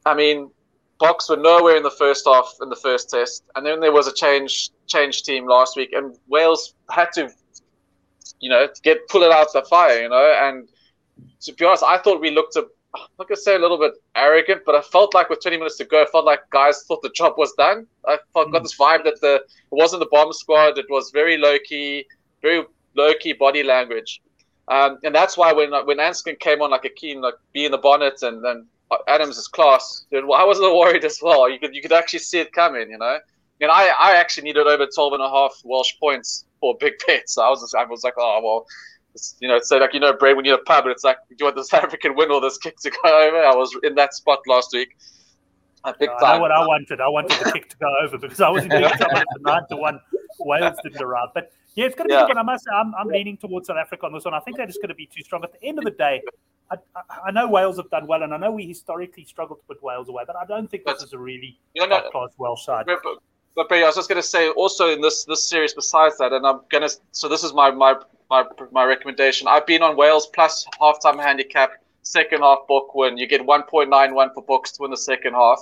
I 0.04 0.14
mean, 0.14 0.50
Boks 1.00 1.30
were 1.30 1.36
nowhere 1.36 1.76
in 1.76 1.82
the 1.82 1.90
first 1.90 2.26
half 2.26 2.54
in 2.60 2.68
the 2.68 2.76
first 2.76 3.08
test, 3.08 3.44
and 3.54 3.64
then 3.64 3.80
there 3.80 3.92
was 3.92 4.08
a 4.08 4.12
change 4.12 4.70
change 4.86 5.22
team 5.22 5.46
last 5.46 5.76
week, 5.76 5.92
and 5.92 6.16
Wales 6.28 6.74
had 6.90 7.12
to 7.14 7.30
you 8.40 8.50
know, 8.50 8.68
get 8.82 9.08
pull 9.08 9.22
it 9.22 9.32
out 9.32 9.48
the 9.52 9.62
fire, 9.62 10.02
you 10.02 10.08
know. 10.08 10.38
And 10.42 10.68
to 11.40 11.52
be 11.52 11.64
honest, 11.64 11.82
I 11.82 11.98
thought 11.98 12.20
we 12.20 12.30
looked 12.30 12.56
a, 12.56 12.66
I'm 12.94 13.00
not 13.18 13.28
gonna 13.28 13.36
say 13.36 13.54
a 13.54 13.58
little 13.58 13.78
bit 13.78 13.92
arrogant, 14.14 14.62
but 14.64 14.74
I 14.74 14.82
felt 14.82 15.14
like 15.14 15.28
with 15.30 15.42
20 15.42 15.56
minutes 15.56 15.76
to 15.78 15.84
go, 15.84 16.02
I 16.02 16.06
felt 16.06 16.24
like 16.24 16.40
guys 16.50 16.84
thought 16.86 17.02
the 17.02 17.10
job 17.10 17.34
was 17.36 17.52
done. 17.54 17.86
I 18.06 18.18
felt, 18.32 18.52
got 18.52 18.62
this 18.62 18.76
vibe 18.76 19.04
that 19.04 19.20
the 19.20 19.36
it 19.36 19.42
wasn't 19.70 20.00
the 20.00 20.08
bomb 20.10 20.32
squad. 20.32 20.78
It 20.78 20.86
was 20.88 21.10
very 21.10 21.36
low 21.36 21.56
key, 21.64 22.06
very 22.42 22.64
low 22.96 23.12
key 23.20 23.32
body 23.32 23.62
language. 23.62 24.20
Um, 24.68 24.98
and 25.02 25.14
that's 25.14 25.36
why 25.36 25.52
when 25.52 25.70
when 25.86 25.98
Anscombe 25.98 26.38
came 26.38 26.62
on 26.62 26.70
like 26.70 26.84
a 26.84 26.90
keen 26.90 27.20
like 27.20 27.34
be 27.52 27.64
in 27.64 27.72
the 27.72 27.78
bonnet 27.78 28.22
and 28.22 28.44
then 28.44 28.66
Adams' 29.06 29.48
class, 29.48 30.06
dude, 30.10 30.26
well, 30.26 30.40
I 30.40 30.44
was 30.44 30.58
a 30.58 30.62
little 30.62 30.78
worried 30.78 31.04
as 31.04 31.20
well. 31.22 31.48
You 31.48 31.58
could 31.58 31.74
you 31.74 31.82
could 31.82 31.92
actually 31.92 32.20
see 32.20 32.38
it 32.38 32.52
coming, 32.52 32.90
you 32.90 32.98
know. 32.98 33.18
And 33.60 33.70
I, 33.70 33.88
I 33.88 34.12
actually 34.16 34.44
needed 34.44 34.66
over 34.66 34.86
12 34.86 35.14
and 35.14 35.22
a 35.22 35.28
half 35.28 35.60
Welsh 35.64 35.98
points 35.98 36.44
for 36.60 36.76
big 36.78 36.94
bet. 37.06 37.28
So 37.28 37.42
I 37.42 37.48
was 37.50 37.60
just, 37.60 37.74
I 37.74 37.84
was 37.84 38.04
like, 38.04 38.14
oh 38.18 38.40
well, 38.42 38.66
you 39.40 39.48
know, 39.48 39.56
it's 39.56 39.70
like 39.70 39.94
you 39.94 40.00
know, 40.00 40.12
Brad, 40.12 40.36
when 40.36 40.44
you're 40.44 40.56
a 40.56 40.64
pub, 40.64 40.86
it's 40.86 41.04
like, 41.04 41.18
do 41.28 41.36
you 41.38 41.44
want 41.46 41.56
the 41.56 41.64
South 41.64 41.84
African 41.84 42.16
win 42.16 42.30
or 42.30 42.40
this 42.40 42.58
kick 42.58 42.78
to 42.80 42.90
go 42.90 42.98
over? 43.04 43.44
I 43.44 43.54
was 43.54 43.76
in 43.82 43.94
that 43.96 44.14
spot 44.14 44.40
last 44.46 44.70
week. 44.72 44.96
Big 45.98 46.10
time. 46.10 46.18
I 46.22 46.34
know 46.34 46.40
what 46.40 46.52
I 46.52 46.66
wanted. 46.66 47.00
I 47.00 47.08
wanted 47.08 47.38
the 47.42 47.52
kick 47.52 47.70
to 47.70 47.76
go 47.78 47.86
over 48.02 48.18
because 48.18 48.40
I 48.40 48.50
was 48.50 48.64
in 48.64 48.68
the 48.68 49.24
nine 49.40 49.62
to 49.70 49.76
one. 49.76 50.00
Wales 50.40 50.76
didn't 50.82 51.00
arrive, 51.00 51.28
but 51.34 51.50
yeah, 51.74 51.86
it's 51.86 51.94
going 51.94 52.08
to 52.08 52.14
be 52.14 52.18
yeah. 52.18 52.26
good. 52.26 52.36
I 52.36 52.42
must 52.42 52.64
say, 52.64 52.70
I'm, 52.72 52.94
I'm 52.94 53.08
leaning 53.08 53.36
towards 53.36 53.68
South 53.68 53.76
Africa 53.76 54.06
on 54.06 54.12
this 54.12 54.24
one. 54.24 54.34
I 54.34 54.40
think 54.40 54.56
they're 54.56 54.66
just 54.66 54.80
going 54.80 54.88
to 54.88 54.94
be 54.94 55.06
too 55.06 55.22
strong. 55.22 55.42
At 55.44 55.52
the 55.52 55.64
end 55.64 55.78
of 55.78 55.84
the 55.84 55.92
day, 55.92 56.22
I, 56.70 56.76
I, 57.26 57.30
know 57.30 57.48
Wales 57.48 57.76
have 57.76 57.88
done 57.90 58.06
well, 58.06 58.22
and 58.22 58.34
I 58.34 58.36
know 58.36 58.50
we 58.50 58.66
historically 58.66 59.24
struggled 59.24 59.60
to 59.60 59.64
put 59.66 59.82
Wales 59.82 60.08
away, 60.08 60.24
but 60.26 60.36
I 60.36 60.44
don't 60.44 60.70
think 60.70 60.84
this 60.84 61.02
is 61.02 61.12
a 61.12 61.18
really 61.18 61.58
you 61.74 61.86
know, 61.86 61.88
top-class 61.88 62.30
Welsh 62.36 62.64
side. 62.64 62.86
But, 63.54 63.68
but 63.68 63.78
I 63.78 63.86
was 63.86 63.96
just 63.96 64.08
going 64.08 64.20
to 64.20 64.26
say 64.26 64.48
also 64.50 64.90
in 64.90 65.00
this 65.00 65.24
this 65.24 65.48
series 65.48 65.74
besides 65.74 66.18
that, 66.18 66.32
and 66.32 66.46
I'm 66.46 66.60
gonna 66.70 66.88
so 67.12 67.28
this 67.28 67.42
is 67.42 67.52
my 67.52 67.70
my 67.70 67.96
my 68.30 68.44
my 68.70 68.84
recommendation. 68.84 69.48
I've 69.48 69.66
been 69.66 69.82
on 69.82 69.96
Wales 69.96 70.26
plus 70.28 70.66
halftime 70.80 71.20
handicap, 71.22 71.72
second 72.02 72.42
half 72.42 72.58
Bok 72.68 72.94
win. 72.94 73.18
You 73.18 73.26
get 73.26 73.40
1.91 73.40 74.34
for 74.34 74.44
Boks 74.44 74.74
to 74.74 74.82
win 74.82 74.90
the 74.90 74.96
second 74.96 75.34
half. 75.34 75.60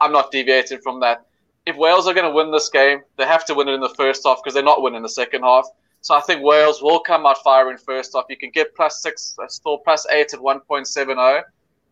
I'm 0.00 0.12
not 0.12 0.30
deviating 0.30 0.80
from 0.80 1.00
that. 1.00 1.26
If 1.64 1.76
Wales 1.76 2.08
are 2.08 2.14
going 2.14 2.28
to 2.28 2.34
win 2.34 2.50
this 2.50 2.68
game, 2.68 3.02
they 3.16 3.24
have 3.24 3.44
to 3.46 3.54
win 3.54 3.68
it 3.68 3.72
in 3.74 3.80
the 3.80 3.94
first 3.96 4.24
half 4.26 4.38
because 4.42 4.54
they're 4.54 4.62
not 4.62 4.82
winning 4.82 5.02
the 5.02 5.08
second 5.08 5.42
half. 5.42 5.66
So 6.00 6.16
I 6.16 6.20
think 6.20 6.42
Wales 6.42 6.82
will 6.82 6.98
come 6.98 7.24
out 7.24 7.38
firing 7.44 7.78
first 7.78 8.12
half. 8.14 8.24
You 8.28 8.36
can 8.36 8.50
get 8.50 8.74
plus 8.74 9.00
six, 9.00 9.36
uh, 9.40 9.46
still 9.46 9.78
plus 9.78 10.04
eight 10.10 10.34
at 10.34 10.40
1.70. 10.40 11.42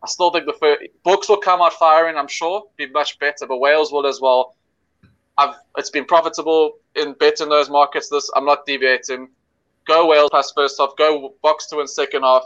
I 0.03 0.07
still 0.07 0.31
think 0.31 0.47
the 0.47 0.53
first, 0.55 0.83
Boks 1.07 1.29
will 1.29 1.37
come 1.37 1.63
out 1.63 1.75
firing. 1.75 2.17
I'm 2.17 2.27
sure 2.27 2.65
be 2.77 2.91
much 2.91 3.19
better, 3.21 3.47
but 3.47 3.59
Wales 3.59 3.93
will 3.93 4.07
as 4.07 4.21
well. 4.21 4.57
I've 5.41 5.55
it's 5.79 5.91
been 5.91 6.05
profitable 6.05 6.77
in 6.95 7.15
betting 7.15 7.49
those 7.49 7.71
markets. 7.71 8.09
This 8.09 8.31
I'm 8.37 8.45
not 8.45 8.67
deviating. 8.67 9.29
Go 9.87 10.07
Wales 10.07 10.29
plus 10.31 10.53
first 10.55 10.77
half. 10.79 10.91
Go 10.97 11.35
Boks 11.43 11.69
to 11.71 11.77
win 11.77 11.89
second 11.89 12.23
half. 12.23 12.45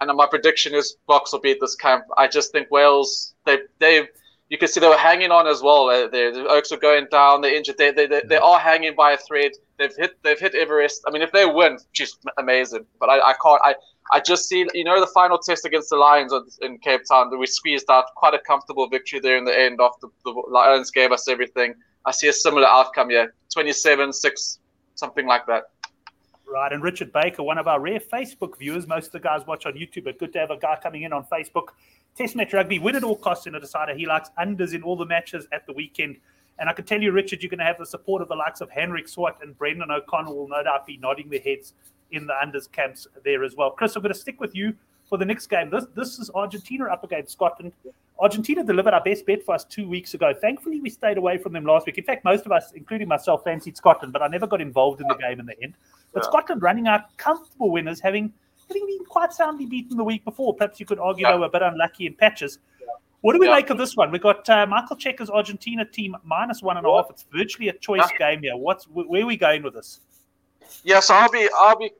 and 0.00 0.14
my 0.16 0.26
prediction 0.26 0.74
is 0.74 0.96
Boks 1.08 1.32
will 1.32 1.40
beat 1.40 1.58
this 1.60 1.76
camp. 1.76 2.04
I 2.18 2.26
just 2.26 2.50
think 2.52 2.70
Wales 2.70 3.34
they 3.46 3.58
they 3.78 4.08
you 4.50 4.58
can 4.58 4.68
see 4.68 4.80
they 4.80 4.88
were 4.88 4.96
hanging 4.96 5.30
on 5.30 5.46
as 5.46 5.62
well. 5.62 5.88
Uh, 5.88 6.06
they, 6.08 6.30
the 6.30 6.46
Oaks 6.46 6.70
are 6.70 6.76
going 6.76 7.06
down. 7.10 7.40
They're 7.40 7.56
injured. 7.56 7.78
They, 7.78 7.92
they, 7.92 8.06
they, 8.06 8.22
they, 8.28 8.36
are 8.36 8.58
hanging 8.58 8.94
by 8.94 9.12
a 9.12 9.16
thread. 9.16 9.52
They've 9.78 9.94
hit 9.96 10.22
they've 10.22 10.38
hit 10.38 10.54
Everest. 10.54 11.02
I 11.06 11.10
mean, 11.10 11.22
if 11.22 11.32
they 11.32 11.46
win, 11.46 11.78
she's 11.92 12.16
amazing. 12.36 12.84
But 13.00 13.08
I, 13.08 13.30
I 13.30 13.34
can't. 13.42 13.60
I 13.62 13.74
I 14.12 14.20
just 14.20 14.48
see 14.48 14.66
you 14.74 14.84
know 14.84 15.00
the 15.00 15.06
final 15.08 15.38
test 15.38 15.64
against 15.64 15.90
the 15.90 15.96
Lions 15.96 16.32
in 16.60 16.78
Cape 16.78 17.02
Town 17.08 17.36
we 17.38 17.46
squeezed 17.46 17.90
out 17.90 18.04
quite 18.16 18.34
a 18.34 18.38
comfortable 18.38 18.88
victory 18.88 19.20
there 19.20 19.36
in 19.36 19.44
the 19.44 19.58
end. 19.58 19.80
After 19.80 20.08
the 20.24 20.30
Lions 20.48 20.90
gave 20.90 21.10
us 21.10 21.26
everything, 21.26 21.74
I 22.06 22.12
see 22.12 22.28
a 22.28 22.32
similar 22.32 22.66
outcome 22.66 23.10
here: 23.10 23.34
27-6, 23.54 24.58
something 24.94 25.26
like 25.26 25.46
that. 25.46 25.64
Right, 26.46 26.72
and 26.72 26.82
Richard 26.82 27.12
Baker, 27.12 27.42
one 27.42 27.58
of 27.58 27.66
our 27.66 27.80
rare 27.80 28.00
Facebook 28.00 28.58
viewers. 28.58 28.86
Most 28.86 29.06
of 29.06 29.12
the 29.12 29.20
guys 29.20 29.46
watch 29.46 29.66
on 29.66 29.72
YouTube, 29.72 30.04
but 30.04 30.18
good 30.18 30.32
to 30.34 30.38
have 30.38 30.50
a 30.50 30.56
guy 30.56 30.78
coming 30.82 31.02
in 31.02 31.12
on 31.12 31.24
Facebook. 31.24 31.68
Test 32.16 32.36
match 32.36 32.52
rugby, 32.52 32.78
win 32.78 32.94
at 32.94 33.02
all 33.02 33.16
costs 33.16 33.46
in 33.46 33.54
a 33.54 33.60
decider. 33.60 33.94
He 33.94 34.06
likes 34.06 34.30
unders 34.38 34.74
in 34.74 34.82
all 34.82 34.96
the 34.96 35.06
matches 35.06 35.48
at 35.52 35.66
the 35.66 35.72
weekend. 35.72 36.16
And 36.58 36.68
I 36.68 36.72
can 36.72 36.84
tell 36.84 37.02
you, 37.02 37.10
Richard, 37.10 37.42
you're 37.42 37.50
going 37.50 37.58
to 37.58 37.64
have 37.64 37.78
the 37.78 37.86
support 37.86 38.22
of 38.22 38.28
the 38.28 38.36
likes 38.36 38.60
of 38.60 38.70
Henrik 38.70 39.08
Swart 39.08 39.36
and 39.42 39.58
Brendan 39.58 39.90
O'Connell 39.90 40.36
will 40.36 40.48
no 40.48 40.62
doubt 40.62 40.86
be 40.86 40.96
nodding 40.98 41.28
their 41.28 41.40
heads 41.40 41.72
in 42.12 42.26
the 42.26 42.34
unders 42.34 42.70
camps 42.70 43.08
there 43.24 43.42
as 43.42 43.56
well. 43.56 43.72
Chris, 43.72 43.96
I'm 43.96 44.02
going 44.02 44.12
to 44.12 44.18
stick 44.18 44.40
with 44.40 44.54
you 44.54 44.76
for 45.08 45.18
the 45.18 45.24
next 45.24 45.46
game. 45.46 45.70
This 45.70 45.84
this 45.94 46.18
is 46.18 46.30
Argentina 46.34 46.86
up 46.86 47.04
against 47.04 47.32
Scotland. 47.32 47.72
Argentina 48.20 48.62
delivered 48.62 48.94
our 48.94 49.02
best 49.02 49.26
bet 49.26 49.42
for 49.42 49.54
us 49.54 49.64
two 49.64 49.88
weeks 49.88 50.14
ago. 50.14 50.32
Thankfully, 50.40 50.80
we 50.80 50.88
stayed 50.88 51.18
away 51.18 51.36
from 51.36 51.52
them 51.52 51.64
last 51.64 51.84
week. 51.84 51.98
In 51.98 52.04
fact, 52.04 52.24
most 52.24 52.46
of 52.46 52.52
us, 52.52 52.72
including 52.72 53.08
myself, 53.08 53.42
fancied 53.42 53.76
Scotland, 53.76 54.12
but 54.12 54.22
I 54.22 54.28
never 54.28 54.46
got 54.46 54.60
involved 54.60 55.00
in 55.00 55.08
the 55.08 55.16
game 55.16 55.40
in 55.40 55.46
the 55.46 55.60
end. 55.62 55.74
But 56.12 56.22
yeah. 56.22 56.28
Scotland 56.28 56.62
running 56.62 56.86
out 56.86 57.16
comfortable 57.16 57.70
winners, 57.70 58.00
having 58.00 58.32
having 58.68 58.86
been 58.86 59.04
quite 59.04 59.32
soundly 59.32 59.66
beaten 59.66 59.96
the 59.96 60.04
week 60.04 60.24
before. 60.24 60.54
Perhaps 60.54 60.80
you 60.80 60.86
could 60.86 60.98
argue 60.98 61.26
yeah. 61.26 61.32
they 61.32 61.38
were 61.38 61.46
a 61.46 61.50
bit 61.50 61.62
unlucky 61.62 62.06
in 62.06 62.14
patches. 62.14 62.58
Yeah. 62.80 62.86
What 63.20 63.32
do 63.32 63.40
we 63.40 63.48
make 63.48 63.70
of 63.70 63.78
this 63.78 63.96
one? 63.96 64.10
We 64.10 64.18
got 64.18 64.48
uh, 64.48 64.66
Michael 64.66 64.96
Cheika's 64.96 65.30
Argentina 65.30 65.84
team 65.84 66.16
minus 66.24 66.62
one 66.62 66.76
and 66.76 66.86
a 66.86 66.90
half. 66.90 67.06
It's 67.10 67.26
virtually 67.32 67.68
a 67.68 67.72
choice 67.72 68.08
game 68.18 68.42
here. 68.42 68.56
What's 68.56 68.84
where 68.84 69.22
are 69.22 69.26
we 69.26 69.36
going 69.36 69.62
with 69.62 69.74
this? 69.74 70.00
Yeah, 70.84 71.00
so 71.00 71.14
I'll 71.14 71.30
be 71.30 71.48
I'll 71.56 71.78
be 71.78 71.90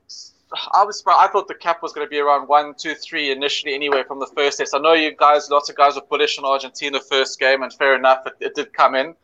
I 0.72 0.84
was 0.84 1.02
I 1.06 1.28
thought 1.28 1.48
the 1.48 1.54
cap 1.54 1.82
was 1.82 1.92
going 1.92 2.06
to 2.06 2.10
be 2.10 2.18
around 2.18 2.48
one, 2.48 2.74
two, 2.76 2.94
three 2.94 3.30
initially 3.30 3.74
anyway 3.74 4.02
from 4.06 4.20
the 4.20 4.26
first 4.36 4.58
test. 4.58 4.74
I 4.74 4.78
know 4.78 4.92
you 4.92 5.14
guys, 5.16 5.50
lots 5.50 5.68
of 5.68 5.76
guys 5.76 5.94
were 5.94 6.02
bullish 6.08 6.38
on 6.38 6.44
Argentina 6.44 7.00
first 7.00 7.38
game, 7.38 7.62
and 7.62 7.72
fair 7.72 7.94
enough, 7.94 8.26
it, 8.26 8.34
it 8.40 8.54
did 8.54 8.72
come 8.72 8.94
in. 8.94 9.14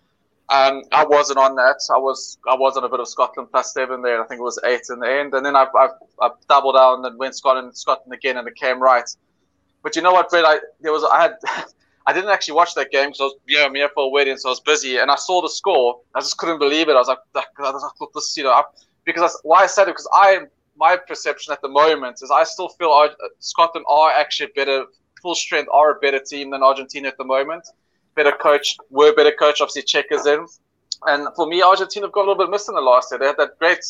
Um, 0.48 0.82
I 0.90 1.04
wasn't 1.04 1.38
on 1.38 1.54
that. 1.56 1.76
I 1.94 1.98
was 1.98 2.38
I 2.48 2.54
was 2.54 2.76
on 2.76 2.84
a 2.84 2.88
bit 2.88 3.00
of 3.00 3.08
Scotland 3.08 3.50
plus 3.50 3.72
seven 3.72 4.02
there. 4.02 4.22
I 4.22 4.26
think 4.26 4.40
it 4.40 4.44
was 4.44 4.58
eight 4.64 4.82
in 4.90 4.98
the 4.98 5.10
end, 5.10 5.34
and 5.34 5.46
then 5.46 5.54
I've, 5.54 5.74
I've, 5.78 5.90
I've 6.20 6.32
doubled 6.48 6.74
down 6.74 7.04
and 7.04 7.18
went 7.18 7.36
Scotland 7.36 7.76
Scotland 7.76 8.12
again, 8.12 8.36
and 8.36 8.48
it 8.48 8.56
came 8.56 8.82
right. 8.82 9.08
But 9.82 9.96
you 9.96 10.02
know 10.02 10.12
what, 10.12 10.28
Brett? 10.30 10.44
I 10.44 10.58
there 10.80 10.92
was 10.92 11.04
I 11.04 11.22
had. 11.22 11.34
I 12.06 12.14
didn't 12.14 12.30
actually 12.30 12.54
watch 12.54 12.74
that 12.74 12.90
game 12.90 13.10
because 13.10 13.20
I 13.20 13.24
was 13.24 13.34
yeah, 13.46 13.66
I'm 13.66 13.74
here 13.74 13.90
for 13.94 14.04
a 14.04 14.08
wedding, 14.08 14.36
so 14.38 14.48
I 14.48 14.52
was 14.52 14.60
busy. 14.60 14.96
And 14.96 15.10
I 15.10 15.16
saw 15.16 15.42
the 15.42 15.50
score. 15.50 16.00
I 16.14 16.20
just 16.20 16.38
couldn't 16.38 16.58
believe 16.58 16.88
it. 16.88 16.92
I 16.92 16.94
was 16.94 17.08
like, 17.08 17.18
I 17.36 17.42
thought 17.98 18.12
this, 18.14 18.36
you 18.36 18.42
know, 18.42 18.52
I, 18.52 18.62
because 19.04 19.34
I, 19.34 19.38
why 19.42 19.62
I 19.62 19.66
said 19.66 19.82
it 19.82 19.92
because 19.92 20.08
I 20.12 20.40
my 20.80 20.96
perception 20.96 21.52
at 21.52 21.60
the 21.60 21.68
moment 21.68 22.16
is 22.22 22.30
I 22.30 22.44
still 22.44 22.70
feel 22.70 22.90
uh, 22.90 23.08
Scotland 23.38 23.86
are 23.88 24.10
actually 24.10 24.50
better, 24.56 24.86
full 25.22 25.34
strength, 25.34 25.68
are 25.72 25.90
a 25.92 26.00
better 26.00 26.18
team 26.18 26.50
than 26.50 26.62
Argentina 26.62 27.08
at 27.08 27.18
the 27.18 27.24
moment. 27.24 27.68
Better 28.16 28.32
coach, 28.32 28.76
were 28.88 29.14
better 29.14 29.34
coach. 29.38 29.60
Obviously, 29.60 29.82
Cheika's 29.82 30.26
in, 30.26 30.46
and 31.06 31.28
for 31.36 31.46
me, 31.46 31.62
Argentina 31.62 32.06
have 32.06 32.12
got 32.12 32.22
a 32.22 32.26
little 32.28 32.42
bit 32.44 32.50
missing 32.50 32.74
the 32.74 32.80
last 32.80 33.12
year. 33.12 33.18
They 33.18 33.26
had 33.26 33.36
that 33.36 33.58
great 33.58 33.84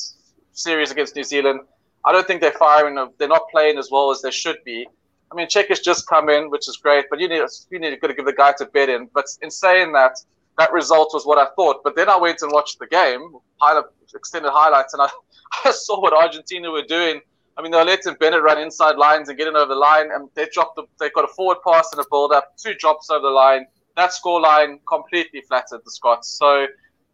series 0.52 0.90
against 0.90 1.16
New 1.16 1.24
Zealand. 1.24 1.60
I 2.04 2.12
don't 2.12 2.26
think 2.26 2.40
they're 2.40 2.52
firing. 2.52 2.94
They're 3.18 3.28
not 3.28 3.44
playing 3.50 3.78
as 3.78 3.88
well 3.90 4.10
as 4.10 4.20
they 4.20 4.30
should 4.30 4.58
be. 4.64 4.86
I 5.30 5.34
mean, 5.36 5.46
Cheika's 5.46 5.80
just 5.80 6.08
come 6.08 6.28
in, 6.28 6.50
which 6.50 6.68
is 6.68 6.76
great, 6.76 7.04
but 7.08 7.20
you 7.20 7.28
need 7.28 7.42
you 7.70 7.78
need 7.78 8.00
to 8.00 8.14
give 8.14 8.26
the 8.26 8.32
guy 8.32 8.52
to 8.58 8.66
bed 8.66 8.88
in. 8.88 9.08
But 9.14 9.26
in 9.42 9.50
saying 9.50 9.92
that, 9.92 10.14
that 10.60 10.72
result 10.72 11.10
was 11.14 11.24
what 11.24 11.38
I 11.38 11.46
thought. 11.56 11.82
But 11.82 11.96
then 11.96 12.10
I 12.10 12.18
went 12.18 12.42
and 12.42 12.52
watched 12.52 12.78
the 12.78 12.86
game, 12.86 13.34
highlight, 13.60 13.84
extended 14.14 14.50
highlights, 14.50 14.92
and 14.92 15.02
I, 15.02 15.08
I 15.64 15.70
saw 15.70 16.00
what 16.00 16.12
Argentina 16.12 16.70
were 16.70 16.82
doing. 16.82 17.20
I 17.56 17.62
mean, 17.62 17.72
they 17.72 17.78
were 17.78 17.84
letting 17.84 18.14
Bennett 18.20 18.42
run 18.42 18.58
inside 18.58 18.96
lines 18.96 19.28
and 19.30 19.38
getting 19.38 19.56
over 19.56 19.72
the 19.74 19.80
line, 19.80 20.10
and 20.12 20.28
they 20.34 20.46
dropped. 20.52 20.76
The, 20.76 20.84
they 20.98 21.08
got 21.10 21.24
a 21.24 21.28
forward 21.28 21.58
pass 21.66 21.88
and 21.92 22.00
a 22.00 22.04
build 22.10 22.32
up, 22.32 22.56
two 22.58 22.74
drops 22.74 23.10
over 23.10 23.22
the 23.22 23.30
line. 23.30 23.66
That 23.96 24.12
score 24.12 24.40
line 24.40 24.80
completely 24.86 25.40
flattered 25.48 25.80
the 25.84 25.90
Scots. 25.90 26.28
So 26.28 26.66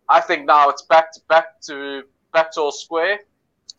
I 0.09 0.21
think 0.21 0.45
now 0.45 0.69
it's 0.69 0.83
back 0.83 1.13
to 1.13 1.21
back 1.29 1.61
to 1.63 2.03
back 2.33 2.53
to 2.53 2.61
all 2.63 2.73
square. 2.73 3.21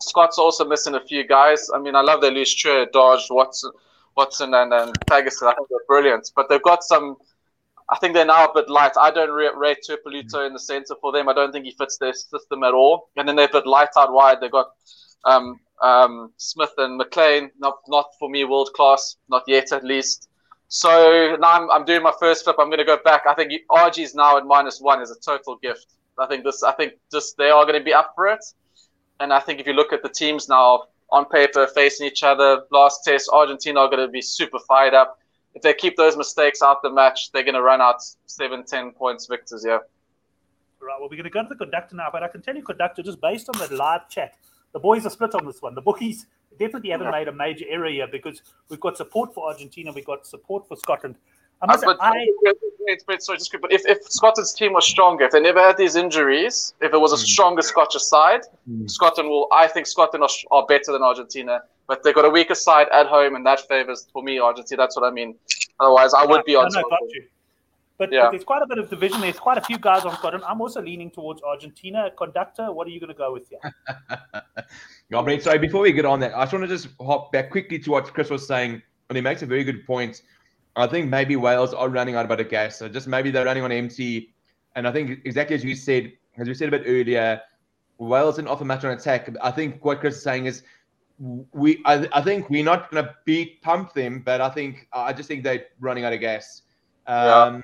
Scots 0.00 0.38
also 0.38 0.64
missing 0.64 0.94
a 0.94 1.00
few 1.00 1.26
guys. 1.26 1.68
I 1.74 1.78
mean, 1.78 1.94
I 1.94 2.00
love 2.00 2.22
their 2.22 2.30
loose 2.30 2.54
chair, 2.54 2.86
Darge, 2.92 3.26
Watson, 3.30 3.70
Watson, 4.16 4.54
and 4.54 4.72
and 4.72 4.98
Fagerson. 5.10 5.46
I 5.46 5.54
think 5.54 5.68
they're 5.68 5.86
brilliant, 5.86 6.32
but 6.34 6.48
they've 6.48 6.62
got 6.62 6.82
some 6.84 7.16
I 7.90 7.96
think 7.98 8.14
they're 8.14 8.26
now 8.26 8.44
a 8.44 8.54
bit 8.54 8.68
light. 8.68 8.92
I 9.00 9.10
don't 9.10 9.30
rate 9.30 9.78
Tuipulotu 9.88 10.46
in 10.46 10.52
the 10.52 10.58
centre 10.58 10.94
for 11.00 11.10
them. 11.10 11.28
I 11.28 11.32
don't 11.32 11.52
think 11.52 11.64
he 11.64 11.70
fits 11.72 11.96
their 11.96 12.12
system 12.12 12.62
at 12.62 12.74
all. 12.74 13.08
And 13.16 13.26
then 13.26 13.36
they're 13.36 13.46
a 13.46 13.52
bit 13.52 13.66
light 13.66 13.88
out 13.96 14.12
wide. 14.12 14.40
They've 14.40 14.50
got 14.50 14.72
um, 15.24 15.58
um, 15.82 16.32
Smith 16.36 16.72
and 16.76 16.98
McLean, 16.98 17.50
not 17.58 17.78
not 17.88 18.06
for 18.18 18.28
me 18.28 18.44
world 18.44 18.70
class, 18.74 19.16
not 19.28 19.44
yet 19.46 19.72
at 19.72 19.84
least. 19.84 20.28
So 20.68 21.36
now 21.40 21.52
I'm, 21.52 21.70
I'm 21.70 21.84
doing 21.86 22.02
my 22.02 22.12
first 22.20 22.44
flip. 22.44 22.56
I'm 22.58 22.68
going 22.68 22.78
to 22.78 22.84
go 22.84 22.98
back. 23.02 23.22
I 23.26 23.34
think 23.34 23.52
RG's 23.70 24.14
now 24.14 24.36
at 24.36 24.44
minus 24.44 24.80
one 24.80 25.00
is 25.00 25.10
a 25.10 25.18
total 25.18 25.56
gift. 25.56 25.86
I 26.18 26.26
think 26.26 26.44
this. 26.44 26.62
I 26.62 26.72
think 26.72 26.94
just 27.10 27.38
they 27.38 27.48
are 27.48 27.64
going 27.64 27.78
to 27.78 27.84
be 27.84 27.94
up 27.94 28.12
for 28.14 28.26
it. 28.26 28.44
And 29.20 29.32
I 29.32 29.40
think 29.40 29.60
if 29.60 29.66
you 29.66 29.72
look 29.72 29.92
at 29.94 30.02
the 30.02 30.10
teams 30.10 30.48
now 30.48 30.84
on 31.10 31.24
paper 31.24 31.66
facing 31.74 32.06
each 32.06 32.22
other, 32.22 32.64
last 32.70 33.02
test, 33.02 33.30
Argentina 33.32 33.80
are 33.80 33.88
going 33.88 34.06
to 34.06 34.12
be 34.12 34.20
super 34.20 34.58
fired 34.68 34.92
up 34.92 35.18
if 35.54 35.62
they 35.62 35.74
keep 35.74 35.96
those 35.96 36.16
mistakes 36.16 36.62
out 36.62 36.82
the 36.82 36.90
match, 36.90 37.32
they're 37.32 37.42
going 37.42 37.54
to 37.54 37.62
run 37.62 37.80
out 37.80 38.02
seven, 38.26 38.64
ten 38.64 38.92
points 38.92 39.26
victors. 39.26 39.64
Yeah. 39.66 39.78
Right. 40.80 40.96
Well, 41.00 41.08
we're 41.10 41.16
going 41.16 41.24
to 41.24 41.30
go 41.30 41.42
to 41.42 41.48
the 41.48 41.56
conductor 41.56 41.96
now, 41.96 42.08
but 42.12 42.22
I 42.22 42.28
can 42.28 42.42
tell 42.42 42.54
you, 42.54 42.62
conductor, 42.62 43.02
just 43.02 43.20
based 43.20 43.48
on 43.48 43.58
the 43.58 43.74
live 43.74 44.08
chat, 44.08 44.34
the 44.72 44.78
boys 44.78 45.04
are 45.06 45.10
split 45.10 45.34
on 45.34 45.46
this 45.46 45.60
one. 45.60 45.74
The 45.74 45.82
bookies 45.82 46.26
definitely 46.58 46.90
haven't 46.90 47.10
made 47.10 47.28
a 47.28 47.32
major 47.32 47.64
error 47.68 47.88
here 47.88 48.06
because 48.10 48.42
we've 48.68 48.80
got 48.80 48.96
support 48.96 49.34
for 49.34 49.48
Argentina, 49.48 49.92
we've 49.92 50.04
got 50.04 50.26
support 50.26 50.68
for 50.68 50.76
Scotland. 50.76 51.16
I 51.60 51.66
must 51.66 51.84
uh, 51.84 51.88
but, 51.88 51.98
I, 52.00 52.26
but, 53.06 53.22
sorry, 53.22 53.38
just 53.38 53.54
but 53.60 53.72
if, 53.72 53.84
if 53.86 53.98
Scotland's 54.04 54.52
team 54.52 54.74
was 54.74 54.86
stronger, 54.86 55.24
if 55.24 55.32
they 55.32 55.40
never 55.40 55.60
had 55.60 55.76
these 55.76 55.96
injuries, 55.96 56.74
if 56.80 56.92
it 56.92 56.98
was 56.98 57.12
a 57.12 57.16
mm. 57.16 57.26
stronger 57.26 57.62
Scottish 57.62 58.02
side, 58.02 58.42
mm. 58.70 58.88
Scotland 58.88 59.28
will. 59.28 59.48
I 59.52 59.66
think 59.66 59.86
Scotland 59.86 60.22
are, 60.22 60.56
are 60.56 60.66
better 60.66 60.92
than 60.92 61.02
Argentina 61.02 61.62
but 61.88 62.02
they've 62.02 62.14
got 62.14 62.26
a 62.26 62.30
weaker 62.30 62.54
side 62.54 62.86
at 62.92 63.06
home, 63.06 63.34
and 63.34 63.44
that 63.46 63.66
favors 63.66 64.06
for 64.12 64.22
me 64.22 64.38
Argentina. 64.38 64.82
That's 64.82 64.94
what 64.94 65.06
I 65.06 65.10
mean. 65.10 65.34
Otherwise, 65.80 66.14
I 66.14 66.24
would 66.24 66.44
be 66.44 66.54
on. 66.54 66.68
No, 66.72 66.82
got 66.82 67.00
you. 67.08 67.24
But, 67.96 68.12
yeah. 68.12 68.24
but, 68.24 68.30
there's 68.30 68.44
quite 68.44 68.62
a 68.62 68.66
bit 68.66 68.78
of 68.78 68.88
division. 68.88 69.20
There's 69.22 69.40
quite 69.40 69.58
a 69.58 69.60
few 69.60 69.78
guys 69.78 70.04
on 70.04 70.14
Scotland. 70.14 70.44
I'm 70.46 70.60
also 70.60 70.80
leaning 70.80 71.10
towards 71.10 71.42
Argentina. 71.42 72.10
Conductor, 72.16 72.70
what 72.70 72.86
are 72.86 72.90
you 72.90 73.00
going 73.00 73.12
to 73.12 73.18
go 73.18 73.32
with 73.32 73.48
here? 73.48 73.74
yeah, 75.10 75.22
Brent, 75.22 75.42
sorry, 75.42 75.58
before 75.58 75.80
we 75.80 75.90
get 75.90 76.04
on 76.04 76.20
that, 76.20 76.36
I 76.36 76.42
just 76.42 76.52
want 76.52 76.62
to 76.62 76.68
just 76.68 76.88
hop 77.00 77.32
back 77.32 77.50
quickly 77.50 77.78
to 77.80 77.90
what 77.90 78.12
Chris 78.12 78.30
was 78.30 78.46
saying, 78.46 78.80
and 79.08 79.16
he 79.16 79.22
makes 79.22 79.42
a 79.42 79.46
very 79.46 79.64
good 79.64 79.84
point. 79.84 80.22
I 80.78 80.86
think 80.86 81.10
maybe 81.10 81.36
Wales 81.36 81.74
are 81.74 81.88
running 81.88 82.14
out 82.14 82.30
of 82.30 82.48
gas. 82.48 82.76
So 82.76 82.88
just 82.88 83.06
maybe 83.06 83.30
they're 83.30 83.44
running 83.44 83.64
on 83.64 83.72
empty. 83.72 84.34
And 84.76 84.86
I 84.86 84.92
think 84.92 85.20
exactly 85.24 85.56
as 85.56 85.64
you 85.64 85.74
said, 85.74 86.12
as 86.36 86.46
we 86.46 86.54
said 86.54 86.68
a 86.68 86.70
bit 86.70 86.84
earlier, 86.86 87.40
Wales 87.98 88.36
didn't 88.36 88.48
offer 88.48 88.64
much 88.64 88.84
on 88.84 88.92
attack. 88.92 89.28
I 89.42 89.50
think 89.50 89.84
what 89.84 90.00
Chris 90.00 90.16
is 90.16 90.22
saying 90.22 90.46
is 90.46 90.62
we 91.52 91.82
I, 91.84 92.08
I 92.12 92.22
think 92.22 92.48
we're 92.48 92.64
not 92.64 92.90
going 92.90 93.04
to 93.04 93.14
beat 93.24 93.60
pump 93.62 93.92
them, 93.92 94.22
but 94.24 94.40
I 94.40 94.50
think 94.50 94.86
I 94.92 95.12
just 95.12 95.28
think 95.28 95.42
they're 95.42 95.66
running 95.80 96.04
out 96.04 96.12
of 96.12 96.20
gas. 96.20 96.62
Um, 97.06 97.56
yeah. 97.56 97.60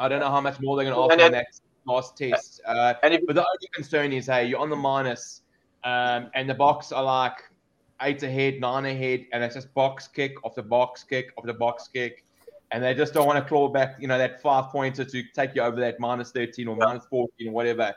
I 0.00 0.08
don't 0.08 0.20
know 0.20 0.30
how 0.30 0.40
much 0.40 0.60
more 0.60 0.76
they're 0.76 0.84
going 0.84 0.94
to 0.94 1.00
offer 1.00 1.24
in 1.24 1.32
that 1.32 1.46
last 1.86 2.16
test. 2.16 2.60
Uh, 2.66 2.94
if, 3.02 3.26
but 3.26 3.34
the 3.34 3.40
only 3.40 3.68
concern 3.72 4.12
is, 4.12 4.26
hey, 4.26 4.46
you're 4.46 4.60
on 4.60 4.70
the 4.70 4.76
minus, 4.76 5.42
um, 5.84 6.30
and 6.34 6.48
the 6.48 6.54
Boks 6.54 6.94
are 6.94 7.02
like 7.02 7.38
eight 8.02 8.22
ahead, 8.22 8.60
nine 8.60 8.86
ahead, 8.86 9.26
and 9.32 9.42
it's 9.42 9.54
just 9.54 9.72
box 9.74 10.08
kick 10.08 10.34
off 10.44 10.54
the 10.54 10.62
box 10.62 11.04
kick 11.04 11.32
off 11.36 11.44
the 11.44 11.54
box 11.54 11.88
kick, 11.88 12.24
and 12.70 12.82
they 12.82 12.94
just 12.94 13.14
don't 13.14 13.26
want 13.26 13.42
to 13.42 13.48
claw 13.48 13.68
back, 13.68 13.96
you 14.00 14.08
know, 14.08 14.18
that 14.18 14.42
five 14.42 14.70
pointer 14.70 15.04
to 15.04 15.22
take 15.34 15.54
you 15.54 15.62
over 15.62 15.80
that 15.80 15.98
minus 16.00 16.30
thirteen 16.30 16.68
or 16.68 16.76
yeah. 16.78 16.86
minus 16.86 17.06
fourteen 17.06 17.48
or 17.48 17.52
whatever. 17.52 17.94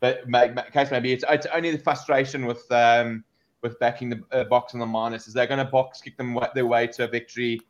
But 0.00 0.30
case 0.72 0.90
maybe 0.90 1.12
it's 1.12 1.24
it's 1.28 1.46
only 1.52 1.70
the 1.70 1.78
frustration 1.78 2.46
with. 2.46 2.70
Um, 2.70 3.24
with 3.62 3.78
backing 3.78 4.10
the 4.10 4.22
uh, 4.32 4.44
Boks 4.44 4.74
on 4.74 4.80
the 4.80 4.86
minus 4.86 5.28
is 5.28 5.34
they're 5.34 5.46
going 5.46 5.64
to 5.64 5.70
box 5.70 6.00
kick 6.00 6.16
them 6.16 6.38
their 6.54 6.66
way 6.66 6.86
to 6.86 7.04
a 7.04 7.08
victory, 7.08 7.60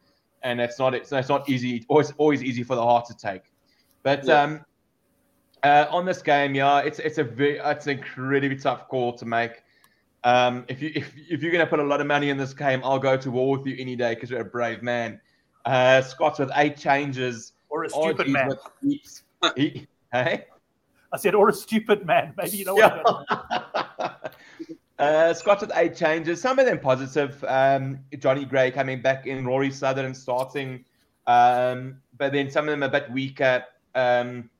and 0.42 0.60
it's 0.60 0.78
not 0.78 0.94
it's, 0.94 1.10
it's 1.12 1.28
not 1.28 1.48
easy. 1.48 1.76
It's 1.76 1.86
always 1.88 2.12
always 2.16 2.42
easy 2.42 2.62
for 2.62 2.76
the 2.76 2.82
heart 2.82 3.06
to 3.06 3.16
take. 3.16 3.42
But 4.02 4.24
yeah. 4.24 4.42
um, 4.42 4.64
uh, 5.62 5.86
on 5.90 6.04
this 6.04 6.22
game, 6.22 6.54
yeah, 6.54 6.80
it's 6.80 6.98
it's 7.00 7.18
a 7.18 7.24
very 7.24 7.58
it's 7.58 7.86
an 7.86 7.98
incredibly 7.98 8.56
tough 8.56 8.88
call 8.88 9.12
to 9.14 9.26
make. 9.26 9.62
Um, 10.24 10.64
if 10.68 10.82
you 10.82 10.92
if, 10.94 11.12
if 11.28 11.42
you're 11.42 11.52
going 11.52 11.64
to 11.64 11.70
put 11.70 11.80
a 11.80 11.84
lot 11.84 12.00
of 12.00 12.06
money 12.06 12.30
in 12.30 12.36
this 12.36 12.52
game, 12.52 12.80
I'll 12.84 12.98
go 12.98 13.16
to 13.16 13.30
war 13.30 13.56
with 13.56 13.66
you 13.66 13.76
any 13.78 13.96
day 13.96 14.14
because 14.14 14.30
you're 14.30 14.40
a 14.40 14.44
brave 14.44 14.82
man. 14.82 15.20
Uh, 15.64 16.02
Scots 16.02 16.38
with 16.38 16.50
eight 16.56 16.76
changes, 16.76 17.52
or 17.68 17.84
a 17.84 17.90
stupid 17.90 18.28
man. 18.28 18.48
With, 18.82 19.22
he, 19.56 19.86
hey, 20.12 20.44
I 21.12 21.16
said, 21.16 21.34
or 21.34 21.48
a 21.48 21.52
stupid 21.52 22.06
man. 22.06 22.34
Maybe 22.36 22.58
you 22.58 22.64
know 22.64 22.74
what. 22.74 24.34
Uh, 25.00 25.32
Scotland 25.32 25.72
eight 25.76 25.96
changes. 25.96 26.42
Some 26.42 26.58
of 26.58 26.66
them 26.66 26.78
positive. 26.78 27.42
Um, 27.48 28.00
Jonny 28.18 28.44
Gray 28.44 28.70
coming 28.70 29.00
back 29.00 29.26
in, 29.26 29.46
Rory 29.46 29.70
Sutherland 29.70 30.14
starting, 30.14 30.84
um, 31.26 31.96
but 32.18 32.34
then 32.34 32.50
some 32.50 32.68
of 32.68 32.72
them 32.72 32.82
a 32.82 32.88
bit 32.90 33.10
weaker. 33.10 33.64
Um, 33.94 34.50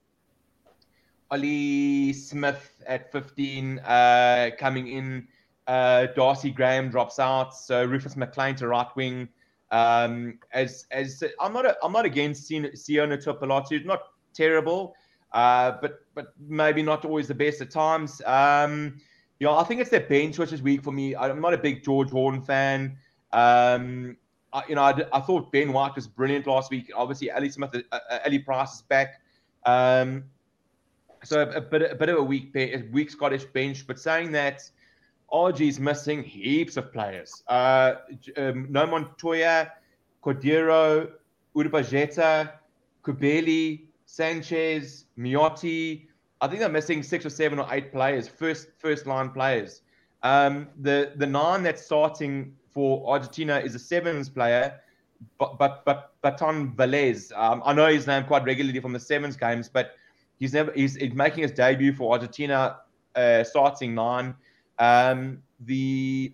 Ollie 1.31 2.15
Smith 2.15 2.73
at 2.87 3.13
15 3.13 3.81
uh, 3.81 4.51
coming 4.59 4.89
in. 4.89 5.29
Uh, 5.67 6.07
Darcy 6.17 6.51
Graham 6.51 6.91
drops 6.91 7.19
out, 7.19 7.55
so 7.55 7.85
Rufus 7.85 8.17
McLean 8.17 8.57
to 8.57 8.69
right 8.69 8.89
wing. 8.97 9.29
Um, 9.71 10.39
as 10.53 10.87
as 10.91 11.23
I'm 11.39 11.53
not 11.53 11.65
a, 11.65 11.77
I'm 11.83 11.93
not 11.93 12.05
against 12.05 12.51
Sione 12.51 13.25
Tuipulotu, 13.25 13.85
not 13.85 14.03
terrible, 14.35 14.97
uh, 15.33 15.73
but 15.81 16.01
but 16.15 16.35
maybe 16.49 16.83
not 16.83 17.05
always 17.05 17.29
the 17.29 17.35
best 17.35 17.61
at 17.61 17.71
times. 17.71 18.21
Um, 18.27 19.01
you 19.39 19.47
know, 19.47 19.57
I 19.57 19.65
think 19.65 19.81
it's 19.81 19.91
their 19.91 20.01
bench 20.07 20.39
which 20.39 20.53
is 20.53 20.61
weak 20.61 20.83
for 20.83 20.93
me. 20.93 21.17
I'm 21.17 21.41
not 21.41 21.55
a 21.55 21.59
big 21.59 21.83
George 21.83 22.11
Horn 22.11 22.43
fan. 22.43 22.97
Um, 23.33 24.17
I, 24.53 24.63
you 24.69 24.75
know, 24.75 24.83
I, 24.83 25.03
I, 25.13 25.21
thought 25.21 25.53
Ben 25.53 25.73
White 25.73 25.95
was 25.95 26.07
brilliant 26.07 26.47
last 26.47 26.71
week. 26.71 26.91
Obviously, 26.95 27.31
Ali 27.31 27.49
Smith, 27.51 27.75
uh, 27.75 27.99
uh, 28.11 28.19
Ali 28.27 28.41
Price 28.41 28.75
is 28.75 28.83
back. 28.83 29.21
Um, 29.65 30.25
so 31.23 31.43
a, 31.43 31.49
a, 31.57 31.61
bit, 31.61 31.91
a 31.91 31.95
bit 31.95 32.09
of 32.09 32.19
a 32.19 32.23
weak, 32.23 32.53
weak 32.91 33.11
Scottish 33.11 33.45
bench. 33.45 33.87
But 33.87 33.99
saying 33.99 34.33
that, 34.33 34.69
RG 35.33 35.69
is 35.69 35.81
missing 35.81 36.23
heaps 36.23 36.77
of 36.77 36.93
players. 36.93 37.43
Uh, 37.49 37.95
um, 38.37 38.67
no 38.71 38.87
Montoya, 38.87 39.73
Cordero, 40.23 41.13
Urbajeta, 41.57 42.53
Cubelli, 43.05 43.87
Sanchez, 44.07 45.07
Miotti. 45.19 46.07
I 46.41 46.49
think 46.49 46.61
they're 46.61 46.69
missing 46.69 47.03
six 47.03 47.25
or 47.25 47.31
seven 47.31 47.59
or 47.59 47.67
eight 47.71 47.93
players, 47.93 48.29
first 48.29 48.69
first 48.79 49.07
line 49.07 49.31
players. 49.31 49.83
Um, 50.23 50.69
the 50.81 51.13
the 51.17 51.27
nine 51.27 51.63
that's 51.63 51.83
starting 51.83 52.57
for 52.71 53.09
Argentina 53.11 53.59
is 53.59 53.75
a 53.75 53.79
sevens 53.79 54.29
player, 54.29 54.81
but 55.39 55.59
but 55.59 55.85
but 55.85 56.13
Bazán 56.23 56.75
Vélez. 56.75 57.33
Um, 57.37 57.63
I 57.65 57.73
know 57.73 57.87
his 57.87 58.07
name 58.07 58.25
quite 58.25 58.45
regularly 58.45 58.81
from 58.81 58.93
the 58.93 59.01
sevens 59.01 59.37
games, 59.37 59.69
but 59.69 59.93
he's 60.39 60.53
never 60.53 60.73
he's 60.73 60.99
making 61.15 61.43
his 61.43 61.53
debut 61.53 61.93
for 61.93 62.13
Argentina, 62.13 62.79
uh, 63.15 63.45
starting 63.45 63.95
nine. 63.95 64.35
Um, 64.81 65.43
the 65.61 66.33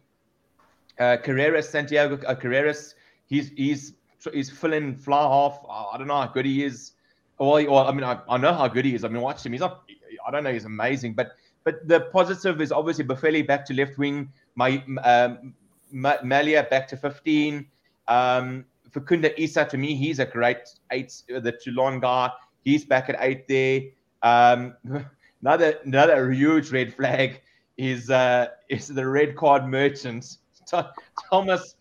uh, 0.99 1.19
Carreras, 1.23 1.65
Santiago 1.65 2.19
uh, 2.27 2.35
Carreras, 2.35 2.95
he's 3.27 3.51
he's 3.51 3.95
he's 4.33 4.51
filling 4.51 4.95
fly 4.97 5.23
half. 5.23 5.61
I 5.69 5.99
don't 5.99 6.07
know 6.07 6.17
how 6.17 6.29
good 6.29 6.47
he 6.47 6.65
is. 6.65 6.93
Or, 7.39 7.61
or 7.69 7.85
I 7.85 7.93
mean, 7.93 8.05
I, 8.05 8.19
I 8.31 8.39
know 8.39 8.55
how 8.55 8.67
good 8.67 8.87
he 8.87 8.95
is. 8.95 9.05
I 9.05 9.09
mean, 9.09 9.21
watch 9.21 9.45
him. 9.45 9.53
He's 9.53 9.61
not. 9.61 9.83
I 10.27 10.31
don't 10.31 10.45
know. 10.45 10.53
He's 10.53 10.65
amazing. 10.65 11.15
But 11.15 11.33
but 11.65 11.87
the 11.87 12.01
positive 12.13 12.61
is 12.61 12.73
obviously 12.73 13.05
Boffelli 13.05 13.47
back 13.47 13.67
to 13.67 13.75
left 13.75 13.99
wing. 13.99 14.31
My 14.55 14.83
um, 15.05 15.55
Malia 15.93 16.67
back 16.71 16.89
to 16.89 16.97
15. 16.97 17.67
Um, 18.09 18.65
Facundo 18.91 19.31
Isa 19.37 19.65
to 19.67 19.77
me, 19.77 19.95
he's 19.95 20.21
a 20.21 20.25
great 20.25 20.69
eight. 20.91 21.23
The 21.29 21.53
Toulon 21.53 22.01
guy, 22.01 22.31
he's 22.65 22.85
back 22.85 23.11
at 23.11 23.17
eight 23.21 23.47
there. 23.49 23.83
Um, 24.23 24.75
another 25.43 25.79
another 25.85 26.31
huge 26.31 26.71
red 26.73 26.95
flag 26.95 27.43
is 27.77 28.11
uh, 28.11 28.49
is 28.69 28.89
the 28.89 29.07
red 29.07 29.37
card 29.37 29.67
merchants. 29.67 30.39
Thomas 31.31 31.77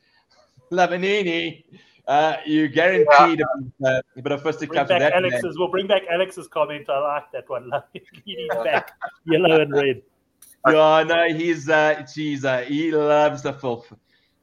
Lavanini, 0.71 1.63
uh, 2.07 2.37
you 2.45 2.67
guaranteed 2.67 3.41
yeah. 3.79 3.99
a, 4.15 4.21
bit 4.21 4.31
of 4.31 4.43
fisticuffs. 4.43 4.87
Bring 4.87 4.99
back 4.99 5.13
Alex's. 5.13 5.43
Man. 5.43 5.53
We'll 5.57 5.67
bring 5.69 5.87
back 5.87 6.03
Alex's 6.09 6.47
comment. 6.47 6.89
I 6.89 6.99
like 6.99 7.31
that 7.31 7.49
one. 7.49 7.71
Lavanini's 7.95 8.63
back, 8.63 8.91
yellow 9.25 9.61
and 9.61 9.71
red. 9.71 10.01
Yeah, 10.67 11.03
no, 11.03 11.27
he's 11.27 11.69
uh, 11.69 12.05
geez, 12.13 12.43
uh, 12.43 12.61
he 12.61 12.91
loves 12.91 13.43
the 13.43 13.53
filth. 13.53 13.91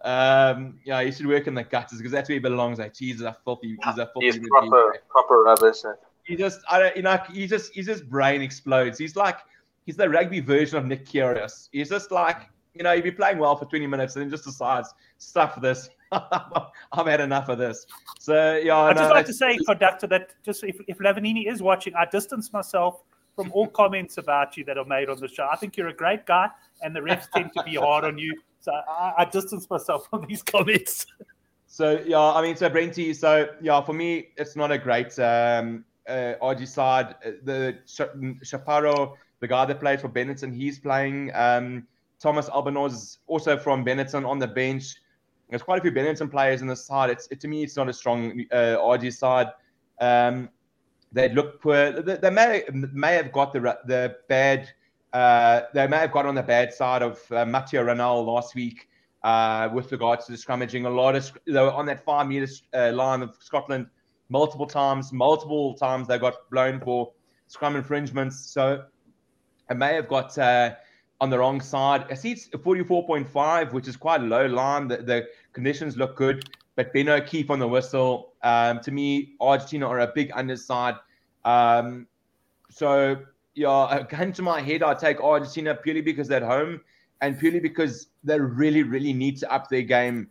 Um, 0.04 0.78
yeah, 0.84 1.02
he 1.02 1.12
should 1.12 1.26
work 1.26 1.46
in 1.46 1.54
the 1.54 1.64
gutters 1.64 1.98
because 1.98 2.12
that's 2.12 2.28
where 2.28 2.34
he 2.34 2.40
belongs. 2.40 2.78
Like, 2.78 2.94
Jesus, 2.94 3.22
a 3.22 3.36
filthy. 3.44 3.76
He's 3.84 3.98
a 3.98 4.06
filthy. 4.12 4.26
He's 4.26 4.38
proper, 4.48 4.96
proper 5.08 5.42
rubbish. 5.42 5.78
He 6.24 6.36
just, 6.36 6.60
I 6.68 6.78
don't, 6.78 6.96
you 6.96 7.02
know, 7.02 7.18
he 7.32 7.46
just, 7.46 7.72
he 7.72 7.82
just 7.82 8.08
brain 8.08 8.42
explodes. 8.42 8.98
He's 8.98 9.16
like, 9.16 9.38
he's 9.86 9.96
the 9.96 10.08
rugby 10.08 10.40
version 10.40 10.78
of 10.78 10.86
Nick 10.86 11.06
Kyrgios. 11.06 11.68
He's 11.72 11.88
just 11.88 12.10
like, 12.10 12.48
you 12.74 12.82
know, 12.82 12.94
he'd 12.94 13.04
be 13.04 13.10
playing 13.10 13.38
well 13.38 13.56
for 13.56 13.66
20 13.66 13.86
minutes 13.86 14.16
and 14.16 14.22
then 14.22 14.30
just 14.30 14.44
decides, 14.44 14.92
stuff 15.18 15.60
this. 15.60 15.88
I've 16.12 17.06
had 17.06 17.20
enough 17.20 17.48
of 17.48 17.58
this. 17.58 17.86
So 18.18 18.56
yeah, 18.56 18.76
I'd 18.76 18.96
no, 18.96 19.02
just 19.02 19.10
like 19.10 19.26
to 19.26 19.34
say, 19.34 19.58
conductor, 19.66 20.06
that 20.08 20.34
just 20.44 20.62
if, 20.64 20.76
if 20.86 20.98
Lavanini 20.98 21.50
is 21.50 21.62
watching, 21.62 21.94
I 21.94 22.06
distance 22.06 22.52
myself 22.52 23.02
from 23.34 23.50
all 23.52 23.66
comments 23.80 24.18
about 24.18 24.56
you 24.56 24.64
that 24.64 24.78
are 24.78 24.84
made 24.84 25.08
on 25.08 25.18
the 25.20 25.28
show. 25.28 25.48
I 25.50 25.56
think 25.56 25.76
you're 25.76 25.88
a 25.88 25.94
great 25.94 26.26
guy, 26.26 26.48
and 26.82 26.94
the 26.94 27.00
refs 27.00 27.30
tend 27.30 27.50
to 27.56 27.62
be 27.62 27.76
hard 27.76 28.04
on 28.04 28.18
you. 28.18 28.38
So 28.60 28.72
I, 28.72 29.14
I 29.18 29.24
distance 29.24 29.68
myself 29.70 30.06
from 30.10 30.26
these 30.28 30.42
comments. 30.42 31.06
So 31.66 32.02
yeah, 32.06 32.20
I 32.20 32.42
mean, 32.42 32.54
so 32.54 32.68
Brenty, 32.68 33.14
so 33.16 33.48
yeah, 33.62 33.80
for 33.80 33.94
me, 33.94 34.28
it's 34.36 34.56
not 34.56 34.70
a 34.70 34.76
great 34.76 35.18
um, 35.18 35.86
uh, 36.06 36.34
RG 36.42 36.68
side. 36.68 37.14
Uh, 37.24 37.30
the 37.44 37.78
Chaparro 38.44 39.14
the 39.42 39.48
guy 39.48 39.64
that 39.64 39.80
played 39.80 40.00
for 40.00 40.08
Benetton, 40.08 40.54
he's 40.54 40.78
playing. 40.78 41.32
Um, 41.34 41.88
Thomas 42.20 42.48
Albanese 42.48 43.18
also 43.26 43.58
from 43.58 43.84
Benetton 43.84 44.24
on 44.24 44.38
the 44.38 44.46
bench. 44.46 44.94
There's 45.50 45.64
quite 45.64 45.80
a 45.80 45.82
few 45.82 45.90
Benetton 45.90 46.30
players 46.30 46.62
in 46.62 46.68
the 46.68 46.76
side. 46.76 47.10
It's 47.10 47.26
it, 47.32 47.40
to 47.40 47.48
me, 47.48 47.64
it's 47.64 47.76
not 47.76 47.88
a 47.88 47.92
strong 47.92 48.44
uh, 48.52 48.78
RG 48.78 49.12
side. 49.12 49.48
Um, 50.00 50.48
they 51.10 51.28
look 51.28 51.60
poor. 51.60 51.90
They, 51.90 52.16
they, 52.18 52.30
may 52.30 52.62
may 52.70 53.16
have 53.16 53.32
got 53.32 53.52
the 53.52 53.76
the 53.84 54.16
bad. 54.28 54.70
Uh, 55.12 55.62
they 55.74 55.88
may 55.88 55.98
have 55.98 56.12
got 56.12 56.24
on 56.24 56.36
the 56.36 56.42
bad 56.42 56.72
side 56.72 57.02
of 57.02 57.20
uh, 57.32 57.44
Mathieu 57.44 57.82
Raynal 57.82 58.24
last 58.24 58.54
week 58.54 58.88
uh, 59.24 59.68
with 59.74 59.90
regards 59.90 60.26
to 60.26 60.32
the 60.32 60.38
scrummaging. 60.38 60.86
A 60.86 60.88
lot 60.88 61.16
of 61.16 61.36
they 61.46 61.60
were 61.60 61.72
on 61.72 61.86
that 61.86 62.04
five 62.04 62.28
meter 62.28 62.46
uh, 62.74 62.92
line 62.92 63.22
of 63.22 63.36
Scotland 63.40 63.88
multiple 64.28 64.68
times. 64.68 65.12
Multiple 65.12 65.74
times 65.74 66.06
they 66.06 66.18
got 66.18 66.48
blown 66.48 66.78
for 66.78 67.12
scrum 67.48 67.74
infringements. 67.74 68.38
So 68.52 68.84
I 69.72 69.74
may 69.74 69.94
have 69.94 70.06
got 70.06 70.36
uh, 70.36 70.74
on 71.18 71.30
the 71.30 71.38
wrong 71.38 71.58
side. 71.62 72.04
I 72.10 72.14
see 72.14 72.32
it's 72.32 72.48
44.5, 72.48 73.72
which 73.72 73.88
is 73.88 73.96
quite 73.96 74.20
a 74.20 74.24
low 74.24 74.44
line. 74.44 74.86
The, 74.86 74.98
the 74.98 75.28
conditions 75.54 75.96
look 75.96 76.14
good, 76.14 76.44
but 76.76 76.92
Ben 76.92 77.08
O'Keeffe 77.08 77.48
on 77.48 77.58
the 77.58 77.66
whistle. 77.66 78.34
Um, 78.42 78.80
to 78.80 78.90
me, 78.90 79.32
Argentina 79.40 79.88
are 79.88 80.00
a 80.00 80.12
big 80.14 80.30
underside. 80.34 80.96
Um, 81.46 82.06
so, 82.68 83.16
yeah, 83.54 84.04
gun 84.10 84.34
to 84.34 84.42
my 84.42 84.60
head, 84.60 84.82
I 84.82 84.92
take 84.92 85.22
Argentina 85.22 85.74
purely 85.74 86.02
because 86.02 86.28
they're 86.28 86.42
at 86.42 86.46
home 86.46 86.82
and 87.22 87.38
purely 87.38 87.60
because 87.60 88.08
they 88.22 88.38
really, 88.38 88.82
really 88.82 89.14
need 89.14 89.38
to 89.38 89.50
up 89.50 89.70
their 89.70 89.82
game. 89.82 90.28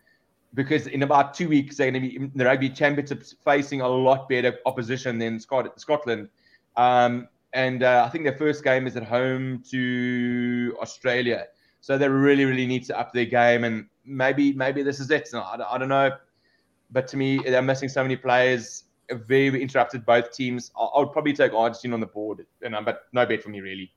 Because 0.53 0.85
in 0.85 1.01
about 1.01 1.33
two 1.33 1.49
weeks, 1.49 1.77
they're 1.77 1.89
going 1.89 2.03
to 2.03 2.09
be 2.09 2.15
in 2.17 2.31
the 2.35 2.45
rugby 2.45 2.69
championships 2.69 3.33
facing 3.43 3.81
a 3.81 3.87
lot 3.87 4.29
better 4.29 4.59
opposition 4.67 5.17
than 5.17 5.39
Scotland. 5.39 6.29
Um, 6.77 7.27
and 7.53 7.83
uh, 7.83 8.03
I 8.05 8.09
think 8.09 8.23
their 8.23 8.37
first 8.37 8.63
game 8.63 8.87
is 8.87 8.95
at 8.95 9.03
home 9.03 9.63
to 9.71 10.75
Australia. 10.81 11.47
So 11.81 11.97
they 11.97 12.07
really, 12.07 12.45
really 12.45 12.67
need 12.67 12.83
to 12.85 12.99
up 12.99 13.11
their 13.11 13.25
game, 13.25 13.63
and 13.63 13.87
maybe, 14.05 14.53
maybe 14.53 14.83
this 14.83 14.99
is 14.99 15.09
it. 15.09 15.29
I, 15.33 15.57
I 15.69 15.77
don't 15.77 15.89
know, 15.89 16.11
but 16.91 17.07
to 17.09 17.17
me, 17.17 17.39
they're 17.39 17.61
missing 17.61 17.89
so 17.89 18.03
many 18.03 18.15
players. 18.15 18.83
Very 19.09 19.49
very 19.49 19.61
interrupted 19.61 20.05
both 20.05 20.31
teams. 20.31 20.71
I, 20.79 20.83
I 20.83 20.99
would 20.99 21.11
probably 21.11 21.33
take 21.33 21.53
Argentina 21.53 21.95
on 21.95 21.99
the 21.99 22.05
board, 22.07 22.45
and 22.61 22.75
but 22.85 23.07
no 23.11 23.25
bet 23.25 23.43
for 23.43 23.49
me 23.49 23.61
really. 23.61 23.91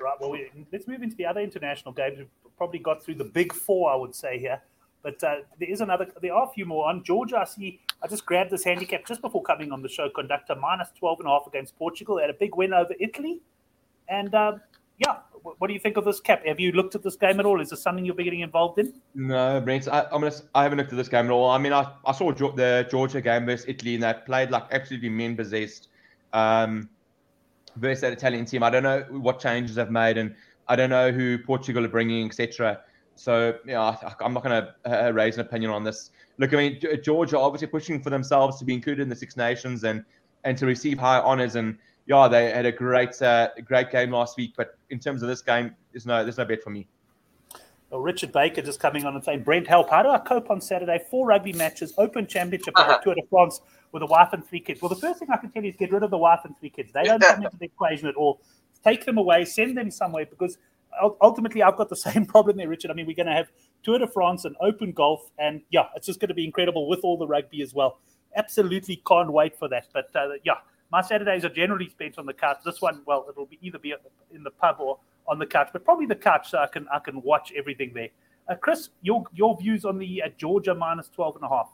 Right. 0.00 0.20
Well, 0.20 0.30
we, 0.30 0.50
let's 0.72 0.86
move 0.86 1.02
into 1.02 1.16
the 1.16 1.24
other 1.24 1.40
international 1.40 1.94
games. 1.94 2.18
We've 2.18 2.56
probably 2.56 2.80
got 2.80 3.02
through 3.02 3.14
the 3.14 3.24
big 3.24 3.52
four, 3.52 3.90
I 3.90 3.94
would 3.94 4.14
say 4.14 4.38
here. 4.38 4.60
But 5.04 5.22
uh, 5.22 5.36
there 5.60 5.70
is 5.70 5.82
another. 5.82 6.08
There 6.20 6.34
are 6.34 6.48
a 6.48 6.52
few 6.52 6.64
more 6.64 6.88
on 6.88 7.04
Georgia. 7.04 7.38
I 7.38 7.44
see. 7.44 7.78
I 8.02 8.08
just 8.08 8.24
grabbed 8.24 8.50
this 8.50 8.64
handicap 8.64 9.06
just 9.06 9.20
before 9.20 9.42
coming 9.42 9.70
on 9.70 9.82
the 9.82 9.88
show. 9.88 10.08
Conductor 10.08 10.56
minus 10.56 10.88
12 10.98 11.20
and 11.20 11.28
a 11.28 11.30
half 11.30 11.46
against 11.46 11.76
Portugal. 11.78 12.18
Had 12.18 12.30
a 12.30 12.34
big 12.34 12.56
win 12.56 12.72
over 12.72 12.94
Italy. 12.98 13.42
And 14.08 14.34
uh, 14.34 14.54
yeah, 14.98 15.18
what 15.42 15.68
do 15.68 15.74
you 15.74 15.78
think 15.78 15.98
of 15.98 16.06
this 16.06 16.20
cap? 16.20 16.44
Have 16.46 16.58
you 16.58 16.72
looked 16.72 16.94
at 16.94 17.02
this 17.02 17.16
game 17.16 17.38
at 17.38 17.44
all? 17.44 17.60
Is 17.60 17.68
this 17.68 17.82
something 17.82 18.02
you'll 18.04 18.16
be 18.16 18.24
getting 18.24 18.40
involved 18.40 18.78
in? 18.78 18.94
No, 19.14 19.60
Brent. 19.60 19.88
I, 19.88 20.06
I'm 20.10 20.22
gonna. 20.22 20.32
I 20.54 20.62
haven't 20.62 20.78
looked 20.78 20.92
at 20.92 20.96
this 20.96 21.08
game 21.08 21.26
at 21.26 21.30
all. 21.30 21.50
I 21.50 21.58
mean, 21.58 21.74
I, 21.74 21.92
I 22.06 22.12
saw 22.12 22.32
the 22.32 22.86
Georgia 22.90 23.20
game 23.20 23.44
versus 23.44 23.66
Italy, 23.68 23.94
and 23.94 24.02
they 24.02 24.14
played 24.24 24.50
like 24.50 24.64
absolutely 24.72 25.10
men 25.10 25.36
possessed. 25.36 25.88
Um, 26.32 26.88
versus 27.76 28.00
that 28.00 28.12
Italian 28.12 28.46
team. 28.46 28.62
I 28.62 28.70
don't 28.70 28.82
know 28.82 29.04
what 29.10 29.38
changes 29.38 29.76
they've 29.76 29.90
made, 29.90 30.16
and 30.16 30.34
I 30.68 30.76
don't 30.76 30.90
know 30.90 31.12
who 31.12 31.38
Portugal 31.38 31.84
are 31.84 31.88
bringing, 31.88 32.26
etc. 32.26 32.80
So 33.16 33.58
yeah, 33.66 33.96
I'm 34.20 34.34
not 34.34 34.42
going 34.42 34.64
to 34.64 35.06
uh, 35.06 35.10
raise 35.10 35.34
an 35.36 35.42
opinion 35.42 35.70
on 35.70 35.84
this. 35.84 36.10
Look, 36.38 36.52
I 36.52 36.56
mean, 36.56 36.80
Georgia 37.02 37.38
obviously 37.38 37.68
pushing 37.68 38.02
for 38.02 38.10
themselves 38.10 38.58
to 38.58 38.64
be 38.64 38.74
included 38.74 39.02
in 39.02 39.08
the 39.08 39.16
Six 39.16 39.36
Nations 39.36 39.84
and 39.84 40.04
and 40.44 40.58
to 40.58 40.66
receive 40.66 40.98
high 40.98 41.20
honors. 41.20 41.54
And 41.54 41.78
yeah, 42.06 42.28
they 42.28 42.50
had 42.50 42.66
a 42.66 42.72
great 42.72 43.20
uh, 43.22 43.50
great 43.64 43.90
game 43.90 44.10
last 44.10 44.36
week. 44.36 44.54
But 44.56 44.76
in 44.90 44.98
terms 44.98 45.22
of 45.22 45.28
this 45.28 45.42
game, 45.42 45.74
there's 45.92 46.06
no 46.06 46.22
there's 46.22 46.38
no 46.38 46.44
bet 46.44 46.62
for 46.62 46.70
me. 46.70 46.88
Well, 47.90 48.00
Richard 48.00 48.32
Baker 48.32 48.60
just 48.60 48.80
coming 48.80 49.04
on 49.04 49.14
and 49.14 49.22
saying, 49.22 49.44
Brent 49.44 49.68
Help, 49.68 49.88
how 49.88 50.02
do 50.02 50.08
I 50.08 50.18
cope 50.18 50.50
on 50.50 50.60
Saturday? 50.60 51.00
Four 51.10 51.28
rugby 51.28 51.52
matches, 51.52 51.94
Open 51.96 52.26
Championship, 52.26 52.74
uh-huh. 52.76 52.98
Tour 53.04 53.14
de 53.14 53.22
France 53.30 53.60
with 53.92 54.02
a 54.02 54.06
wife 54.06 54.32
and 54.32 54.44
three 54.44 54.58
kids. 54.58 54.82
Well, 54.82 54.88
the 54.88 54.96
first 54.96 55.20
thing 55.20 55.28
I 55.30 55.36
can 55.36 55.50
tell 55.50 55.62
you 55.62 55.68
is 55.68 55.76
get 55.76 55.92
rid 55.92 56.02
of 56.02 56.10
the 56.10 56.18
wife 56.18 56.40
and 56.42 56.58
three 56.58 56.70
kids. 56.70 56.90
They 56.92 57.04
don't 57.04 57.20
come 57.22 57.44
into 57.44 57.56
the 57.56 57.66
equation 57.66 58.08
at 58.08 58.16
all. 58.16 58.40
Take 58.82 59.04
them 59.04 59.16
away, 59.16 59.44
send 59.44 59.76
them 59.76 59.92
somewhere 59.92 60.26
because 60.26 60.58
ultimately, 61.20 61.62
I've 61.62 61.76
got 61.76 61.88
the 61.88 61.96
same 62.10 62.26
problem 62.26 62.56
there, 62.56 62.68
Richard. 62.68 62.90
I 62.90 62.94
mean, 62.94 63.06
we're 63.06 63.16
going 63.16 63.26
to 63.26 63.32
have 63.32 63.48
Tour 63.82 63.98
de 63.98 64.06
France 64.06 64.44
and 64.44 64.56
Open 64.60 64.92
Golf, 64.92 65.30
and 65.38 65.62
yeah, 65.70 65.86
it's 65.94 66.06
just 66.06 66.20
going 66.20 66.28
to 66.28 66.34
be 66.34 66.44
incredible 66.44 66.88
with 66.88 67.00
all 67.02 67.16
the 67.16 67.26
rugby 67.26 67.62
as 67.62 67.74
well. 67.74 67.98
Absolutely 68.36 69.02
can't 69.06 69.32
wait 69.32 69.56
for 69.56 69.68
that. 69.68 69.88
But 69.92 70.10
uh, 70.14 70.30
yeah, 70.44 70.54
my 70.90 71.00
Saturdays 71.00 71.44
are 71.44 71.50
generally 71.50 71.88
spent 71.88 72.18
on 72.18 72.26
the 72.26 72.32
couch. 72.32 72.58
This 72.64 72.80
one, 72.80 73.02
well, 73.06 73.26
it'll 73.28 73.46
be 73.46 73.58
either 73.62 73.78
be 73.78 73.94
in 74.32 74.42
the 74.42 74.50
pub 74.50 74.76
or 74.80 74.98
on 75.26 75.38
the 75.38 75.46
couch, 75.46 75.70
but 75.72 75.84
probably 75.84 76.06
the 76.06 76.14
couch 76.14 76.50
so 76.50 76.58
I 76.58 76.66
can 76.66 76.86
I 76.92 76.98
can 76.98 77.22
watch 77.22 77.52
everything 77.56 77.92
there. 77.94 78.08
Uh, 78.48 78.54
Chris, 78.56 78.90
your 79.02 79.24
your 79.32 79.56
views 79.56 79.84
on 79.84 79.98
the 79.98 80.22
uh, 80.22 80.28
Georgia 80.36 80.74
minus 80.74 81.08
12 81.08 81.36
and 81.36 81.44
a 81.44 81.48
half? 81.48 81.70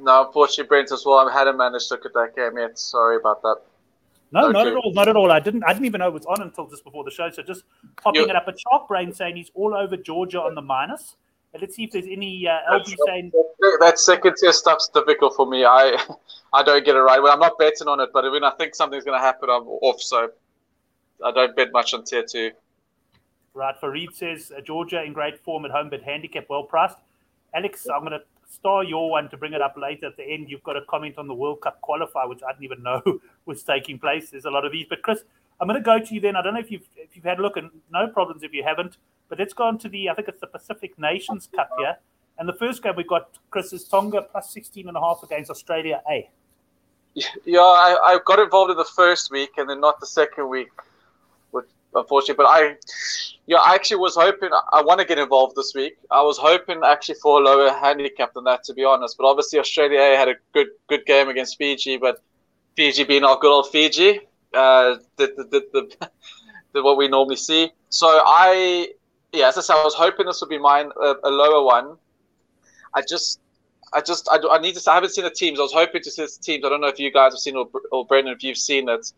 No, 0.00 0.26
unfortunately, 0.26 0.68
Brent 0.68 0.90
as 0.90 1.04
well. 1.04 1.28
I 1.28 1.32
hadn't 1.32 1.56
managed 1.56 1.88
to 1.88 1.94
look 1.94 2.06
at 2.06 2.14
that 2.14 2.34
game 2.34 2.58
yet. 2.58 2.78
Sorry 2.78 3.16
about 3.16 3.42
that. 3.42 3.60
No, 4.32 4.46
okay. 4.46 4.52
not 4.52 4.66
at 4.66 4.76
all. 4.76 4.92
Not 4.94 5.08
at 5.08 5.16
all. 5.16 5.30
I 5.30 5.40
didn't. 5.40 5.62
I 5.64 5.72
didn't 5.74 5.86
even 5.86 5.98
know 5.98 6.08
it 6.08 6.14
was 6.14 6.26
on 6.26 6.40
until 6.40 6.66
just 6.66 6.84
before 6.84 7.04
the 7.04 7.10
show. 7.10 7.30
So 7.30 7.42
just 7.42 7.64
popping 8.02 8.28
it 8.28 8.34
up. 8.34 8.48
A 8.48 8.52
Sharkbrain 8.52 9.14
saying 9.14 9.36
he's 9.36 9.50
all 9.54 9.74
over 9.74 9.96
Georgia 9.96 10.40
on 10.40 10.54
the 10.54 10.62
minus. 10.62 11.16
And 11.52 11.60
let's 11.60 11.76
see 11.76 11.84
if 11.84 11.90
there's 11.90 12.06
any 12.06 12.48
uh, 12.48 12.78
LB 12.78 12.96
saying 13.06 13.32
that 13.80 13.98
second 13.98 14.36
tier 14.40 14.52
stuff's 14.52 14.88
difficult 14.88 15.36
for 15.36 15.46
me. 15.46 15.64
I 15.66 16.02
I 16.54 16.62
don't 16.62 16.84
get 16.84 16.96
it 16.96 17.00
right. 17.00 17.22
Well, 17.22 17.32
I'm 17.32 17.40
not 17.40 17.58
betting 17.58 17.88
on 17.88 18.00
it, 18.00 18.08
but 18.12 18.30
when 18.32 18.42
I 18.42 18.50
think 18.52 18.74
something's 18.74 19.04
going 19.04 19.18
to 19.18 19.24
happen, 19.24 19.50
I'm 19.50 19.68
off. 19.68 20.00
So 20.00 20.30
I 21.22 21.30
don't 21.30 21.54
bet 21.54 21.70
much 21.72 21.92
on 21.92 22.04
tier 22.04 22.24
two. 22.26 22.52
Right. 23.52 23.74
Farid 23.78 24.14
says 24.14 24.50
uh, 24.56 24.62
Georgia 24.62 25.02
in 25.02 25.12
great 25.12 25.38
form 25.38 25.66
at 25.66 25.70
home, 25.70 25.90
but 25.90 26.02
handicap 26.02 26.46
well 26.48 26.62
priced. 26.62 26.96
Alex, 27.54 27.86
I'm 27.94 28.00
going 28.00 28.12
to 28.12 28.22
star 28.52 28.84
your 28.84 29.10
one 29.10 29.28
to 29.30 29.36
bring 29.36 29.52
it 29.52 29.62
up 29.62 29.76
later 29.76 30.06
at 30.06 30.16
the 30.16 30.24
end. 30.24 30.48
You've 30.50 30.62
got 30.62 30.76
a 30.76 30.82
comment 30.88 31.16
on 31.18 31.26
the 31.26 31.34
World 31.34 31.60
Cup 31.62 31.80
qualifier, 31.80 32.28
which 32.28 32.40
I 32.46 32.52
didn't 32.52 32.64
even 32.64 32.82
know 32.82 33.02
was 33.46 33.62
taking 33.62 33.98
place. 33.98 34.30
There's 34.30 34.44
a 34.44 34.50
lot 34.50 34.64
of 34.64 34.72
these. 34.72 34.86
But 34.88 35.02
Chris, 35.02 35.24
I'm 35.60 35.68
going 35.68 35.80
to 35.80 35.84
go 35.84 35.98
to 35.98 36.14
you 36.14 36.20
then. 36.20 36.36
I 36.36 36.42
don't 36.42 36.54
know 36.54 36.60
if 36.60 36.70
you've 36.70 36.88
if 36.96 37.16
you've 37.16 37.24
had 37.24 37.38
a 37.38 37.42
look, 37.42 37.56
and 37.56 37.70
no 37.90 38.06
problems 38.08 38.42
if 38.42 38.52
you 38.52 38.62
haven't. 38.62 38.98
But 39.28 39.38
let's 39.38 39.54
go 39.54 39.64
on 39.64 39.78
to 39.78 39.88
the 39.88 40.10
I 40.10 40.14
think 40.14 40.28
it's 40.28 40.40
the 40.40 40.46
Pacific 40.46 40.98
Nations 40.98 41.48
Cup 41.54 41.70
here. 41.78 41.96
And 42.38 42.48
the 42.48 42.54
first 42.54 42.82
game 42.82 42.94
we've 42.96 43.08
got 43.08 43.38
Chris 43.50 43.72
is 43.72 43.84
Tonga 43.84 44.22
plus 44.22 44.52
16 44.52 44.88
and 44.88 44.96
a 44.96 45.00
half 45.00 45.22
against 45.22 45.50
Australia 45.50 46.02
eh? 46.10 46.12
A. 46.12 46.30
Yeah, 47.44 47.60
I, 47.60 47.96
I 48.04 48.18
got 48.24 48.38
involved 48.38 48.70
in 48.70 48.76
the 48.78 48.84
first 48.84 49.30
week 49.30 49.50
and 49.58 49.68
then 49.68 49.80
not 49.80 50.00
the 50.00 50.06
second 50.06 50.48
week 50.48 50.70
unfortunately. 51.94 52.42
But 52.44 52.48
I, 52.48 52.76
yeah, 53.46 53.58
I 53.58 53.74
actually 53.74 53.98
was 53.98 54.14
hoping. 54.14 54.50
I 54.72 54.82
want 54.82 55.00
to 55.00 55.06
get 55.06 55.18
involved 55.18 55.56
this 55.56 55.72
week. 55.74 55.96
I 56.10 56.22
was 56.22 56.38
hoping 56.38 56.80
actually 56.84 57.16
for 57.16 57.40
a 57.40 57.44
lower 57.44 57.70
handicap 57.70 58.34
than 58.34 58.44
that, 58.44 58.64
to 58.64 58.74
be 58.74 58.84
honest. 58.84 59.16
But 59.18 59.26
obviously, 59.26 59.58
Australia 59.58 59.98
had 60.16 60.28
a 60.28 60.34
good 60.52 60.68
good 60.88 61.04
game 61.06 61.28
against 61.28 61.58
Fiji, 61.58 61.96
but 61.96 62.22
Fiji 62.76 63.04
being 63.04 63.24
our 63.24 63.38
good 63.38 63.52
old 63.52 63.70
Fiji, 63.70 64.20
uh, 64.54 64.96
the, 65.16 65.26
the, 65.36 65.44
the, 65.44 65.66
the, 65.72 66.08
the 66.72 66.82
what 66.82 66.96
we 66.96 67.08
normally 67.08 67.36
see. 67.36 67.70
So 67.88 68.06
I, 68.06 68.88
yeah, 69.32 69.48
as 69.48 69.58
I 69.58 69.60
said, 69.60 69.74
I 69.74 69.84
was 69.84 69.94
hoping 69.94 70.26
this 70.26 70.40
would 70.40 70.50
be 70.50 70.58
mine, 70.58 70.90
a, 71.00 71.14
a 71.24 71.30
lower 71.30 71.64
one. 71.64 71.96
I 72.94 73.02
just. 73.08 73.40
I 73.94 74.00
just 74.00 74.26
I, 74.32 74.38
I 74.50 74.58
need 74.58 74.74
to. 74.74 74.90
I 74.90 74.94
haven't 74.94 75.10
seen 75.10 75.24
the 75.24 75.30
teams. 75.30 75.58
I 75.58 75.62
was 75.62 75.74
hoping 75.74 76.00
to 76.02 76.10
see 76.10 76.22
the 76.22 76.38
teams. 76.40 76.64
I 76.64 76.70
don't 76.70 76.80
know 76.80 76.86
if 76.86 76.98
you 76.98 77.12
guys 77.12 77.34
have 77.34 77.40
seen 77.40 77.56
or, 77.56 77.68
or 77.90 78.06
Brendan, 78.06 78.32
if 78.32 78.42
you've 78.42 78.56
seen 78.56 78.88
it. 78.88 79.12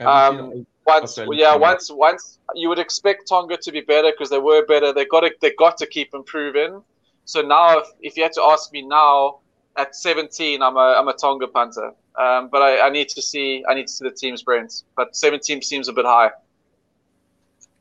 Um, 0.00 0.66
once, 0.86 1.18
yeah, 1.32 1.54
once, 1.54 1.90
once 1.90 2.38
you 2.54 2.68
would 2.68 2.78
expect 2.78 3.28
Tonga 3.28 3.56
to 3.58 3.72
be 3.72 3.80
better 3.80 4.10
because 4.10 4.30
they 4.30 4.38
were 4.38 4.64
better. 4.66 4.92
They 4.92 5.04
got 5.04 5.20
to, 5.20 5.30
they 5.40 5.52
got 5.52 5.76
to 5.78 5.86
keep 5.86 6.14
improving. 6.14 6.82
So 7.24 7.42
now, 7.42 7.78
if, 7.78 7.86
if 8.00 8.16
you 8.16 8.22
had 8.22 8.32
to 8.32 8.42
ask 8.42 8.72
me 8.72 8.82
now 8.82 9.40
at 9.76 9.94
17, 9.94 10.62
I'm 10.62 10.76
a, 10.76 10.96
I'm 10.98 11.08
a 11.08 11.12
Tonga 11.12 11.48
punter. 11.48 11.92
Um, 12.18 12.48
but 12.48 12.62
I, 12.62 12.86
I 12.86 12.90
need 12.90 13.08
to 13.10 13.22
see, 13.22 13.64
I 13.68 13.74
need 13.74 13.86
to 13.86 13.92
see 13.92 14.04
the 14.04 14.14
team's 14.14 14.42
brains. 14.42 14.84
But 14.96 15.14
17 15.16 15.62
seems 15.62 15.88
a 15.88 15.92
bit 15.92 16.04
high. 16.04 16.30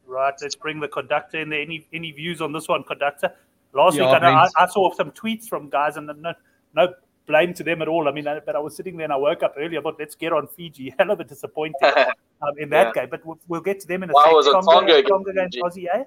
Right, 0.05 0.33
let's 0.41 0.55
bring 0.55 0.79
the 0.79 0.87
conductor 0.87 1.39
in 1.39 1.49
there. 1.49 1.61
Any 1.61 1.87
any 1.93 2.11
views 2.11 2.41
on 2.41 2.51
this 2.51 2.67
one, 2.67 2.83
conductor? 2.83 3.31
Last 3.73 3.95
yeah, 3.95 4.11
week, 4.11 4.23
I, 4.23 4.27
I, 4.27 4.47
I, 4.57 4.65
saw 4.65 4.91
some 4.95 5.11
tweets 5.11 5.47
from 5.47 5.69
guys, 5.69 5.97
and 5.97 6.07
no, 6.07 6.33
no 6.73 6.93
blame 7.29 7.53
to 7.53 7.63
them 7.63 7.81
at 7.81 7.87
all. 7.87 8.09
I 8.09 8.11
mean, 8.11 8.27
I, 8.27 8.39
but 8.39 8.55
I 8.55 8.59
was 8.59 8.75
sitting 8.75 8.97
there 8.97 9.05
and 9.05 9.13
I 9.13 9.15
woke 9.15 9.43
up 9.43 9.53
early. 9.57 9.77
I 9.77 9.81
thought, 9.81 9.97
let's 9.99 10.15
get 10.15 10.33
on 10.33 10.47
Fiji. 10.47 10.93
Hell 10.99 11.11
of 11.11 11.19
a 11.19 11.23
disappointing 11.23 11.75
um, 11.83 12.53
in 12.57 12.69
that 12.71 12.87
yeah. 12.87 13.03
game. 13.03 13.09
But 13.09 13.25
we'll, 13.25 13.39
we'll, 13.47 13.61
get 13.61 13.79
to 13.81 13.87
them 13.87 14.03
in 14.03 14.09
a 14.09 14.13
well, 14.13 14.41
second. 14.41 14.63
Tonga, 14.63 15.03
Tonga 15.03 15.29
against 15.29 15.57
Aussie, 15.59 15.85
eh? 15.93 16.03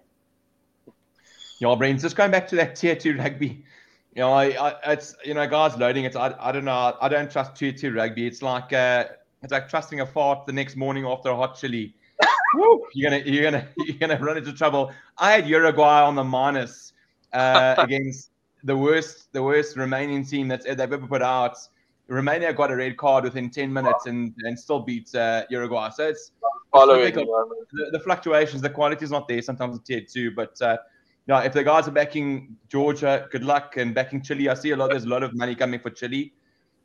Yeah, 1.61 1.77
Brains, 1.77 2.03
just 2.03 2.17
going 2.17 2.33
back 2.33 2.49
to 2.49 2.57
that 2.57 2.75
tier 2.75 2.97
two 2.97 3.17
rugby. 3.17 3.65
You 4.15 4.23
know, 4.23 4.33
I, 4.33 4.47
I, 4.51 4.93
it's 4.93 5.15
you 5.25 5.33
know, 5.33 5.47
guys 5.47 5.77
loading 5.79 6.05
it. 6.05 6.17
I, 6.17 6.35
I 6.41 6.51
don't 6.51 6.65
know. 6.65 6.97
I 7.01 7.09
don't 7.09 7.31
trust 7.31 7.55
tier 7.55 7.73
two 7.73 7.93
rugby. 7.95 8.27
It's 8.27 8.43
like 8.43 8.73
uh, 8.73 9.05
it's 9.43 9.53
like 9.53 9.69
trusting 9.69 10.01
a 10.01 10.07
fart 10.07 10.45
the 10.45 10.53
next 10.53 10.77
morning 10.77 11.07
after 11.07 11.31
a 11.31 11.37
hot 11.37 11.57
chili. 11.57 11.95
Woo, 12.57 12.85
you're 12.95 13.11
gonna 13.11 13.23
you're 13.25 13.45
gonna 13.45 13.69
you're 13.79 13.97
gonna 13.97 14.19
run 14.19 14.37
into 14.37 14.53
trouble. 14.53 14.93
I 15.19 15.31
had 15.33 15.49
Uruguay 15.49 16.03
on 16.03 16.17
the 16.17 16.25
minus 16.25 16.93
uh, 17.33 17.77
against 17.79 18.32
the 18.65 18.77
worst 18.77 19.33
the 19.33 19.43
worst 19.43 19.77
remaining 19.77 20.25
team 20.25 20.49
that's 20.49 20.65
they've 20.65 20.81
ever 20.81 20.99
put 20.99 21.23
out. 21.23 21.57
Romania 22.09 22.53
got 22.53 22.71
a 22.71 22.77
red 22.77 22.97
card 22.97 23.25
within 23.25 23.49
10 23.49 23.73
minutes 23.73 24.07
and, 24.07 24.35
and 24.41 24.59
still 24.59 24.81
beats 24.81 25.15
uh, 25.15 25.45
Uruguay. 25.49 25.89
So 25.89 26.09
it's, 26.09 26.33
following 26.71 27.15
the, 27.15 27.89
the, 27.93 28.01
fluctuations, 28.01 28.61
the 28.61 28.69
quality 28.69 29.05
is 29.05 29.11
not 29.11 29.29
there 29.29 29.41
sometimes 29.41 29.77
in 29.77 29.83
tier 29.83 30.03
two. 30.07 30.31
But 30.33 30.61
uh, 30.61 30.77
yeah, 31.27 31.43
if 31.43 31.53
the 31.53 31.63
guys 31.63 31.89
are 31.89 31.93
backing 31.93 32.57
Georgia, 32.69 33.29
good 33.31 33.45
luck. 33.45 33.77
And 33.77 33.95
backing 33.95 34.21
Chile, 34.21 34.49
I 34.49 34.55
see 34.55 34.73
a 34.73 34.77
lot. 34.77 34.91
There's 34.91 35.05
a 35.05 35.09
lot 35.09 35.23
of 35.23 35.35
money 35.35 35.55
coming 35.55 35.81
for 35.81 35.91
Chile. 35.91 36.35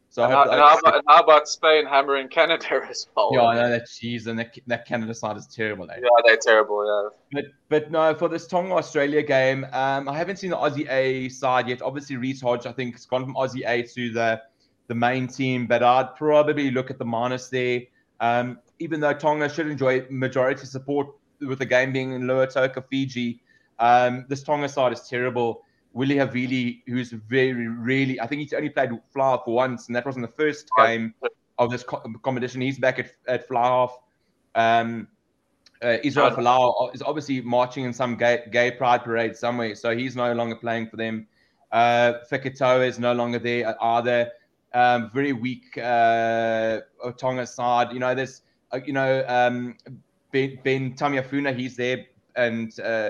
So 0.10 0.24
and, 0.24 0.34
how, 0.34 0.44
and 0.44 0.52
how, 0.52 0.78
about, 0.78 0.96
and 0.96 1.04
how, 1.08 1.22
about, 1.22 1.48
Spain 1.48 1.86
hammering 1.86 2.30
Canada 2.30 2.82
as 2.90 3.08
well? 3.16 3.30
Yeah, 3.34 3.44
I 3.44 3.56
know 3.56 3.70
that 3.70 3.88
cheese 3.88 4.28
and 4.28 4.40
that, 4.40 4.58
that 4.68 4.88
Canada 4.88 5.14
side 5.14 5.38
is 5.38 5.48
terrible. 5.48 5.90
Eh? 5.92 5.96
Yeah, 6.02 6.08
they're 6.26 6.38
terrible. 6.38 6.86
Yeah. 6.86 7.42
But 7.42 7.46
but 7.70 7.92
no, 7.92 8.16
for 8.16 8.30
this 8.30 8.48
Tonga 8.48 8.74
Australia 8.74 9.22
game, 9.22 9.66
um, 9.74 10.08
I 10.08 10.18
haven't 10.18 10.38
seen 10.38 10.52
the 10.52 10.58
Aussie 10.58 10.90
A 10.90 11.30
side 11.30 11.68
yet. 11.68 11.82
Obviously, 11.82 12.18
Reece 12.18 12.42
Hodge, 12.42 12.66
I 12.66 12.72
think, 12.72 12.96
has 12.96 13.06
gone 13.06 13.26
from 13.26 13.36
Aussie 13.36 13.68
A 13.68 13.84
to 13.84 14.12
the 14.12 14.42
the 14.88 14.96
main 14.96 15.28
team, 15.28 15.68
but 15.68 15.84
I'd 15.84 16.16
probably 16.16 16.72
look 16.72 16.90
at 16.90 16.98
the 16.98 17.06
minus 17.06 17.50
there. 17.50 17.82
Um, 18.20 18.60
even 18.80 19.00
though 19.00 19.14
Tonga 19.14 19.50
should 19.50 19.68
enjoy 19.68 20.06
majority 20.10 20.66
support 20.66 21.08
with 21.42 21.60
the 21.60 21.66
game 21.66 21.92
being 21.92 22.14
in 22.14 22.24
Lautoka, 22.24 22.84
Fiji, 22.90 23.42
um, 23.80 24.26
this 24.30 24.44
Tonga 24.44 24.70
side 24.70 24.94
is 24.94 25.08
terrible. 25.08 25.64
Willie 25.98 26.18
Havili, 26.18 26.84
who's 26.86 27.10
very, 27.10 27.54
really, 27.54 28.22
I 28.22 28.28
think 28.28 28.42
he's 28.42 28.54
only 28.54 28.70
played 28.70 28.92
fly 29.12 29.40
for 29.44 29.56
once, 29.56 29.88
and 29.88 29.96
that 29.96 30.06
was 30.06 30.16
in 30.16 30.22
the 30.22 30.28
first 30.28 30.70
game 30.78 31.16
of 31.58 31.72
this 31.72 31.82
co- 31.82 32.04
competition. 32.22 32.62
He's 32.62 32.78
back 32.78 33.00
at, 33.00 33.14
at 33.28 33.48
fly 33.48 33.64
half. 33.64 33.98
Um, 34.54 35.08
uh, 35.84 35.98
Israel 36.04 36.30
Folau 36.30 36.94
is 36.94 37.02
obviously 37.02 37.42
marching 37.42 37.84
in 37.84 37.94
some 37.94 38.16
gay, 38.16 38.44
gay 38.52 38.70
pride 38.70 39.04
parade 39.04 39.36
somewhere, 39.36 39.74
so 39.74 39.98
he's 39.98 40.16
no 40.16 40.34
longer 40.34 40.56
playing 40.56 40.88
for 40.88 40.98
them. 40.98 41.26
Uh, 41.72 42.14
Fekitoa 42.32 42.88
is 42.88 43.00
no 43.00 43.14
longer 43.14 43.40
there 43.40 43.76
either. 43.84 44.32
Um, 44.76 45.10
very 45.12 45.34
weak 45.34 45.80
uh, 45.80 46.82
Tonga 47.18 47.48
side. 47.48 47.92
You 47.92 47.98
know, 47.98 48.14
there's, 48.14 48.44
uh, 48.72 48.80
you 48.86 48.94
know, 48.94 49.26
um, 49.28 49.76
Ben, 50.32 50.60
ben 50.64 50.94
Tameifuna, 50.94 51.58
he's 51.58 51.76
there, 51.76 52.06
and 52.36 52.80
uh, 52.82 53.10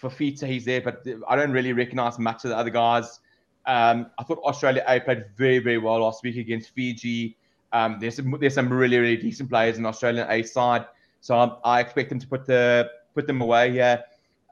Fifita, 0.00 0.46
he's 0.46 0.64
there, 0.64 0.80
but 0.80 1.06
I 1.28 1.36
don't 1.36 1.52
really 1.52 1.72
recognize 1.72 2.18
much 2.18 2.44
of 2.44 2.50
the 2.50 2.56
other 2.56 2.70
guys. 2.70 3.20
Um, 3.66 4.10
I 4.18 4.22
thought 4.22 4.38
Australia 4.44 4.84
A 4.86 5.00
played 5.00 5.24
very, 5.36 5.58
very 5.58 5.78
well 5.78 6.00
last 6.00 6.22
week 6.22 6.36
against 6.36 6.70
Fiji. 6.70 7.36
Um, 7.72 7.98
there's 8.00 8.16
some, 8.16 8.36
there's 8.40 8.54
some 8.54 8.72
really, 8.72 8.98
really 8.98 9.16
decent 9.16 9.50
players 9.50 9.78
in 9.78 9.86
Australian 9.86 10.30
A 10.30 10.42
side, 10.42 10.86
so 11.20 11.36
I'm, 11.38 11.52
i 11.64 11.80
expect 11.80 12.10
them 12.10 12.18
to 12.20 12.26
put 12.26 12.46
the 12.46 12.90
put 13.14 13.26
them 13.26 13.40
away 13.40 13.72
here. 13.72 14.02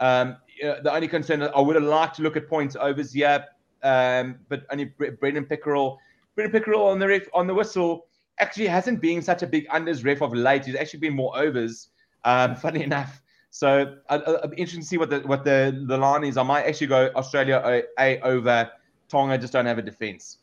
Um, 0.01 0.36
the 0.61 0.92
only 0.92 1.09
concern 1.09 1.42
I 1.42 1.61
would 1.61 1.76
have 1.76 1.84
liked 1.84 2.16
to 2.16 2.22
look 2.22 2.36
at 2.36 2.49
points 2.49 2.76
overs 2.76 3.12
here, 3.12 3.45
um, 3.82 4.40
but 4.49 4.64
only 4.70 4.86
Brendon 5.20 5.45
Pickerill, 5.45 5.99
Brendon 6.34 6.53
Pickerill 6.53 6.86
on 6.86 6.99
the 6.99 7.07
ref, 7.07 7.22
on 7.32 7.47
the 7.47 7.55
whistle 7.55 8.07
actually 8.40 8.66
hasn't 8.66 9.01
been 9.01 9.22
such 9.22 9.42
a 9.42 9.47
big 9.47 9.68
unders 9.68 10.05
ref 10.05 10.22
of 10.22 10.32
late. 10.32 10.64
He's 10.64 10.74
actually 10.74 11.01
been 11.01 11.14
more 11.14 11.36
overs. 11.38 11.88
Um, 12.24 12.57
funny 12.66 12.82
enough, 12.82 13.22
so 13.55 13.94
I, 14.09 14.18
be 14.48 14.57
interested 14.57 14.80
to 14.80 14.84
see 14.84 14.98
what 14.98 15.11
the 15.11 15.20
what 15.20 15.44
the, 15.44 15.84
the 15.86 15.96
line 15.96 16.24
is. 16.24 16.36
I 16.36 16.42
might 16.42 16.64
actually 16.64 16.88
go 16.88 17.12
Australia 17.14 17.62
A, 17.64 17.84
a 18.00 18.20
over 18.22 18.68
Tonga. 19.09 19.38
Just 19.38 19.52
don't 19.52 19.64
have 19.64 19.78
a 19.78 19.82
defense. 19.82 20.38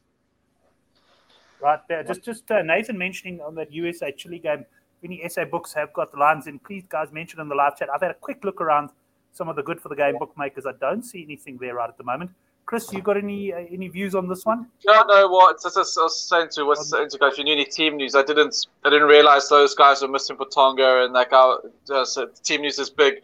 Right 1.62 1.82
there. 1.90 2.06
Just 2.06 2.24
just 2.24 2.50
uh, 2.50 2.62
Nathan 2.62 2.98
mentioning 2.98 3.42
on 3.42 3.54
that 3.56 3.70
USA 3.74 4.14
Chile 4.14 4.40
game. 4.40 4.66
Any 5.04 5.28
SA 5.28 5.44
books 5.44 5.74
have 5.74 5.92
got 5.92 6.14
the 6.14 6.20
lines 6.20 6.48
in. 6.48 6.58
Please, 6.60 6.86
guys, 6.88 7.12
mention 7.12 7.42
in 7.42 7.50
the 7.50 7.56
live 7.56 7.76
chat. 7.78 7.90
I've 7.94 8.02
had 8.02 8.12
a 8.12 8.20
quick 8.28 8.46
look 8.46 8.62
around 8.62 8.92
some 9.34 9.50
of 9.50 9.58
the 9.58 9.64
good 9.64 9.82
for 9.82 9.90
the 9.90 9.96
game 9.96 10.18
bookmakers. 10.18 10.66
I 10.66 10.72
don't 10.80 11.04
see 11.04 11.22
anything 11.22 11.58
there 11.58 11.76
right 11.76 11.90
at 11.90 11.98
the 11.98 12.06
moment. 12.06 12.32
Chris, 12.66 12.92
you 12.94 13.02
got 13.02 13.18
any 13.18 13.54
uh, 13.54 13.58
any 13.72 13.88
views 13.88 14.16
on 14.16 14.28
this 14.28 14.46
one? 14.46 14.68
No, 14.86 15.04
no. 15.04 15.28
What 15.28 15.58
well, 15.64 15.76
I 15.76 16.02
was 16.04 16.30
saying 16.30 16.50
to 16.54 16.64
what's 16.66 16.90
saying 16.90 17.10
to 17.10 17.18
go 17.18 17.28
if 17.28 17.38
you 17.38 17.44
need 17.44 17.54
any 17.54 17.66
team 17.66 17.98
news, 17.98 18.16
I 18.16 18.24
didn't 18.24 18.68
I 18.86 18.90
didn't 18.90 19.08
realize 19.08 19.50
those 19.50 19.76
guys 19.76 20.02
were 20.02 20.08
missing 20.08 20.38
for 20.38 20.46
Tonga 20.46 21.04
and 21.04 21.14
like 21.14 21.34
our 21.34 21.60
uh, 21.90 22.06
so 22.06 22.30
team 22.44 22.62
news 22.62 22.80
is 22.80 22.90
big. 22.90 23.16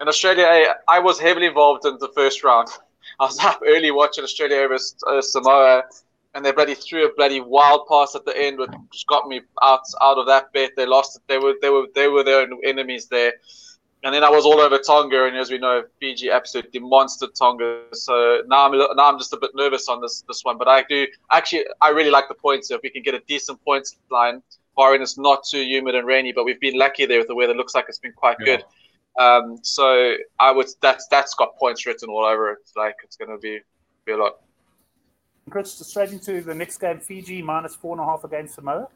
In 0.00 0.08
Australia, 0.08 0.44
I, 0.44 0.74
I, 0.88 0.98
was 0.98 1.20
heavily 1.20 1.46
involved 1.46 1.86
in 1.86 1.98
the 1.98 2.08
first 2.16 2.42
round. 2.42 2.68
I 3.20 3.24
was 3.24 3.38
up 3.38 3.60
early 3.64 3.92
watching 3.92 4.24
Australia 4.24 4.56
over 4.56 4.74
uh, 4.74 5.22
Samoa, 5.22 5.84
and 6.34 6.44
they 6.44 6.50
bloody 6.50 6.74
threw 6.74 7.06
a 7.06 7.14
bloody 7.14 7.40
wild 7.40 7.86
pass 7.88 8.16
at 8.16 8.24
the 8.24 8.36
end, 8.36 8.58
which 8.58 9.06
got 9.06 9.28
me 9.28 9.42
out 9.62 9.82
out 10.02 10.18
of 10.18 10.26
that 10.26 10.52
bet. 10.52 10.72
They 10.76 10.86
lost 10.86 11.16
it. 11.16 11.22
They 11.28 11.38
were 11.38 11.54
they 11.62 11.70
were 11.70 11.86
they 11.94 12.08
were 12.08 12.24
their 12.24 12.48
enemies 12.64 13.06
there. 13.06 13.34
And 14.04 14.14
then 14.14 14.22
I 14.22 14.28
was 14.28 14.44
all 14.44 14.60
over 14.60 14.76
Tonga, 14.76 15.24
and 15.24 15.36
as 15.36 15.50
we 15.50 15.56
know, 15.56 15.82
Fiji 15.98 16.30
absolutely 16.30 16.78
monstered 16.78 17.34
Tonga. 17.34 17.84
So 17.92 18.42
now 18.46 18.66
I'm 18.66 18.78
now 18.96 19.10
I'm 19.10 19.18
just 19.18 19.32
a 19.32 19.38
bit 19.38 19.52
nervous 19.54 19.88
on 19.88 20.02
this 20.02 20.22
this 20.28 20.44
one, 20.44 20.58
but 20.58 20.68
I 20.68 20.84
do 20.88 21.06
actually 21.32 21.64
I 21.80 21.88
really 21.88 22.10
like 22.10 22.28
the 22.28 22.34
points. 22.34 22.70
If 22.70 22.82
we 22.82 22.90
can 22.90 23.02
get 23.02 23.14
a 23.14 23.20
decent 23.20 23.64
points 23.64 23.96
line, 24.10 24.42
barring 24.76 25.00
it's 25.00 25.16
not 25.16 25.44
too 25.50 25.62
humid 25.62 25.94
and 25.94 26.06
rainy, 26.06 26.32
but 26.32 26.44
we've 26.44 26.60
been 26.60 26.78
lucky 26.78 27.06
there 27.06 27.18
with 27.18 27.28
the 27.28 27.34
weather. 27.34 27.54
Looks 27.54 27.74
like 27.74 27.86
it's 27.88 27.98
been 27.98 28.12
quite 28.12 28.36
yeah. 28.40 28.56
good. 28.56 28.64
Um, 29.18 29.58
so 29.62 30.14
I 30.38 30.50
would 30.52 30.68
that's 30.82 31.06
that's 31.08 31.34
got 31.34 31.56
points 31.56 31.86
written 31.86 32.10
all 32.10 32.26
over 32.26 32.52
it. 32.52 32.58
Like 32.76 32.96
it's 33.04 33.16
going 33.16 33.30
to 33.30 33.38
be 33.38 33.60
be 34.04 34.12
a 34.12 34.18
lot. 34.18 34.34
Chris, 35.48 35.72
straight 35.72 36.12
into 36.12 36.42
the 36.42 36.54
next 36.54 36.76
game, 36.78 37.00
Fiji 37.00 37.40
minus 37.40 37.74
four 37.74 37.94
and 37.94 38.02
a 38.02 38.04
half 38.04 38.24
against 38.24 38.56
Samoa. 38.56 38.88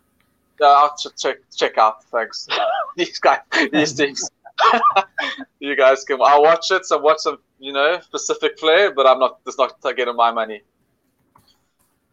Yeah, 0.61 0.67
I'll 0.67 0.97
check 0.97 1.39
check 1.57 1.79
out. 1.79 2.05
Thanks. 2.05 2.47
these 2.97 3.19
guys, 3.19 3.41
these 3.73 3.95
teams. 3.95 4.29
you 5.61 5.77
guys 5.77 6.05
can. 6.05 6.19
I'll 6.23 6.43
watch 6.43 6.71
it. 6.71 6.85
So 6.85 6.99
watch 6.99 7.19
some, 7.19 7.39
you 7.59 7.73
know, 7.73 8.01
specific 8.01 8.59
flair, 8.59 8.93
but 8.93 9.07
I'm 9.07 9.19
not. 9.19 9.39
It's 9.47 9.59
not 9.59 9.81
getting 9.97 10.17
my 10.17 10.33
money. 10.33 10.63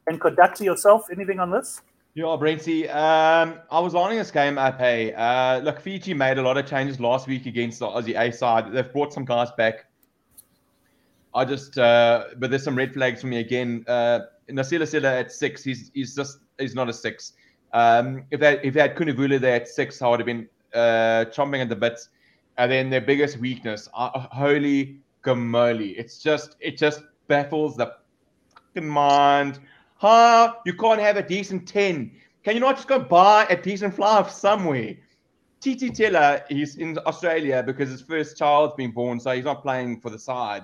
And 0.07 0.19
conduct 0.21 0.61
yourself. 0.61 1.07
Anything 1.11 1.39
on 1.39 1.51
this? 1.51 1.81
Yeah, 2.15 2.37
Brenty. 2.39 2.87
Um, 2.89 3.59
I 3.69 3.79
was 3.79 3.93
lining 3.93 4.17
this 4.17 4.31
game 4.31 4.57
up. 4.57 4.79
Hey, 4.79 5.13
uh, 5.13 5.59
look, 5.59 5.81
Fiji 5.81 6.13
made 6.13 6.37
a 6.37 6.41
lot 6.41 6.57
of 6.57 6.65
changes 6.65 6.99
last 6.99 7.27
week 7.27 7.45
against 7.45 7.79
the 7.79 7.87
Aussie 7.87 8.17
A 8.17 8.31
side. 8.31 8.71
They've 8.71 8.91
brought 8.91 9.11
some 9.11 9.25
guys 9.25 9.49
back. 9.57 9.87
I 11.33 11.43
just, 11.43 11.77
uh, 11.77 12.27
but 12.37 12.49
there's 12.49 12.63
some 12.63 12.77
red 12.77 12.93
flags 12.93 13.19
for 13.19 13.27
me 13.27 13.39
again. 13.39 13.83
Uh, 13.85 14.21
Nasila 14.49 14.87
Silla 14.87 15.13
at 15.19 15.31
six. 15.31 15.61
He's 15.63 15.91
he's 15.93 16.15
just 16.15 16.39
he's 16.57 16.73
not 16.73 16.87
a 16.87 16.93
six. 16.93 17.33
Um, 17.73 18.23
if 18.31 18.39
they 18.39 18.61
if 18.63 18.73
they 18.75 18.79
had 18.79 18.95
Kunivula 18.95 19.41
there 19.41 19.55
at 19.55 19.67
six, 19.67 20.01
I 20.01 20.07
would 20.07 20.21
have 20.21 20.25
been 20.25 20.47
uh, 20.73 21.25
chomping 21.33 21.61
at 21.61 21.67
the 21.67 21.75
bits. 21.75 22.07
And 22.57 22.71
then 22.71 22.89
their 22.89 23.01
biggest 23.01 23.37
weakness, 23.37 23.89
uh, 23.93 24.09
holy 24.31 24.99
gamoly, 25.23 25.95
it's 25.97 26.21
just 26.21 26.55
it 26.59 26.77
just 26.77 27.01
baffles 27.27 27.75
the 27.75 27.93
fucking 28.53 28.87
mind. 28.87 29.59
Huh? 29.95 30.55
You 30.65 30.73
can't 30.73 31.01
have 31.01 31.17
a 31.17 31.23
decent 31.23 31.67
ten. 31.67 32.11
Can 32.43 32.53
you 32.53 32.59
not 32.59 32.75
just 32.75 32.87
go 32.87 32.99
buy 32.99 33.45
a 33.49 33.61
decent 33.61 33.95
fly 33.95 34.27
somewhere? 34.27 34.95
Teti 35.61 35.93
Tela, 35.93 36.43
he's 36.47 36.75
in 36.75 36.97
Australia 37.07 37.63
because 37.63 37.89
his 37.89 38.01
first 38.01 38.37
child's 38.37 38.75
been 38.75 38.91
born, 38.91 39.19
so 39.19 39.31
he's 39.31 39.45
not 39.45 39.63
playing 39.63 39.99
for 39.99 40.11
the 40.11 40.19
side. 40.19 40.63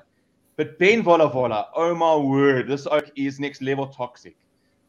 But 0.58 0.78
Ben 0.78 1.02
Volavola, 1.02 1.68
oh 1.76 1.96
my 1.96 2.16
word, 2.16 2.68
this 2.68 2.86
oak 2.86 3.10
is 3.16 3.40
next 3.40 3.64
level 3.64 3.88
toxic. 3.88 4.36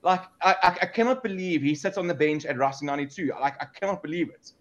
Like, 0.02 0.20
I, 0.42 0.54
I, 0.62 0.68
I 0.82 0.86
cannot 0.86 1.22
believe 1.22 1.62
he 1.62 1.74
sits 1.74 1.96
on 1.96 2.08
the 2.08 2.14
bench 2.14 2.44
at 2.44 2.58
Racing 2.58 2.86
92. 2.86 3.32
Like, 3.40 3.54
I 3.62 3.64
cannot 3.64 4.02
believe 4.02 4.28
it. 4.28 4.52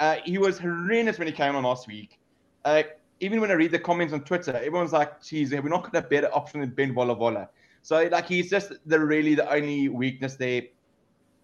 Uh, 0.00 0.16
he 0.24 0.38
was 0.38 0.58
horrendous 0.58 1.18
when 1.18 1.28
he 1.28 1.32
came 1.32 1.54
on 1.54 1.62
last 1.62 1.86
week. 1.86 2.18
Uh, 2.64 2.82
even 3.20 3.40
when 3.40 3.50
I 3.50 3.54
read 3.54 3.70
the 3.70 3.78
comments 3.78 4.12
on 4.12 4.22
Twitter, 4.22 4.56
everyone's 4.56 4.92
like, 4.92 5.22
geez, 5.22 5.52
we're 5.52 5.62
not 5.68 5.84
got 5.84 6.04
a 6.04 6.08
better 6.08 6.28
option 6.34 6.60
than 6.60 6.70
Ben 6.70 6.94
Volavola. 6.94 7.48
So, 7.82 8.08
like, 8.10 8.26
he's 8.26 8.50
just 8.50 8.72
the 8.86 8.98
really 8.98 9.34
the 9.34 9.48
only 9.50 9.88
weakness 9.88 10.34
there. 10.34 10.62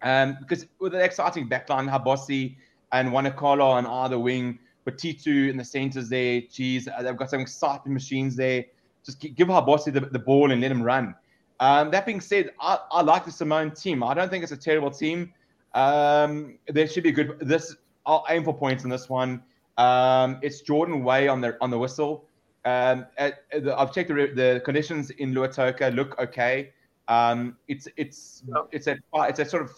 Um, 0.01 0.37
because 0.41 0.67
with 0.79 0.93
an 0.93 1.01
exciting 1.01 1.47
backline, 1.47 1.89
Habosi 1.89 2.55
and 2.91 3.09
Wanakala 3.09 3.63
on 3.63 3.85
either 3.85 4.19
wing, 4.19 4.59
but 4.85 4.97
T2 4.97 5.49
in 5.49 5.57
the 5.57 5.63
centers 5.63 6.09
there, 6.09 6.41
geez, 6.41 6.87
uh, 6.87 7.01
they've 7.01 7.17
got 7.17 7.29
some 7.29 7.41
exciting 7.41 7.93
machines 7.93 8.35
there 8.35 8.65
just 9.07 9.21
give 9.21 9.47
Habosi 9.47 9.93
the, 9.93 10.01
the 10.01 10.19
ball 10.19 10.51
and 10.51 10.61
let 10.61 10.69
him 10.69 10.83
run. 10.83 11.15
Um, 11.59 11.89
that 11.91 12.05
being 12.05 12.21
said, 12.21 12.51
I, 12.59 12.77
I, 12.91 13.01
like 13.01 13.25
the 13.25 13.31
Samoan 13.31 13.71
team. 13.71 14.03
I 14.03 14.13
don't 14.13 14.29
think 14.29 14.43
it's 14.43 14.51
a 14.51 14.57
terrible 14.57 14.91
team. 14.91 15.33
Um, 15.73 16.59
there 16.67 16.87
should 16.87 17.03
be 17.03 17.11
good. 17.11 17.39
This 17.39 17.75
I'll 18.07 18.25
aim 18.29 18.43
for 18.43 18.57
points 18.57 18.85
in 18.85 18.89
this 18.89 19.09
one. 19.09 19.43
Um, 19.77 20.39
it's 20.41 20.61
Jordan 20.61 21.03
Way 21.03 21.27
on 21.27 21.41
the 21.41 21.57
on 21.61 21.69
the 21.69 21.77
whistle. 21.77 22.25
Um, 22.65 23.05
at, 23.17 23.43
at 23.51 23.65
the, 23.65 23.77
I've 23.77 23.93
checked 23.93 24.09
the, 24.09 24.31
the 24.33 24.61
conditions 24.65 25.11
in 25.11 25.33
Lautoka 25.33 25.93
look 25.93 26.17
okay. 26.19 26.71
Um, 27.07 27.57
it's 27.67 27.87
it's 27.97 28.43
it's 28.71 28.87
a 28.87 28.97
it's 29.13 29.39
a 29.39 29.45
sort 29.45 29.63
of 29.63 29.71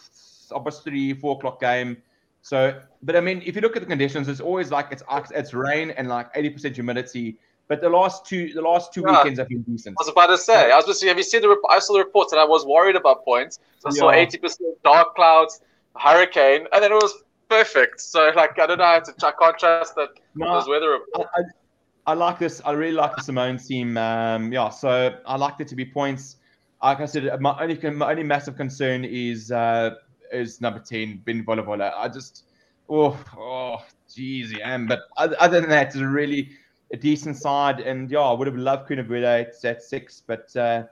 almost 0.52 0.84
three 0.84 1.14
four 1.14 1.36
o'clock 1.36 1.60
game. 1.60 1.98
So, 2.42 2.80
but 3.04 3.16
I 3.16 3.20
mean, 3.20 3.42
if 3.46 3.56
you 3.56 3.62
look 3.62 3.76
at 3.76 3.82
the 3.82 3.88
conditions, 3.88 4.30
it's 4.30 4.40
always 4.40 4.72
like 4.72 4.88
it's 4.92 5.04
it's 5.32 5.54
rain 5.54 5.92
and 5.92 6.08
like 6.08 6.30
eighty 6.36 6.50
percent 6.50 6.76
humidity. 6.76 7.38
But 7.68 7.82
the 7.82 7.90
last 7.90 8.26
two, 8.26 8.52
the 8.54 8.62
last 8.62 8.94
two 8.94 9.04
yeah. 9.06 9.18
weekends 9.18 9.40
have 9.40 9.50
been 9.50 9.62
decent. 9.64 9.96
I 10.00 10.02
was 10.02 10.10
about 10.10 10.28
to 10.28 10.38
say, 10.38 10.72
I 10.72 10.76
was 10.76 10.86
just 10.86 11.04
have 11.04 11.18
you 11.18 11.24
seen 11.24 11.42
the? 11.42 11.56
I 11.70 11.80
saw 11.80 11.94
the 11.94 12.00
reports 12.00 12.32
and 12.32 12.40
I 12.40 12.46
was 12.46 12.66
worried 12.66 12.96
about 12.96 13.26
points. 13.26 13.60
So 13.80 13.90
I 13.90 13.92
saw 13.92 14.12
eighty 14.12 14.38
percent 14.38 14.82
dark 14.84 15.16
clouds, 15.16 15.62
hurricane, 15.96 16.66
and 16.72 16.84
then 16.84 16.92
it 16.92 16.96
was 16.96 17.14
perfect. 17.50 18.00
So 18.02 18.32
like 18.36 18.58
I 18.60 18.68
don't 18.68 18.78
know 18.78 18.86
how 18.86 19.00
to 19.00 19.28
I 19.28 19.32
can't 19.40 19.58
trust 19.58 19.96
that 19.96 20.10
no, 20.36 20.64
weather 20.68 20.92
reports. 20.92 21.30
I, 21.36 21.42
I, 21.42 22.12
I, 22.12 22.14
like 22.14 22.40
this. 22.40 22.62
I 22.64 22.72
really 22.72 22.94
like 22.94 23.16
the 23.16 23.24
Samoan 23.24 23.58
team. 23.58 23.98
Um, 23.98 24.52
yeah, 24.54 24.70
so 24.70 25.16
I 25.26 25.36
like 25.36 25.58
there 25.58 25.68
to 25.68 25.76
be 25.76 25.86
points. 25.86 26.38
Like 26.82 27.02
I 27.02 27.06
said, 27.06 27.30
my 27.42 27.60
only 27.62 27.78
my 27.90 28.12
only 28.12 28.24
massive 28.24 28.56
concern 28.56 29.04
is 29.04 29.52
uh, 29.52 29.96
is 30.32 30.62
number 30.62 30.80
ten, 30.80 31.22
Ben 31.26 31.44
Volavola. 31.44 31.92
I 31.96 32.08
just 32.08 32.46
oh 32.90 33.18
oh 33.38 33.84
geez, 34.14 34.54
yeah. 34.54 34.78
But 34.78 35.02
other 35.18 35.60
than 35.60 35.70
that, 35.70 35.88
it's 35.88 35.96
a 35.98 36.08
really 36.08 36.52
a 36.92 36.98
decent 36.98 37.38
side. 37.38 37.80
And 37.82 38.10
yeah, 38.10 38.20
I 38.20 38.34
would 38.34 38.48
have 38.48 38.56
loved 38.56 38.90
Kunavula 38.90 39.42
at, 39.42 39.66
at 39.66 39.84
six, 39.84 40.24
but 40.26 40.56
uh, 40.56 40.84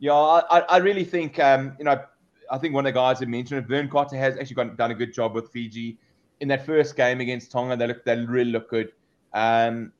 yeah, 0.00 0.12
I, 0.12 0.60
I 0.60 0.76
really 0.78 1.04
think 1.04 1.38
um, 1.38 1.76
you 1.78 1.84
know 1.84 2.02
I 2.50 2.58
think 2.58 2.74
one 2.74 2.86
of 2.86 2.92
the 2.92 2.98
guys 2.98 3.18
that 3.18 3.28
mentioned 3.28 3.64
it, 3.64 3.68
Vern 3.68 3.88
Cotter 3.88 4.16
has 4.16 4.36
actually 4.36 4.70
done 4.76 4.90
a 4.90 4.94
good 4.94 5.12
job 5.12 5.34
with 5.34 5.50
Fiji 5.50 5.98
in 6.40 6.48
that 6.48 6.64
first 6.64 6.96
game 6.96 7.20
against 7.20 7.50
Tonga. 7.50 7.76
They 7.76 7.86
look 7.86 8.04
they 8.04 8.16
really 8.16 8.50
look 8.50 8.70
good. 8.70 8.92
Um, 9.34 9.92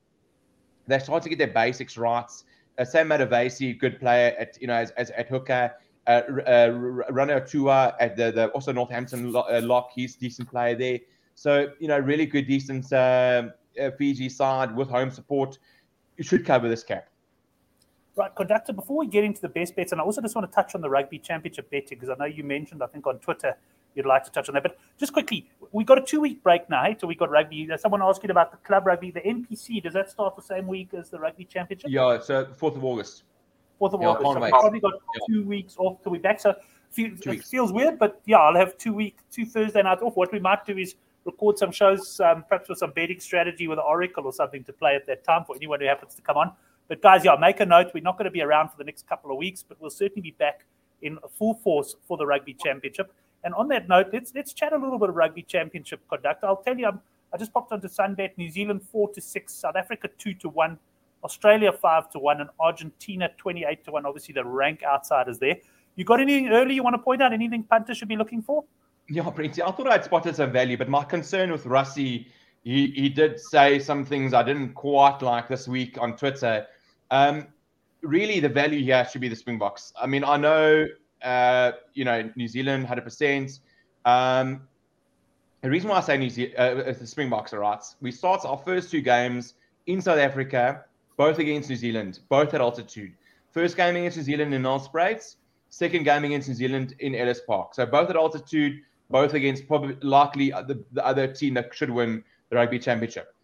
they're 0.86 1.00
starting 1.00 1.30
to 1.30 1.36
get 1.36 1.38
their 1.38 1.54
basics 1.54 1.96
right. 1.96 2.30
Uh, 2.78 2.84
Sam 2.84 3.08
Matavesi, 3.08 3.78
good 3.78 3.98
player 4.00 4.34
at 4.38 4.60
you 4.60 4.66
know 4.66 4.74
as, 4.74 4.90
as 4.92 5.10
at 5.10 5.28
hooker. 5.28 5.72
Uh, 6.06 6.22
uh, 6.46 6.70
Rana 7.10 7.44
Tua 7.44 7.94
at 8.00 8.16
the, 8.16 8.32
the 8.32 8.48
also 8.48 8.72
Northampton 8.72 9.36
uh, 9.36 9.60
lock, 9.62 9.90
he's 9.94 10.16
decent 10.16 10.48
player 10.48 10.74
there. 10.74 11.00
So 11.34 11.72
you 11.80 11.88
know, 11.88 11.98
really 11.98 12.24
good, 12.24 12.46
decent 12.46 12.90
um, 12.94 13.52
uh, 13.80 13.90
Fiji 13.98 14.28
side 14.30 14.74
with 14.74 14.88
home 14.88 15.10
support, 15.10 15.58
you 16.16 16.24
should 16.24 16.46
cover 16.46 16.68
this 16.68 16.82
cap. 16.82 17.08
Right, 18.18 18.34
conductor. 18.34 18.72
Before 18.72 18.98
we 18.98 19.06
get 19.06 19.22
into 19.22 19.40
the 19.40 19.48
best 19.48 19.76
bets, 19.76 19.92
and 19.92 20.00
I 20.00 20.04
also 20.04 20.20
just 20.20 20.34
want 20.34 20.50
to 20.50 20.52
touch 20.52 20.74
on 20.74 20.80
the 20.80 20.90
rugby 20.90 21.20
championship 21.20 21.70
betting 21.70 21.98
because 22.00 22.10
I 22.10 22.16
know 22.18 22.24
you 22.24 22.42
mentioned, 22.42 22.82
I 22.82 22.88
think 22.88 23.06
on 23.06 23.20
Twitter, 23.20 23.56
you'd 23.94 24.06
like 24.06 24.24
to 24.24 24.32
touch 24.32 24.48
on 24.48 24.54
that. 24.54 24.64
But 24.64 24.76
just 24.98 25.12
quickly, 25.12 25.48
we 25.70 25.84
got 25.84 25.98
a 25.98 26.00
two-week 26.00 26.42
break 26.42 26.68
now. 26.68 26.82
Hey? 26.82 26.96
So 27.00 27.06
we 27.06 27.14
got 27.14 27.30
rugby. 27.30 27.70
Someone 27.78 28.02
asking 28.02 28.30
about 28.30 28.50
the 28.50 28.56
club 28.56 28.86
rugby, 28.86 29.12
the 29.12 29.20
NPC. 29.20 29.84
Does 29.84 29.94
that 29.94 30.10
start 30.10 30.34
the 30.34 30.42
same 30.42 30.66
week 30.66 30.94
as 30.94 31.10
the 31.10 31.20
rugby 31.20 31.44
championship? 31.44 31.90
Yeah, 31.90 32.14
it's 32.14 32.28
uh, 32.28 32.46
fourth 32.56 32.74
of 32.74 32.84
August. 32.84 33.22
Fourth 33.78 33.94
of 33.94 34.02
yeah, 34.02 34.08
August. 34.08 34.32
So 34.32 34.40
we 34.40 34.50
probably 34.50 34.80
got 34.80 34.94
yeah. 35.14 35.34
two 35.36 35.44
weeks 35.44 35.76
off 35.78 36.02
till 36.02 36.10
we 36.10 36.18
back. 36.18 36.40
So 36.40 36.56
it 36.96 37.44
feels 37.44 37.72
weird, 37.72 38.00
but 38.00 38.20
yeah, 38.26 38.38
I'll 38.38 38.56
have 38.56 38.76
two 38.78 38.94
week, 38.94 39.18
two 39.30 39.46
Thursday 39.46 39.80
nights 39.80 40.02
off. 40.02 40.16
What 40.16 40.32
we 40.32 40.40
might 40.40 40.66
do 40.66 40.76
is 40.76 40.96
record 41.24 41.56
some 41.56 41.70
shows, 41.70 42.18
um, 42.18 42.44
perhaps 42.48 42.68
with 42.68 42.78
some 42.78 42.90
betting 42.90 43.20
strategy 43.20 43.68
with 43.68 43.78
Oracle 43.78 44.24
or 44.24 44.32
something 44.32 44.64
to 44.64 44.72
play 44.72 44.96
at 44.96 45.06
that 45.06 45.22
time 45.22 45.44
for 45.44 45.54
anyone 45.54 45.78
who 45.80 45.86
happens 45.86 46.16
to 46.16 46.22
come 46.22 46.36
on. 46.36 46.50
But 46.88 47.02
guys, 47.02 47.24
yeah, 47.24 47.36
make 47.38 47.60
a 47.60 47.66
note. 47.66 47.90
We're 47.92 48.02
not 48.02 48.16
going 48.16 48.24
to 48.24 48.30
be 48.30 48.42
around 48.42 48.70
for 48.70 48.78
the 48.78 48.84
next 48.84 49.06
couple 49.06 49.30
of 49.30 49.36
weeks, 49.36 49.62
but 49.62 49.80
we'll 49.80 49.90
certainly 49.90 50.22
be 50.22 50.30
back 50.38 50.64
in 51.02 51.18
full 51.38 51.54
force 51.54 51.94
for 52.06 52.16
the 52.16 52.26
Rugby 52.26 52.54
Championship. 52.54 53.12
And 53.44 53.54
on 53.54 53.68
that 53.68 53.88
note, 53.88 54.08
let's 54.12 54.32
let's 54.34 54.52
chat 54.52 54.72
a 54.72 54.76
little 54.76 54.98
bit 54.98 55.10
of 55.10 55.14
Rugby 55.14 55.42
Championship 55.42 56.00
conduct. 56.08 56.44
I'll 56.44 56.56
tell 56.56 56.76
you, 56.76 56.86
I'm, 56.86 57.00
I 57.32 57.36
just 57.36 57.52
popped 57.52 57.72
onto 57.72 57.88
Sunbet. 57.88 58.30
New 58.36 58.50
Zealand 58.50 58.82
four 58.82 59.12
to 59.12 59.20
six, 59.20 59.54
South 59.54 59.76
Africa 59.76 60.08
two 60.18 60.34
to 60.34 60.48
one, 60.48 60.78
Australia 61.22 61.72
five 61.72 62.10
to 62.10 62.18
one, 62.18 62.40
and 62.40 62.50
Argentina 62.58 63.30
twenty-eight 63.36 63.84
to 63.84 63.92
one. 63.92 64.06
Obviously, 64.06 64.32
the 64.32 64.44
rank 64.44 64.82
outsiders 64.82 65.38
there. 65.38 65.56
You 65.94 66.04
got 66.04 66.20
anything 66.20 66.48
early 66.48 66.74
you 66.74 66.82
want 66.82 66.94
to 66.94 67.02
point 67.02 67.22
out? 67.22 67.32
Anything 67.32 67.64
Punter 67.64 67.94
should 67.94 68.08
be 68.08 68.16
looking 68.16 68.40
for? 68.40 68.64
Yeah, 69.08 69.22
Brenty, 69.22 69.62
I 69.62 69.70
thought 69.70 69.88
I'd 69.88 70.04
spotted 70.04 70.36
some 70.36 70.52
value, 70.52 70.76
but 70.76 70.88
my 70.88 71.02
concern 71.02 71.50
with 71.50 71.64
Rassie, 71.64 72.26
he, 72.62 72.88
he 72.88 73.08
did 73.08 73.40
say 73.40 73.78
some 73.78 74.04
things 74.04 74.34
I 74.34 74.42
didn't 74.42 74.74
quite 74.74 75.22
like 75.22 75.48
this 75.48 75.66
week 75.66 75.96
on 76.00 76.16
Twitter. 76.16 76.66
Um, 77.10 77.46
really, 78.02 78.40
the 78.40 78.48
value 78.48 78.82
here 78.82 79.06
should 79.10 79.20
be 79.20 79.28
the 79.28 79.36
Springboks. 79.36 79.92
I 80.00 80.06
mean, 80.06 80.24
I 80.24 80.36
know, 80.36 80.86
uh, 81.22 81.72
you 81.94 82.04
know, 82.04 82.30
New 82.36 82.48
Zealand, 82.48 82.86
100%. 82.86 83.60
Um, 84.04 84.62
the 85.62 85.70
reason 85.70 85.90
why 85.90 85.98
I 85.98 86.00
say 86.00 86.16
New 86.16 86.30
Zealand, 86.30 86.54
uh, 86.56 86.92
the 86.92 87.06
Springboks 87.06 87.52
are 87.52 87.60
right, 87.60 87.82
we 88.00 88.12
start 88.12 88.44
our 88.44 88.58
first 88.58 88.90
two 88.90 89.00
games 89.00 89.54
in 89.86 90.00
South 90.00 90.18
Africa, 90.18 90.84
both 91.16 91.38
against 91.38 91.68
New 91.68 91.76
Zealand, 91.76 92.20
both 92.28 92.54
at 92.54 92.60
altitude. 92.60 93.12
First 93.50 93.76
game 93.76 93.96
against 93.96 94.16
New 94.18 94.22
Zealand 94.22 94.54
in 94.54 94.62
North 94.62 94.92
Nelspruit, 94.92 95.36
second 95.70 96.04
game 96.04 96.24
against 96.24 96.48
New 96.48 96.54
Zealand 96.54 96.94
in 97.00 97.14
Ellis 97.14 97.40
Park. 97.46 97.74
So 97.74 97.86
both 97.86 98.08
at 98.10 98.16
altitude 98.16 98.80
both 99.10 99.34
against 99.34 99.66
probably 99.66 99.96
likely 100.02 100.50
the, 100.50 100.84
the 100.92 101.04
other 101.04 101.26
team 101.26 101.54
that 101.54 101.74
should 101.74 101.90
win 101.90 102.22
the 102.50 102.56
rugby 102.56 102.78
championship. 102.78 103.34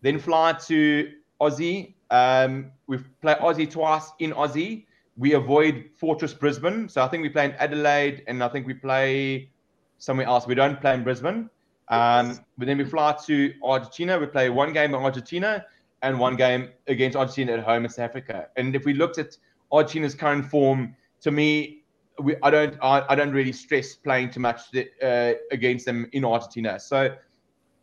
Then 0.00 0.18
fly 0.18 0.54
to 0.66 1.12
Aussie. 1.40 1.94
Um, 2.12 2.70
we've 2.86 3.08
played 3.22 3.38
Aussie 3.38 3.68
twice 3.68 4.12
in 4.20 4.32
Aussie. 4.32 4.84
We 5.16 5.32
avoid 5.32 5.90
Fortress 5.96 6.34
Brisbane. 6.34 6.88
So 6.88 7.02
I 7.02 7.08
think 7.08 7.22
we 7.22 7.30
play 7.30 7.46
in 7.46 7.52
Adelaide 7.52 8.22
and 8.28 8.44
I 8.44 8.48
think 8.48 8.66
we 8.66 8.74
play 8.74 9.50
somewhere 9.98 10.26
else. 10.26 10.46
We 10.46 10.54
don't 10.54 10.80
play 10.80 10.94
in 10.94 11.02
Brisbane. 11.02 11.48
Um, 11.88 12.38
but 12.58 12.66
then 12.66 12.78
we 12.78 12.84
fly 12.84 13.16
to 13.26 13.52
Argentina. 13.64 14.18
We 14.18 14.26
play 14.26 14.50
one 14.50 14.72
game 14.72 14.94
in 14.94 15.00
Argentina 15.02 15.64
and 16.02 16.18
one 16.18 16.36
game 16.36 16.68
against 16.86 17.16
Argentina 17.16 17.54
at 17.54 17.60
home 17.60 17.84
in 17.84 17.90
South 17.90 18.10
Africa. 18.10 18.48
And 18.56 18.76
if 18.76 18.84
we 18.84 18.92
looked 18.92 19.18
at 19.18 19.36
Argentina's 19.72 20.14
current 20.14 20.46
form, 20.46 20.94
to 21.22 21.30
me, 21.30 21.82
we, 22.20 22.36
I 22.42 22.50
don't 22.50 22.76
I, 22.82 23.04
I, 23.08 23.14
don't 23.14 23.32
really 23.32 23.52
stress 23.52 23.94
playing 23.94 24.30
too 24.30 24.40
much 24.40 24.60
uh, 25.02 25.32
against 25.50 25.86
them 25.86 26.08
in 26.12 26.24
Argentina. 26.24 26.78
So 26.78 27.14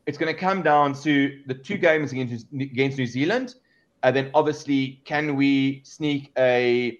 it's 0.05 0.17
going 0.17 0.33
to 0.33 0.39
come 0.39 0.61
down 0.61 0.93
to 1.01 1.41
the 1.47 1.53
two 1.53 1.77
games 1.77 2.11
against 2.11 2.45
against 2.53 2.97
New 2.97 3.07
Zealand, 3.07 3.55
and 4.03 4.15
then 4.15 4.31
obviously 4.33 5.01
can 5.05 5.35
we 5.35 5.81
sneak 5.83 6.31
a 6.37 6.99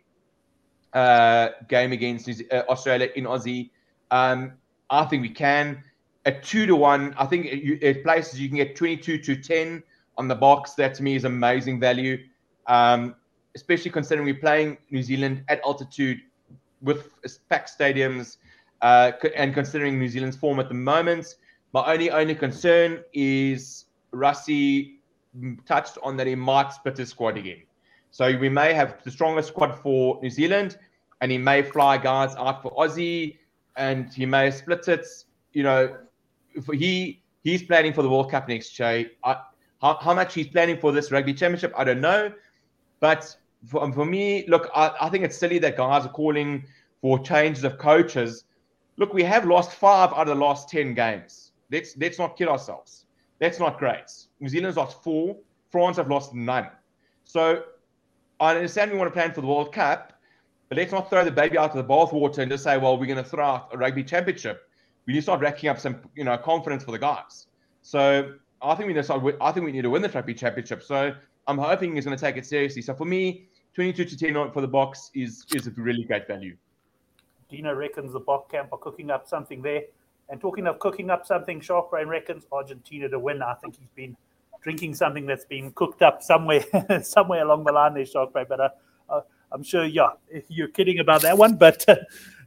uh, 0.93 1.49
game 1.67 1.91
against 1.91 2.29
uh, 2.29 2.63
Australia 2.69 3.09
in 3.15 3.25
Aussie? 3.25 3.69
Um, 4.11 4.53
I 4.89 5.05
think 5.05 5.21
we 5.21 5.29
can. 5.29 5.83
At 6.25 6.43
two 6.43 6.65
to 6.65 6.75
one, 6.75 7.15
I 7.17 7.25
think 7.25 7.47
at 7.83 8.03
places 8.03 8.39
you 8.39 8.49
can 8.49 8.57
get 8.57 8.75
twenty 8.75 8.97
two 8.97 9.17
to 9.19 9.35
ten 9.35 9.83
on 10.17 10.27
the 10.27 10.35
Boks. 10.35 10.75
That 10.75 10.93
to 10.95 11.03
me 11.03 11.15
is 11.15 11.23
amazing 11.23 11.79
value, 11.79 12.25
um, 12.67 13.15
especially 13.55 13.91
considering 13.91 14.25
we're 14.25 14.35
playing 14.35 14.77
New 14.91 15.01
Zealand 15.01 15.43
at 15.47 15.61
altitude 15.65 16.19
with 16.81 17.09
packed 17.49 17.77
stadiums, 17.77 18.37
uh, 18.81 19.11
and 19.35 19.53
considering 19.53 19.97
New 19.97 20.09
Zealand's 20.09 20.37
form 20.37 20.59
at 20.59 20.67
the 20.67 20.75
moment. 20.75 21.35
My 21.71 21.93
only 21.93 22.11
only 22.11 22.35
concern 22.35 23.03
is 23.13 23.85
Rassie 24.13 24.98
touched 25.65 25.97
on 26.03 26.17
that 26.17 26.27
he 26.27 26.35
might 26.35 26.73
split 26.73 26.97
his 26.97 27.09
squad 27.09 27.37
again. 27.37 27.61
So 28.11 28.37
we 28.37 28.49
may 28.49 28.73
have 28.73 29.03
the 29.03 29.11
strongest 29.11 29.49
squad 29.49 29.75
for 29.75 30.19
New 30.21 30.29
Zealand, 30.29 30.77
and 31.21 31.31
he 31.31 31.37
may 31.37 31.61
fly 31.61 31.97
guys 31.97 32.35
out 32.35 32.61
for 32.61 32.75
Aussie, 32.75 33.37
and 33.75 34.11
he 34.13 34.25
may 34.25 34.51
split 34.51 34.87
it. 34.87 35.05
You 35.53 35.63
know, 35.63 35.97
he 36.73 37.21
he's 37.43 37.63
planning 37.63 37.93
for 37.93 38.01
the 38.01 38.09
World 38.09 38.31
Cup 38.31 38.47
next 38.47 38.77
year. 38.79 39.11
I, 39.23 39.37
how, 39.81 39.97
how 40.01 40.13
much 40.13 40.33
he's 40.33 40.47
planning 40.47 40.77
for 40.77 40.91
this 40.91 41.11
rugby 41.11 41.33
championship, 41.33 41.73
I 41.77 41.83
don't 41.83 42.01
know. 42.01 42.33
But 42.99 43.35
for, 43.65 43.91
for 43.91 44.05
me, 44.05 44.45
look, 44.47 44.69
I, 44.75 44.91
I 45.01 45.09
think 45.09 45.23
it's 45.23 45.37
silly 45.37 45.59
that 45.59 45.77
guys 45.77 46.05
are 46.05 46.11
calling 46.11 46.65
for 47.01 47.19
changes 47.19 47.63
of 47.63 47.77
coaches. 47.77 48.43
Look, 48.97 49.13
we 49.13 49.23
have 49.23 49.45
lost 49.45 49.71
five 49.71 50.11
out 50.11 50.27
of 50.27 50.27
the 50.27 50.35
last 50.35 50.69
10 50.69 50.93
games. 50.93 51.51
Let's, 51.71 51.95
let's 51.97 52.19
not 52.19 52.37
kid 52.37 52.49
ourselves. 52.49 53.05
That's 53.39 53.59
not 53.59 53.79
great. 53.79 54.11
New 54.39 54.49
Zealand's 54.49 54.77
lost 54.77 55.01
four. 55.03 55.37
France 55.71 55.97
have 55.97 56.09
lost 56.09 56.33
none. 56.33 56.67
So 57.23 57.63
I 58.39 58.55
understand 58.55 58.91
we 58.91 58.97
want 58.97 59.07
to 59.07 59.13
plan 59.13 59.33
for 59.33 59.41
the 59.41 59.47
World 59.47 59.73
Cup, 59.73 60.13
but 60.67 60.77
let's 60.77 60.91
not 60.91 61.09
throw 61.09 61.23
the 61.23 61.31
baby 61.31 61.57
out 61.57 61.75
of 61.75 61.77
the 61.77 61.83
bathwater 61.83 62.39
and 62.39 62.51
just 62.51 62.63
say, 62.63 62.77
well, 62.77 62.97
we're 62.97 63.05
going 63.05 63.23
to 63.23 63.29
throw 63.29 63.45
out 63.45 63.69
a 63.71 63.77
rugby 63.77 64.03
championship. 64.03 64.69
We 65.05 65.13
need 65.13 65.19
to 65.19 65.23
start 65.23 65.41
racking 65.41 65.69
up 65.69 65.79
some, 65.79 66.01
you 66.15 66.23
know, 66.23 66.37
confidence 66.37 66.83
for 66.83 66.91
the 66.91 66.99
guys. 66.99 67.47
So 67.81 68.33
I 68.61 68.75
think 68.75 68.87
we 68.87 68.93
need 68.93 68.99
to 68.99 69.03
start. 69.03 69.23
I 69.41 69.51
think 69.51 69.65
we 69.65 69.71
need 69.71 69.81
to 69.83 69.89
win 69.89 70.01
the 70.01 70.09
rugby 70.09 70.33
championship. 70.33 70.83
So 70.83 71.13
I'm 71.47 71.57
hoping 71.57 71.95
he's 71.95 72.05
going 72.05 72.17
to 72.17 72.23
take 72.23 72.37
it 72.37 72.45
seriously. 72.45 72.81
So 72.81 72.93
for 72.93 73.05
me, 73.05 73.47
22 73.73 74.05
to 74.05 74.17
10 74.17 74.51
for 74.51 74.61
the 74.61 74.67
Boks 74.67 75.09
is 75.13 75.45
is 75.55 75.67
a 75.67 75.71
really 75.71 76.03
great 76.03 76.27
value. 76.27 76.55
Dino 77.49 77.73
reckons 77.73 78.13
the 78.13 78.19
Bok 78.19 78.51
camp 78.51 78.69
are 78.71 78.77
cooking 78.77 79.09
up 79.09 79.27
something 79.27 79.61
there. 79.61 79.83
And 80.29 80.39
talking 80.39 80.67
of 80.67 80.79
cooking 80.79 81.09
up 81.09 81.25
something, 81.25 81.59
Sharkbrain 81.59 82.07
reckons 82.07 82.45
Argentina 82.51 83.09
to 83.09 83.19
win. 83.19 83.41
I 83.41 83.55
think 83.55 83.77
he's 83.79 83.89
been 83.95 84.15
drinking 84.61 84.93
something 84.93 85.25
that's 85.25 85.45
been 85.45 85.71
cooked 85.71 86.01
up 86.01 86.21
somewhere 86.21 86.63
somewhere 87.03 87.43
along 87.43 87.63
the 87.63 87.71
line 87.71 87.93
there, 87.93 88.03
Sharkbrain. 88.03 88.47
But 88.47 88.59
uh, 88.59 88.69
uh, 89.09 89.21
I'm 89.51 89.63
sure, 89.63 89.85
yeah, 89.85 90.09
you're 90.47 90.67
kidding 90.67 90.99
about 90.99 91.21
that 91.23 91.37
one. 91.37 91.55
But 91.55 91.83
uh, 91.87 91.95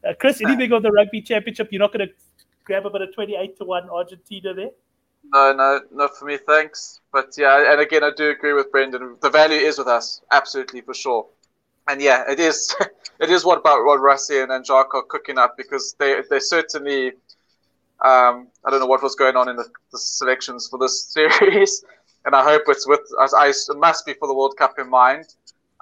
uh 0.06 0.14
Chris, 0.18 0.40
anything 0.40 0.72
on 0.72 0.82
the 0.82 0.92
rugby 0.92 1.22
championship? 1.22 1.68
You're 1.72 1.80
not 1.80 1.92
going 1.92 2.06
to 2.06 2.14
grab 2.64 2.86
a 2.86 2.90
bit 2.90 3.02
of 3.02 3.14
28 3.14 3.58
to 3.58 3.64
1 3.64 3.90
Argentina 3.90 4.54
there? 4.54 4.70
No, 5.24 5.52
no, 5.52 5.80
not 5.92 6.16
for 6.16 6.24
me, 6.24 6.36
thanks. 6.36 7.00
But 7.12 7.30
yeah, 7.36 7.72
and 7.72 7.80
again, 7.80 8.04
I 8.04 8.10
do 8.16 8.30
agree 8.30 8.52
with 8.52 8.70
Brendan. 8.72 9.16
The 9.20 9.30
value 9.30 9.58
is 9.58 9.78
with 9.78 9.88
us, 9.88 10.20
absolutely 10.30 10.80
for 10.80 10.94
sure. 10.94 11.26
And 11.88 12.00
yeah, 12.00 12.24
it 12.30 12.38
is. 12.38 12.74
it 13.20 13.30
is 13.30 13.44
what 13.44 13.58
about 13.58 13.84
what 13.84 14.00
Rassie 14.00 14.42
and, 14.42 14.52
and 14.52 14.68
are 14.70 14.84
cooking 14.84 15.38
up 15.38 15.56
because 15.56 15.94
they 15.98 16.22
they 16.30 16.38
certainly 16.38 17.12
um, 18.04 18.48
I 18.64 18.70
don't 18.70 18.80
know 18.80 18.86
what 18.86 19.02
was 19.02 19.14
going 19.14 19.36
on 19.36 19.48
in 19.48 19.56
the, 19.56 19.64
the 19.92 19.98
selections 19.98 20.68
for 20.68 20.78
this 20.78 21.04
series, 21.12 21.84
and 22.24 22.34
I 22.34 22.42
hope 22.42 22.62
it's 22.68 22.86
with 22.86 23.00
as 23.22 23.32
I 23.32 23.48
it 23.48 23.76
must 23.76 24.04
be 24.04 24.14
for 24.14 24.28
the 24.28 24.34
World 24.34 24.56
Cup 24.56 24.78
in 24.78 24.90
mind. 24.90 25.34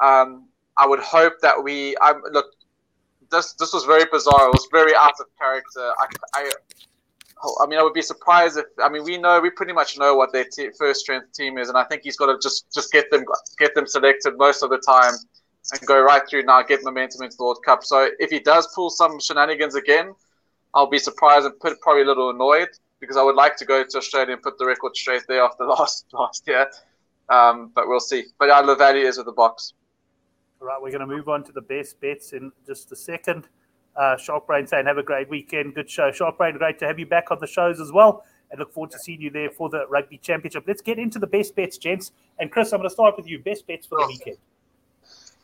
Um, 0.02 0.46
I 0.76 0.86
would 0.86 1.00
hope 1.00 1.34
that 1.42 1.62
we. 1.62 1.96
I 2.00 2.14
look. 2.30 2.46
This 3.30 3.54
this 3.54 3.72
was 3.72 3.84
very 3.84 4.04
bizarre. 4.10 4.48
It 4.48 4.52
was 4.52 4.68
very 4.70 4.94
out 4.94 5.14
of 5.20 5.26
character. 5.38 5.92
I, 5.98 6.06
I, 6.34 6.50
I 7.62 7.66
mean, 7.66 7.78
I 7.78 7.82
would 7.82 7.94
be 7.94 8.02
surprised 8.02 8.58
if. 8.58 8.66
I 8.82 8.88
mean, 8.88 9.04
we 9.04 9.16
know 9.16 9.40
we 9.40 9.50
pretty 9.50 9.72
much 9.72 9.98
know 9.98 10.14
what 10.14 10.32
their 10.32 10.46
first 10.78 11.00
strength 11.00 11.32
team 11.32 11.56
is, 11.56 11.68
and 11.68 11.78
I 11.78 11.84
think 11.84 12.02
he's 12.02 12.16
got 12.16 12.26
to 12.26 12.38
just 12.42 12.72
just 12.72 12.92
get 12.92 13.10
them 13.10 13.24
get 13.58 13.74
them 13.74 13.86
selected 13.86 14.36
most 14.36 14.62
of 14.62 14.70
the 14.70 14.78
time 14.78 15.14
and 15.72 15.86
go 15.86 16.00
right 16.02 16.22
through 16.28 16.42
now, 16.42 16.62
get 16.62 16.82
momentum 16.82 17.22
into 17.22 17.36
the 17.36 17.44
World 17.44 17.60
Cup. 17.64 17.84
So 17.84 18.10
if 18.18 18.30
he 18.30 18.40
does 18.40 18.68
pull 18.74 18.90
some 18.90 19.20
shenanigans 19.20 19.74
again, 19.74 20.14
I'll 20.74 20.88
be 20.88 20.98
surprised 20.98 21.46
and 21.46 21.58
put, 21.58 21.80
probably 21.80 22.02
a 22.02 22.06
little 22.06 22.30
annoyed 22.30 22.68
because 23.00 23.16
I 23.16 23.22
would 23.22 23.34
like 23.34 23.56
to 23.56 23.64
go 23.64 23.82
to 23.82 23.98
Australia 23.98 24.34
and 24.34 24.42
put 24.42 24.58
the 24.58 24.66
record 24.66 24.96
straight 24.96 25.22
there 25.28 25.42
after 25.42 25.64
last 25.66 26.06
last 26.12 26.44
year. 26.46 26.70
Um, 27.28 27.70
but 27.74 27.88
we'll 27.88 28.00
see. 28.00 28.24
But 28.38 28.48
yeah, 28.48 28.62
the 28.62 28.76
value 28.76 29.06
is 29.06 29.16
with 29.16 29.26
the 29.26 29.32
Boks. 29.32 29.72
All 30.60 30.68
right, 30.68 30.80
we're 30.80 30.90
going 30.90 31.00
to 31.00 31.06
move 31.06 31.28
on 31.28 31.42
to 31.44 31.52
the 31.52 31.60
best 31.62 32.00
bets 32.00 32.32
in 32.32 32.52
just 32.66 32.92
a 32.92 32.96
second. 32.96 33.48
Uh, 33.96 34.16
Sharkbrain 34.16 34.68
saying, 34.68 34.86
have 34.86 34.98
a 34.98 35.02
great 35.02 35.28
weekend. 35.30 35.74
Good 35.74 35.88
show. 35.88 36.10
Sharkbrain, 36.10 36.58
great 36.58 36.78
to 36.80 36.86
have 36.86 36.98
you 36.98 37.06
back 37.06 37.30
on 37.30 37.38
the 37.40 37.46
shows 37.46 37.80
as 37.80 37.92
well. 37.92 38.24
And 38.50 38.58
look 38.58 38.72
forward 38.72 38.90
to 38.90 38.98
seeing 38.98 39.20
you 39.20 39.30
there 39.30 39.50
for 39.50 39.68
the 39.68 39.86
Rugby 39.88 40.18
Championship. 40.18 40.64
Let's 40.66 40.82
get 40.82 40.98
into 40.98 41.18
the 41.18 41.26
best 41.26 41.54
bets, 41.54 41.78
gents. 41.78 42.12
And 42.38 42.50
Chris, 42.50 42.72
I'm 42.72 42.80
going 42.80 42.88
to 42.88 42.92
start 42.92 43.16
with 43.16 43.28
you. 43.28 43.38
Best 43.38 43.66
bets 43.66 43.86
for 43.86 43.98
the 44.00 44.08
weekend. 44.08 44.38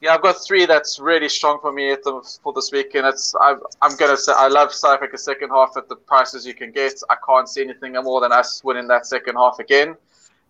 Yeah, 0.00 0.14
I've 0.14 0.22
got 0.22 0.36
three 0.46 0.66
that's 0.66 1.00
really 1.00 1.28
strong 1.28 1.58
for 1.60 1.72
me 1.72 1.94
the, 2.04 2.38
for 2.42 2.52
this 2.52 2.70
weekend. 2.70 3.06
It's 3.06 3.34
I'm, 3.40 3.60
I'm 3.80 3.96
gonna 3.96 4.16
say 4.16 4.32
I 4.36 4.48
love 4.48 4.72
South 4.72 4.96
Africa 4.96 5.16
second 5.16 5.50
half 5.50 5.76
at 5.76 5.88
the 5.88 5.96
prices 5.96 6.46
you 6.46 6.54
can 6.54 6.70
get. 6.70 7.00
I 7.08 7.16
can't 7.26 7.48
see 7.48 7.62
anything 7.62 7.94
more 7.94 8.20
than 8.20 8.30
us 8.30 8.62
winning 8.62 8.88
that 8.88 9.06
second 9.06 9.36
half 9.36 9.58
again, 9.58 9.96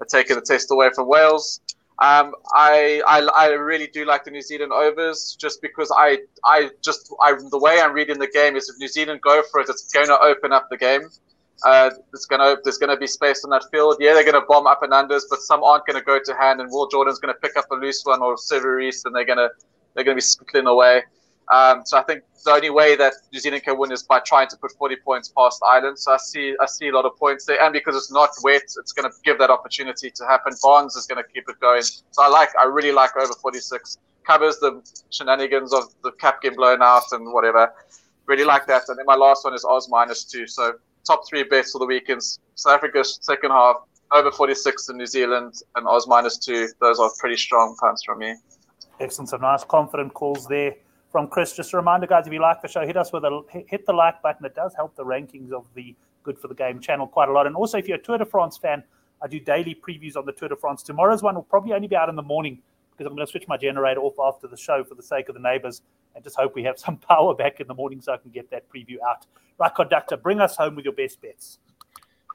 taking 0.09 0.35
the 0.37 0.43
test 0.43 0.71
away 0.73 0.91
from 0.95 1.07
Wales. 1.07 1.61
Um, 1.99 2.35
I, 2.53 3.03
I 3.07 3.21
I 3.21 3.47
really 3.53 3.87
do 3.87 4.05
like 4.05 4.25
the 4.25 4.31
New 4.31 4.43
Zealand 4.43 4.73
overs 4.73 5.37
just 5.41 5.63
because 5.63 5.91
I 5.97 6.19
I 6.45 6.71
just 6.83 7.15
I 7.23 7.35
the 7.51 7.59
way 7.59 7.81
I'm 7.81 7.93
reading 7.95 8.19
the 8.19 8.27
game 8.27 8.57
is 8.57 8.69
if 8.69 8.77
New 8.79 8.89
Zealand 8.89 9.21
go 9.23 9.43
for 9.51 9.61
it, 9.61 9.69
it's 9.71 9.91
going 9.93 10.09
to 10.09 10.19
open 10.21 10.53
up 10.53 10.69
the 10.71 10.77
game. 10.77 11.09
Uh, 11.65 11.91
it's 12.13 12.27
gonna 12.27 12.57
there's 12.65 12.79
gonna 12.79 12.97
be 12.97 13.07
space 13.07 13.45
on 13.45 13.51
that 13.51 13.65
field. 13.71 13.97
Yeah, 13.99 14.15
they're 14.15 14.31
gonna 14.31 14.45
bomb 14.47 14.67
up 14.67 14.83
and 14.83 14.93
unders, 14.93 15.23
but 15.31 15.41
some 15.41 15.63
aren't 15.65 15.87
gonna 15.87 16.03
go 16.03 16.19
to 16.23 16.35
hand. 16.35 16.61
And 16.61 16.71
Will 16.71 16.89
Jordan's 16.89 17.19
gonna 17.19 17.35
pick 17.35 17.57
up 17.57 17.65
a 17.71 17.75
loose 17.75 18.03
one 18.05 18.23
or 18.23 18.37
Sevu 18.37 18.77
Reece, 18.77 19.05
and 19.05 19.15
they're 19.15 19.25
gonna 19.25 19.49
they're 19.95 20.05
gonna 20.05 20.17
be 20.17 20.21
splittering 20.21 20.67
away. 20.67 21.03
Um, 21.53 21.83
so 21.85 21.97
I 21.97 22.03
think 22.03 22.25
the 22.45 22.51
only 22.53 22.71
way 22.71 22.97
that 22.97 23.13
New 23.33 23.39
Zealand 23.39 23.63
can 23.63 23.79
win 23.79 23.93
is 23.93 24.03
by 24.03 24.21
trying 24.21 24.49
to 24.49 24.57
put 24.57 24.73
40 24.73 24.97
points 24.97 25.29
past 25.37 25.63
Ireland. 25.67 25.99
So 25.99 26.13
I 26.13 26.17
see 26.17 26.57
I 26.61 26.67
see 26.67 26.89
a 26.89 26.93
lot 26.93 27.05
of 27.05 27.17
points 27.17 27.45
there, 27.45 27.63
and 27.63 27.73
because 27.73 27.97
it's 27.97 28.11
not 28.11 28.31
wet, 28.43 28.63
it's 28.63 28.93
going 28.93 29.09
to 29.09 29.17
give 29.25 29.39
that 29.39 29.51
opportunity 29.51 30.11
to 30.11 30.27
happen. 30.27 30.55
Barnes 30.63 30.97
is 30.97 31.07
going 31.07 31.23
to 31.23 31.29
keep 31.33 31.45
it 31.49 31.61
going. 31.61 31.83
So 31.83 32.23
I 32.23 32.29
like 32.29 32.51
I 32.59 32.65
really 32.65 32.93
like 32.93 33.17
over 33.17 33.33
46 33.33 33.99
covers 34.27 34.59
the 34.59 34.83
shenanigans 35.11 35.73
of 35.73 35.85
the 36.03 36.11
cap 36.13 36.43
getting 36.43 36.57
blown 36.57 36.83
out 36.83 37.05
and 37.13 37.33
whatever. 37.33 37.73
Really 38.27 38.45
like 38.45 38.67
that. 38.67 38.83
And 38.89 38.99
then 38.99 39.07
my 39.07 39.15
last 39.15 39.45
one 39.45 39.55
is 39.55 39.65
Oz 39.65 39.89
minus 39.89 40.25
two. 40.25 40.49
So 40.49 40.75
top 41.07 41.27
three 41.29 41.45
bets 41.45 41.73
for 41.73 41.79
the 41.79 41.87
weekends. 41.87 42.41
South 42.55 42.75
Africa 42.75 43.05
second 43.05 43.51
half 43.51 43.77
over 44.13 44.31
46 44.31 44.89
in 44.89 44.97
New 44.97 45.07
Zealand 45.07 45.55
and 45.75 45.87
Oz 45.87 46.07
minus 46.07 46.39
two. 46.39 46.69
Those 46.81 46.99
are 46.99 47.11
pretty 47.19 47.37
strong 47.37 47.77
punts 47.79 48.05
from 48.05 48.19
me. 48.19 48.35
Excellent. 49.01 49.29
Some 49.29 49.41
nice 49.41 49.65
confident 49.65 50.15
calls 50.15 50.47
there 50.47 50.75
from 51.11 51.29
Chris. 51.29 51.55
Just 51.55 51.73
a 51.75 51.77
reminder, 51.77 52.07
guys, 52.07 52.27
if 52.27 52.33
you 52.33 52.41
like 52.41 52.63
the 52.63 52.69
show, 52.69 52.87
hit 52.87 52.97
us 52.97 53.13
with 53.13 53.25
a 53.25 53.43
hit 53.69 53.87
the 53.87 53.93
like 53.93 54.23
button. 54.23 54.45
It 54.47 54.55
does 54.55 54.75
help 54.75 54.97
the 54.97 55.05
rankings 55.05 55.53
of 55.53 55.67
the 55.75 55.95
Good 56.23 56.39
for 56.39 56.49
the 56.49 56.55
Game 56.55 56.81
channel 56.81 57.07
quite 57.07 57.29
a 57.29 57.33
lot. 57.33 57.47
And 57.47 57.55
also, 57.55 57.79
if 57.79 57.87
you're 57.87 57.99
a 57.99 58.03
Tour 58.03 58.19
de 58.19 58.25
France 58.25 58.57
fan, 58.57 58.83
I 59.23 59.29
do 59.29 59.41
daily 59.41 59.75
previews 59.75 60.17
on 60.17 60.27
the 60.27 60.33
Tour 60.33 60.49
de 60.49 60.57
France. 60.57 60.83
Tomorrow's 60.83 61.23
one 61.23 61.35
will 61.35 61.43
probably 61.43 61.73
only 61.73 61.89
be 61.89 61.97
out 61.97 62.09
in 62.09 62.17
the 62.17 62.23
morning 62.23 62.61
because 62.91 63.07
I'm 63.07 63.15
going 63.15 63.27
to 63.27 63.31
switch 63.31 63.47
my 63.47 63.57
generator 63.57 64.01
off 64.01 64.15
after 64.19 64.49
the 64.49 64.57
show 64.57 64.83
for 64.83 64.95
the 64.95 65.03
sake 65.03 65.29
of 65.29 65.35
the 65.35 65.41
neighbors 65.41 65.83
and 66.17 66.25
just 66.25 66.37
hope 66.37 66.57
we 66.57 66.65
have 66.65 66.79
some 66.79 66.97
power 67.09 67.35
back 67.35 67.61
in 67.61 67.69
the 67.69 67.75
morning 67.75 68.01
so 68.01 68.13
I 68.13 68.17
can 68.17 68.33
get 68.33 68.51
that 68.51 68.65
preview 68.69 68.97
out. 69.09 69.27
Right, 69.59 69.73
conductor, 69.75 70.17
bring 70.17 70.41
us 70.41 70.57
home 70.57 70.75
with 70.75 70.85
your 70.85 70.95
best 70.95 71.23
bets. 71.23 71.59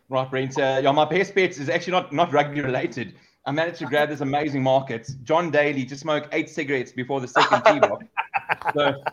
Right, 0.07 0.29
Brent. 0.29 0.57
Uh, 0.57 0.79
yeah, 0.83 0.91
my 0.91 1.05
best 1.05 1.35
bets 1.35 1.57
is 1.57 1.69
actually 1.69 1.91
not, 1.91 2.13
not 2.13 2.31
rugby 2.31 2.61
related. 2.61 3.15
I 3.45 3.51
managed 3.51 3.79
to 3.79 3.85
grab 3.85 4.09
this 4.09 4.21
amazing 4.21 4.61
market. 4.61 5.09
John 5.23 5.49
Daly 5.49 5.83
just 5.83 6.01
smoked 6.01 6.29
eight 6.31 6.49
cigarettes 6.49 6.91
before 6.91 7.19
the 7.19 7.27
second 7.27 7.63
tee 7.63 7.79
box. 7.87 8.05
So 8.73 9.03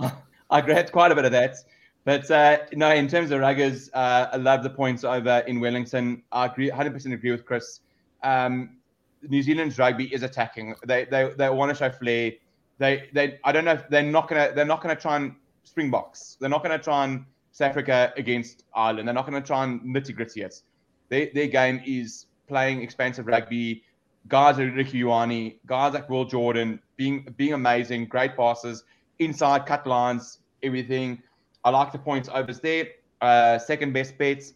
I 0.50 0.60
grabbed 0.60 0.92
quite 0.92 1.12
a 1.12 1.14
bit 1.14 1.26
of 1.26 1.32
that. 1.32 1.56
But 2.04 2.30
uh, 2.30 2.58
no, 2.72 2.90
in 2.92 3.08
terms 3.08 3.32
of 3.32 3.40
ruggers, 3.40 3.90
uh, 3.92 4.28
I 4.32 4.36
love 4.36 4.62
the 4.62 4.70
points 4.70 5.02
over 5.02 5.42
in 5.48 5.60
Wellington. 5.60 6.22
I 6.30 6.46
agree, 6.46 6.70
100% 6.70 7.12
agree 7.12 7.32
with 7.32 7.44
Chris. 7.44 7.80
Um, 8.22 8.76
New 9.22 9.42
Zealand's 9.42 9.78
rugby 9.78 10.14
is 10.14 10.22
attacking. 10.22 10.74
They 10.86 11.04
they, 11.06 11.32
they 11.36 11.50
want 11.50 11.70
to 11.70 11.74
show 11.74 11.90
flair. 11.90 12.32
They 12.78 13.08
they 13.12 13.38
I 13.44 13.52
don't 13.52 13.64
know 13.64 13.72
if 13.72 13.88
they're 13.88 14.02
not 14.02 14.28
gonna 14.28 14.52
they're 14.54 14.64
not 14.64 14.82
gonna 14.82 14.96
try 14.96 15.16
and 15.16 15.34
springboks. 15.64 16.36
They're 16.40 16.50
not 16.50 16.62
gonna 16.62 16.78
try 16.78 17.04
and 17.04 17.24
South 17.52 17.70
Africa 17.70 18.12
against 18.16 18.64
Ireland. 18.74 19.08
They're 19.08 19.14
not 19.14 19.26
gonna 19.26 19.40
try 19.40 19.64
and 19.64 19.80
nitty 19.80 20.14
gritty 20.14 20.42
it. 20.42 20.60
Their 21.08 21.28
their 21.34 21.46
game 21.48 21.80
is 21.86 22.26
playing 22.48 22.82
expansive 22.82 23.26
rugby, 23.26 23.82
guys 24.28 24.58
like 24.58 24.68
Rieko 24.68 24.92
Ioane, 24.92 25.56
guys 25.66 25.94
like 25.94 26.08
Will 26.08 26.24
Jordan, 26.24 26.80
being 26.96 27.26
being 27.36 27.54
amazing, 27.54 28.06
great 28.06 28.36
passes, 28.36 28.84
inside 29.18 29.66
cut 29.66 29.86
lines, 29.86 30.40
everything. 30.62 31.22
I 31.64 31.70
like 31.70 31.92
the 31.92 31.98
points 31.98 32.28
overs 32.32 32.60
there. 32.60 32.86
Uh, 33.20 33.58
second 33.58 33.92
best 33.92 34.16
bets 34.18 34.52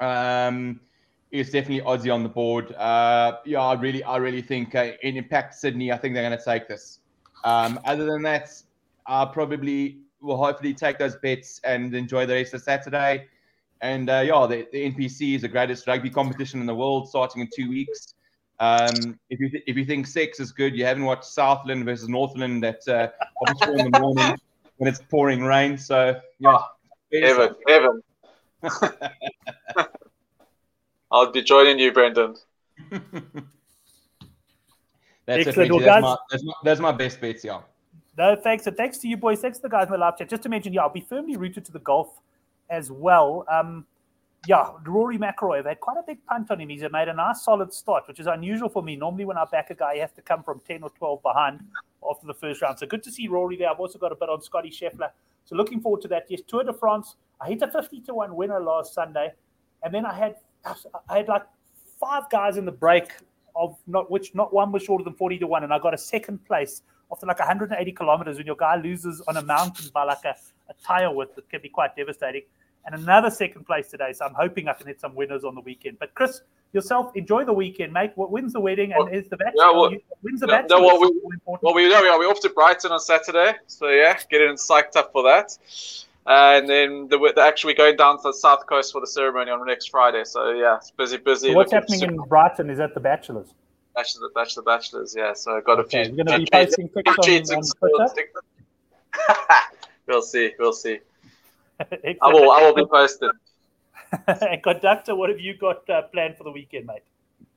um, 0.00 0.80
is 1.30 1.50
definitely 1.50 1.84
Aussie 1.84 2.12
on 2.12 2.22
the 2.22 2.28
board. 2.28 2.72
Uh, 2.74 3.38
yeah, 3.44 3.60
I 3.60 3.74
really, 3.74 4.02
I 4.02 4.16
really 4.16 4.42
think 4.42 4.74
uh, 4.74 4.92
in 5.02 5.16
Impact 5.16 5.54
Sydney, 5.54 5.92
I 5.92 5.96
think 5.96 6.14
they're 6.14 6.28
going 6.28 6.38
to 6.38 6.44
take 6.44 6.68
this. 6.68 7.00
Um, 7.44 7.78
other 7.84 8.06
than 8.06 8.22
that, 8.22 8.50
I 9.06 9.26
probably 9.26 9.98
will 10.20 10.36
hopefully 10.36 10.74
take 10.74 10.98
those 10.98 11.16
bets 11.16 11.60
and 11.64 11.94
enjoy 11.94 12.26
the 12.26 12.34
rest 12.34 12.54
of 12.54 12.62
Saturday. 12.62 13.26
And 13.80 14.08
uh, 14.08 14.22
yeah, 14.24 14.46
the, 14.46 14.66
the, 14.72 14.90
NPC 14.90 15.36
is 15.36 15.42
the 15.42 15.48
greatest 15.48 15.86
rugby 15.86 16.08
competition 16.08 16.60
in 16.60 16.66
the 16.66 16.74
world, 16.74 17.08
starting 17.08 17.42
in 17.42 17.48
two 17.54 17.68
weeks. 17.68 18.14
Um, 18.60 19.18
if 19.30 19.40
you 19.40 19.50
th- 19.50 19.64
if 19.66 19.76
you 19.76 19.84
think 19.84 20.06
sex 20.06 20.40
is 20.40 20.52
good, 20.52 20.74
you 20.76 20.86
haven't 20.86 21.04
watched 21.04 21.24
Southland 21.24 21.84
versus 21.84 22.08
Northland 22.08 22.64
at 22.64 22.86
uh, 22.88 23.08
four 23.64 23.78
in 23.78 23.90
the 23.90 23.98
morning 24.00 24.38
when 24.76 24.88
it's 24.88 25.02
pouring 25.10 25.42
rain. 25.42 25.76
So 25.76 26.18
yeah, 26.38 26.60
Evan, 27.12 27.54
Evan. 27.68 28.02
I'll 31.10 31.30
be 31.30 31.42
joining 31.42 31.78
you, 31.78 31.92
Brendan. 31.92 32.36
that's 35.26 35.46
Excellent. 35.46 35.70
Well, 35.72 35.80
that's, 35.80 36.02
my, 36.02 36.16
that's, 36.30 36.44
my, 36.44 36.52
that's 36.64 36.80
my 36.80 36.92
best 36.92 37.20
bets, 37.20 37.44
yeah. 37.44 37.60
No, 38.16 38.36
thanks. 38.36 38.66
And 38.66 38.76
thanks 38.76 38.98
to 38.98 39.08
you, 39.08 39.16
boys. 39.16 39.40
Thanks 39.40 39.58
to 39.58 39.62
the 39.62 39.68
guys 39.68 39.86
in 39.86 39.92
the 39.92 39.98
live 39.98 40.16
chat. 40.18 40.28
Just 40.28 40.42
to 40.44 40.48
mention, 40.48 40.72
yeah, 40.72 40.82
I'll 40.82 40.92
be 40.92 41.00
firmly 41.00 41.36
rooted 41.36 41.64
to 41.66 41.72
the 41.72 41.80
golf 41.80 42.08
as 42.70 42.90
well. 42.90 43.44
Um, 43.50 43.86
yeah, 44.46 44.72
Rory 44.84 45.18
McIlroy, 45.18 45.62
they 45.62 45.70
had 45.70 45.80
quite 45.80 45.96
a 45.96 46.02
big 46.06 46.24
punt 46.26 46.50
on 46.50 46.60
him. 46.60 46.68
He's 46.68 46.82
made 46.92 47.08
a 47.08 47.14
nice 47.14 47.42
solid 47.42 47.72
start, 47.72 48.06
which 48.06 48.20
is 48.20 48.26
unusual 48.26 48.68
for 48.68 48.82
me. 48.82 48.94
Normally, 48.94 49.24
when 49.24 49.38
I 49.38 49.44
back 49.50 49.70
a 49.70 49.74
guy, 49.74 49.94
he 49.94 50.00
has 50.00 50.12
to 50.12 50.22
come 50.22 50.42
from 50.42 50.60
10 50.60 50.82
or 50.82 50.90
12 50.90 51.22
behind 51.22 51.60
after 52.08 52.26
the 52.26 52.34
first 52.34 52.60
round. 52.60 52.78
So 52.78 52.86
good 52.86 53.02
to 53.04 53.10
see 53.10 53.26
Rory 53.26 53.56
there. 53.56 53.70
I've 53.70 53.80
also 53.80 53.98
got 53.98 54.12
a 54.12 54.16
bit 54.16 54.28
on 54.28 54.42
Scotty 54.42 54.70
Scheffler. 54.70 55.10
So 55.46 55.56
looking 55.56 55.80
forward 55.80 56.02
to 56.02 56.08
that. 56.08 56.26
Yes, 56.28 56.42
Tour 56.46 56.64
de 56.64 56.72
France. 56.72 57.16
I 57.40 57.48
hit 57.48 57.62
a 57.62 57.68
50 57.68 58.00
to 58.02 58.14
1 58.14 58.36
winner 58.36 58.60
last 58.60 58.94
Sunday. 58.94 59.32
And 59.82 59.92
then 59.92 60.06
I 60.06 60.14
had 60.14 60.36
I 61.08 61.18
had 61.18 61.28
like 61.28 61.44
five 62.00 62.28
guys 62.30 62.56
in 62.56 62.64
the 62.64 62.72
break 62.72 63.12
of 63.56 63.76
not 63.86 64.10
which 64.10 64.34
not 64.34 64.52
one 64.52 64.72
was 64.72 64.82
shorter 64.82 65.04
than 65.04 65.14
40 65.14 65.38
to 65.38 65.46
1. 65.46 65.64
And 65.64 65.72
I 65.72 65.78
got 65.78 65.94
a 65.94 65.98
second 65.98 66.44
place 66.44 66.82
after 67.10 67.26
like 67.26 67.38
180 67.38 67.92
kilometers 67.92 68.36
when 68.38 68.46
your 68.46 68.56
guy 68.56 68.76
loses 68.76 69.20
on 69.28 69.36
a 69.36 69.42
mountain 69.42 69.90
by 69.92 70.04
like 70.04 70.24
a, 70.24 70.34
a 70.68 70.74
tire 70.82 71.12
width. 71.12 71.38
It 71.38 71.48
can 71.48 71.60
be 71.60 71.68
quite 71.68 71.96
devastating 71.96 72.42
and 72.86 72.94
another 72.94 73.30
second 73.30 73.64
place 73.64 73.88
today. 73.88 74.12
So 74.12 74.24
I'm 74.26 74.34
hoping 74.34 74.68
I 74.68 74.74
can 74.74 74.86
hit 74.86 75.00
some 75.00 75.14
winners 75.14 75.44
on 75.44 75.54
the 75.54 75.60
weekend. 75.60 75.98
But 75.98 76.14
Chris, 76.14 76.42
yourself, 76.72 77.12
enjoy 77.14 77.44
the 77.44 77.52
weekend, 77.52 77.92
mate. 77.92 78.12
What 78.14 78.30
wins 78.30 78.52
the 78.52 78.60
wedding 78.60 78.92
and 78.92 79.04
well, 79.04 79.12
is 79.12 79.28
the 79.28 79.36
bachelor? 79.36 79.64
Yeah, 79.64 79.72
well, 79.72 79.90
wins 80.22 80.40
the 80.40 80.46
bachelor? 80.46 80.80
No, 80.80 80.86
well, 80.86 81.00
we, 81.00 81.10
well, 81.46 81.74
we 81.74 81.88
know 81.88 82.02
we 82.02 82.08
are 82.08 82.30
off 82.30 82.40
to 82.40 82.50
Brighton 82.50 82.92
on 82.92 83.00
Saturday, 83.00 83.54
so 83.66 83.88
yeah, 83.88 84.18
getting 84.30 84.56
psyched 84.56 84.96
up 84.96 85.12
for 85.12 85.22
that. 85.22 85.56
And 86.26 86.68
then 86.68 87.08
the, 87.08 87.18
the 87.34 87.42
actually 87.42 87.74
going 87.74 87.96
down 87.96 88.16
to 88.16 88.22
the 88.24 88.32
south 88.32 88.66
coast 88.66 88.92
for 88.92 89.00
the 89.00 89.06
ceremony 89.06 89.50
on 89.50 89.64
next 89.66 89.90
Friday. 89.90 90.24
So 90.24 90.50
yeah, 90.50 90.76
it's 90.76 90.90
busy, 90.90 91.18
busy. 91.18 91.48
So 91.48 91.54
what's 91.54 91.72
happening 91.72 92.02
in 92.02 92.16
Brighton? 92.16 92.70
Is 92.70 92.78
that 92.78 92.94
the 92.94 93.00
bachelors? 93.00 93.52
Bachelor, 93.94 94.30
bachelor, 94.34 94.62
bachelors. 94.62 95.14
Yeah, 95.16 95.34
so 95.34 95.56
I've 95.56 95.64
got 95.64 95.78
okay. 95.80 96.02
a 96.02 96.04
few. 96.06 96.14
You're 96.16 96.24
going 96.24 96.40
to 96.40 96.44
be 96.44 96.50
posting 96.50 96.88
pictures 96.88 97.50
on, 97.50 97.58
on 97.58 98.10
Twitter. 98.10 98.24
we'll 100.06 100.22
see. 100.22 100.52
We'll 100.58 100.72
see. 100.72 100.98
I 101.80 102.16
will. 102.22 102.50
I 102.50 102.62
will 102.62 102.74
be 102.74 102.86
posted. 102.86 103.30
and 104.26 104.62
conductor, 104.62 105.14
what 105.14 105.28
have 105.28 105.40
you 105.40 105.56
got 105.56 105.88
uh, 105.90 106.02
planned 106.02 106.36
for 106.36 106.44
the 106.44 106.50
weekend, 106.50 106.86
mate? 106.86 107.02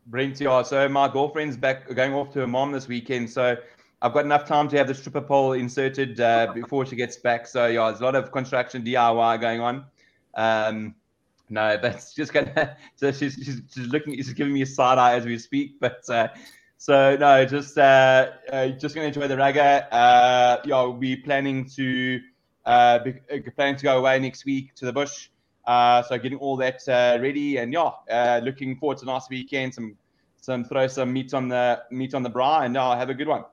Brent, 0.07 0.39
yeah. 0.39 0.61
So 0.61 0.88
my 0.89 1.07
girlfriend's 1.07 1.57
back 1.57 1.93
going 1.93 2.13
off 2.13 2.32
to 2.34 2.39
her 2.39 2.47
mom 2.47 2.72
this 2.72 2.88
weekend, 2.88 3.30
so 3.30 3.57
I've 4.02 4.14
got 4.14 4.26
enough 4.26 4.45
time 4.45 4.68
to 4.70 4.78
have 4.78 4.88
the 4.88 4.93
stripper 4.93 5.22
pole 5.22 5.54
inserted 5.54 6.20
uh, 6.20 6.52
before 6.54 6.86
she 6.86 6.95
gets 6.95 7.18
back. 7.18 7.48
So 7.48 7.66
yeah, 7.66 7.88
there's 7.88 8.00
a 8.00 8.04
lot 8.04 8.16
of 8.16 8.32
construction 8.32 8.84
DIY 8.84 9.41
going 9.41 9.62
on. 9.62 9.86
Um, 10.36 10.95
no, 11.50 11.78
that's 11.82 12.14
just 12.14 12.34
gonna. 12.34 12.78
So 12.95 13.12
she's, 13.12 13.34
she's, 13.36 13.62
she's 13.74 13.88
looking. 13.88 14.16
She's 14.16 14.34
giving 14.34 14.54
me 14.54 14.62
a 14.62 14.66
side 14.66 14.98
eye 14.98 15.16
as 15.16 15.26
we 15.26 15.38
speak. 15.39 15.80
But 15.80 16.08
uh, 16.10 16.28
so 16.78 17.18
no, 17.18 17.43
just 17.45 17.78
uh, 17.78 18.32
uh, 18.52 18.68
just 18.70 18.93
gonna 18.93 19.08
enjoy 19.08 19.28
the 19.28 19.38
raga. 19.38 19.91
Uh, 19.93 20.62
yeah, 20.66 20.82
we'll 20.82 20.93
be 20.93 21.16
planning 21.16 21.68
to 21.72 22.20
uh, 22.66 23.00
uh, 23.34 23.38
planning 23.56 23.78
to 23.78 23.84
go 23.84 23.98
away 23.98 24.20
next 24.20 24.45
week 24.45 24.76
to 24.76 24.86
the 24.86 24.93
bush. 24.93 25.30
Uh, 25.66 26.04
so 26.04 26.18
getting 26.18 26.38
all 26.38 26.56
that 26.58 26.82
ready, 26.88 27.58
and 27.58 27.74
yeah, 27.74 28.39
looking 28.43 28.78
forward 28.78 29.00
to 29.00 29.04
a 29.04 29.08
nice 29.08 29.28
weekend. 29.30 29.74
Some 29.74 29.98
some 30.39 30.64
throw 30.64 30.88
some 30.88 31.12
meat 31.12 31.34
on 31.34 31.48
the 31.48 31.82
meat 31.91 32.14
on 32.14 32.24
the 32.24 32.30
bra, 32.30 32.62
and 32.62 32.78
uh, 32.78 32.95
have 32.95 33.10
a 33.10 33.14
good 33.14 33.28
one. 33.28 33.43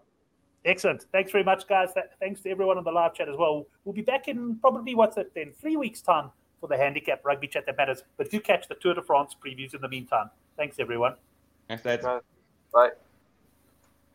Excellent. 0.64 1.06
Thanks 1.12 1.30
very 1.30 1.44
much, 1.44 1.66
guys. 1.68 1.90
Thanks 2.20 2.40
to 2.42 2.50
everyone 2.50 2.78
on 2.78 2.84
the 2.84 2.90
live 2.90 3.14
chat 3.14 3.28
as 3.28 3.36
well. 3.36 3.66
We'll 3.84 3.94
be 3.94 4.02
back 4.02 4.28
in 4.28 4.56
probably 4.56 4.94
what's 4.94 5.16
it 5.18 5.32
then 5.34 5.52
three 5.60 5.76
weeks 5.76 6.00
time 6.00 6.30
for 6.60 6.68
the 6.68 6.76
handicap 6.76 7.24
rugby 7.24 7.46
chat 7.46 7.66
that 7.66 7.76
matters. 7.76 8.02
But 8.16 8.30
do 8.30 8.40
catch 8.40 8.66
the 8.68 8.74
Tour 8.76 8.94
de 8.94 9.02
France 9.02 9.36
previews 9.44 9.74
in 9.74 9.82
the 9.82 9.88
meantime. 9.88 10.30
Thanks, 10.56 10.78
everyone. 10.78 11.16
Thanks, 11.68 11.82
Dad. 11.82 12.02
Bye. 12.72 12.90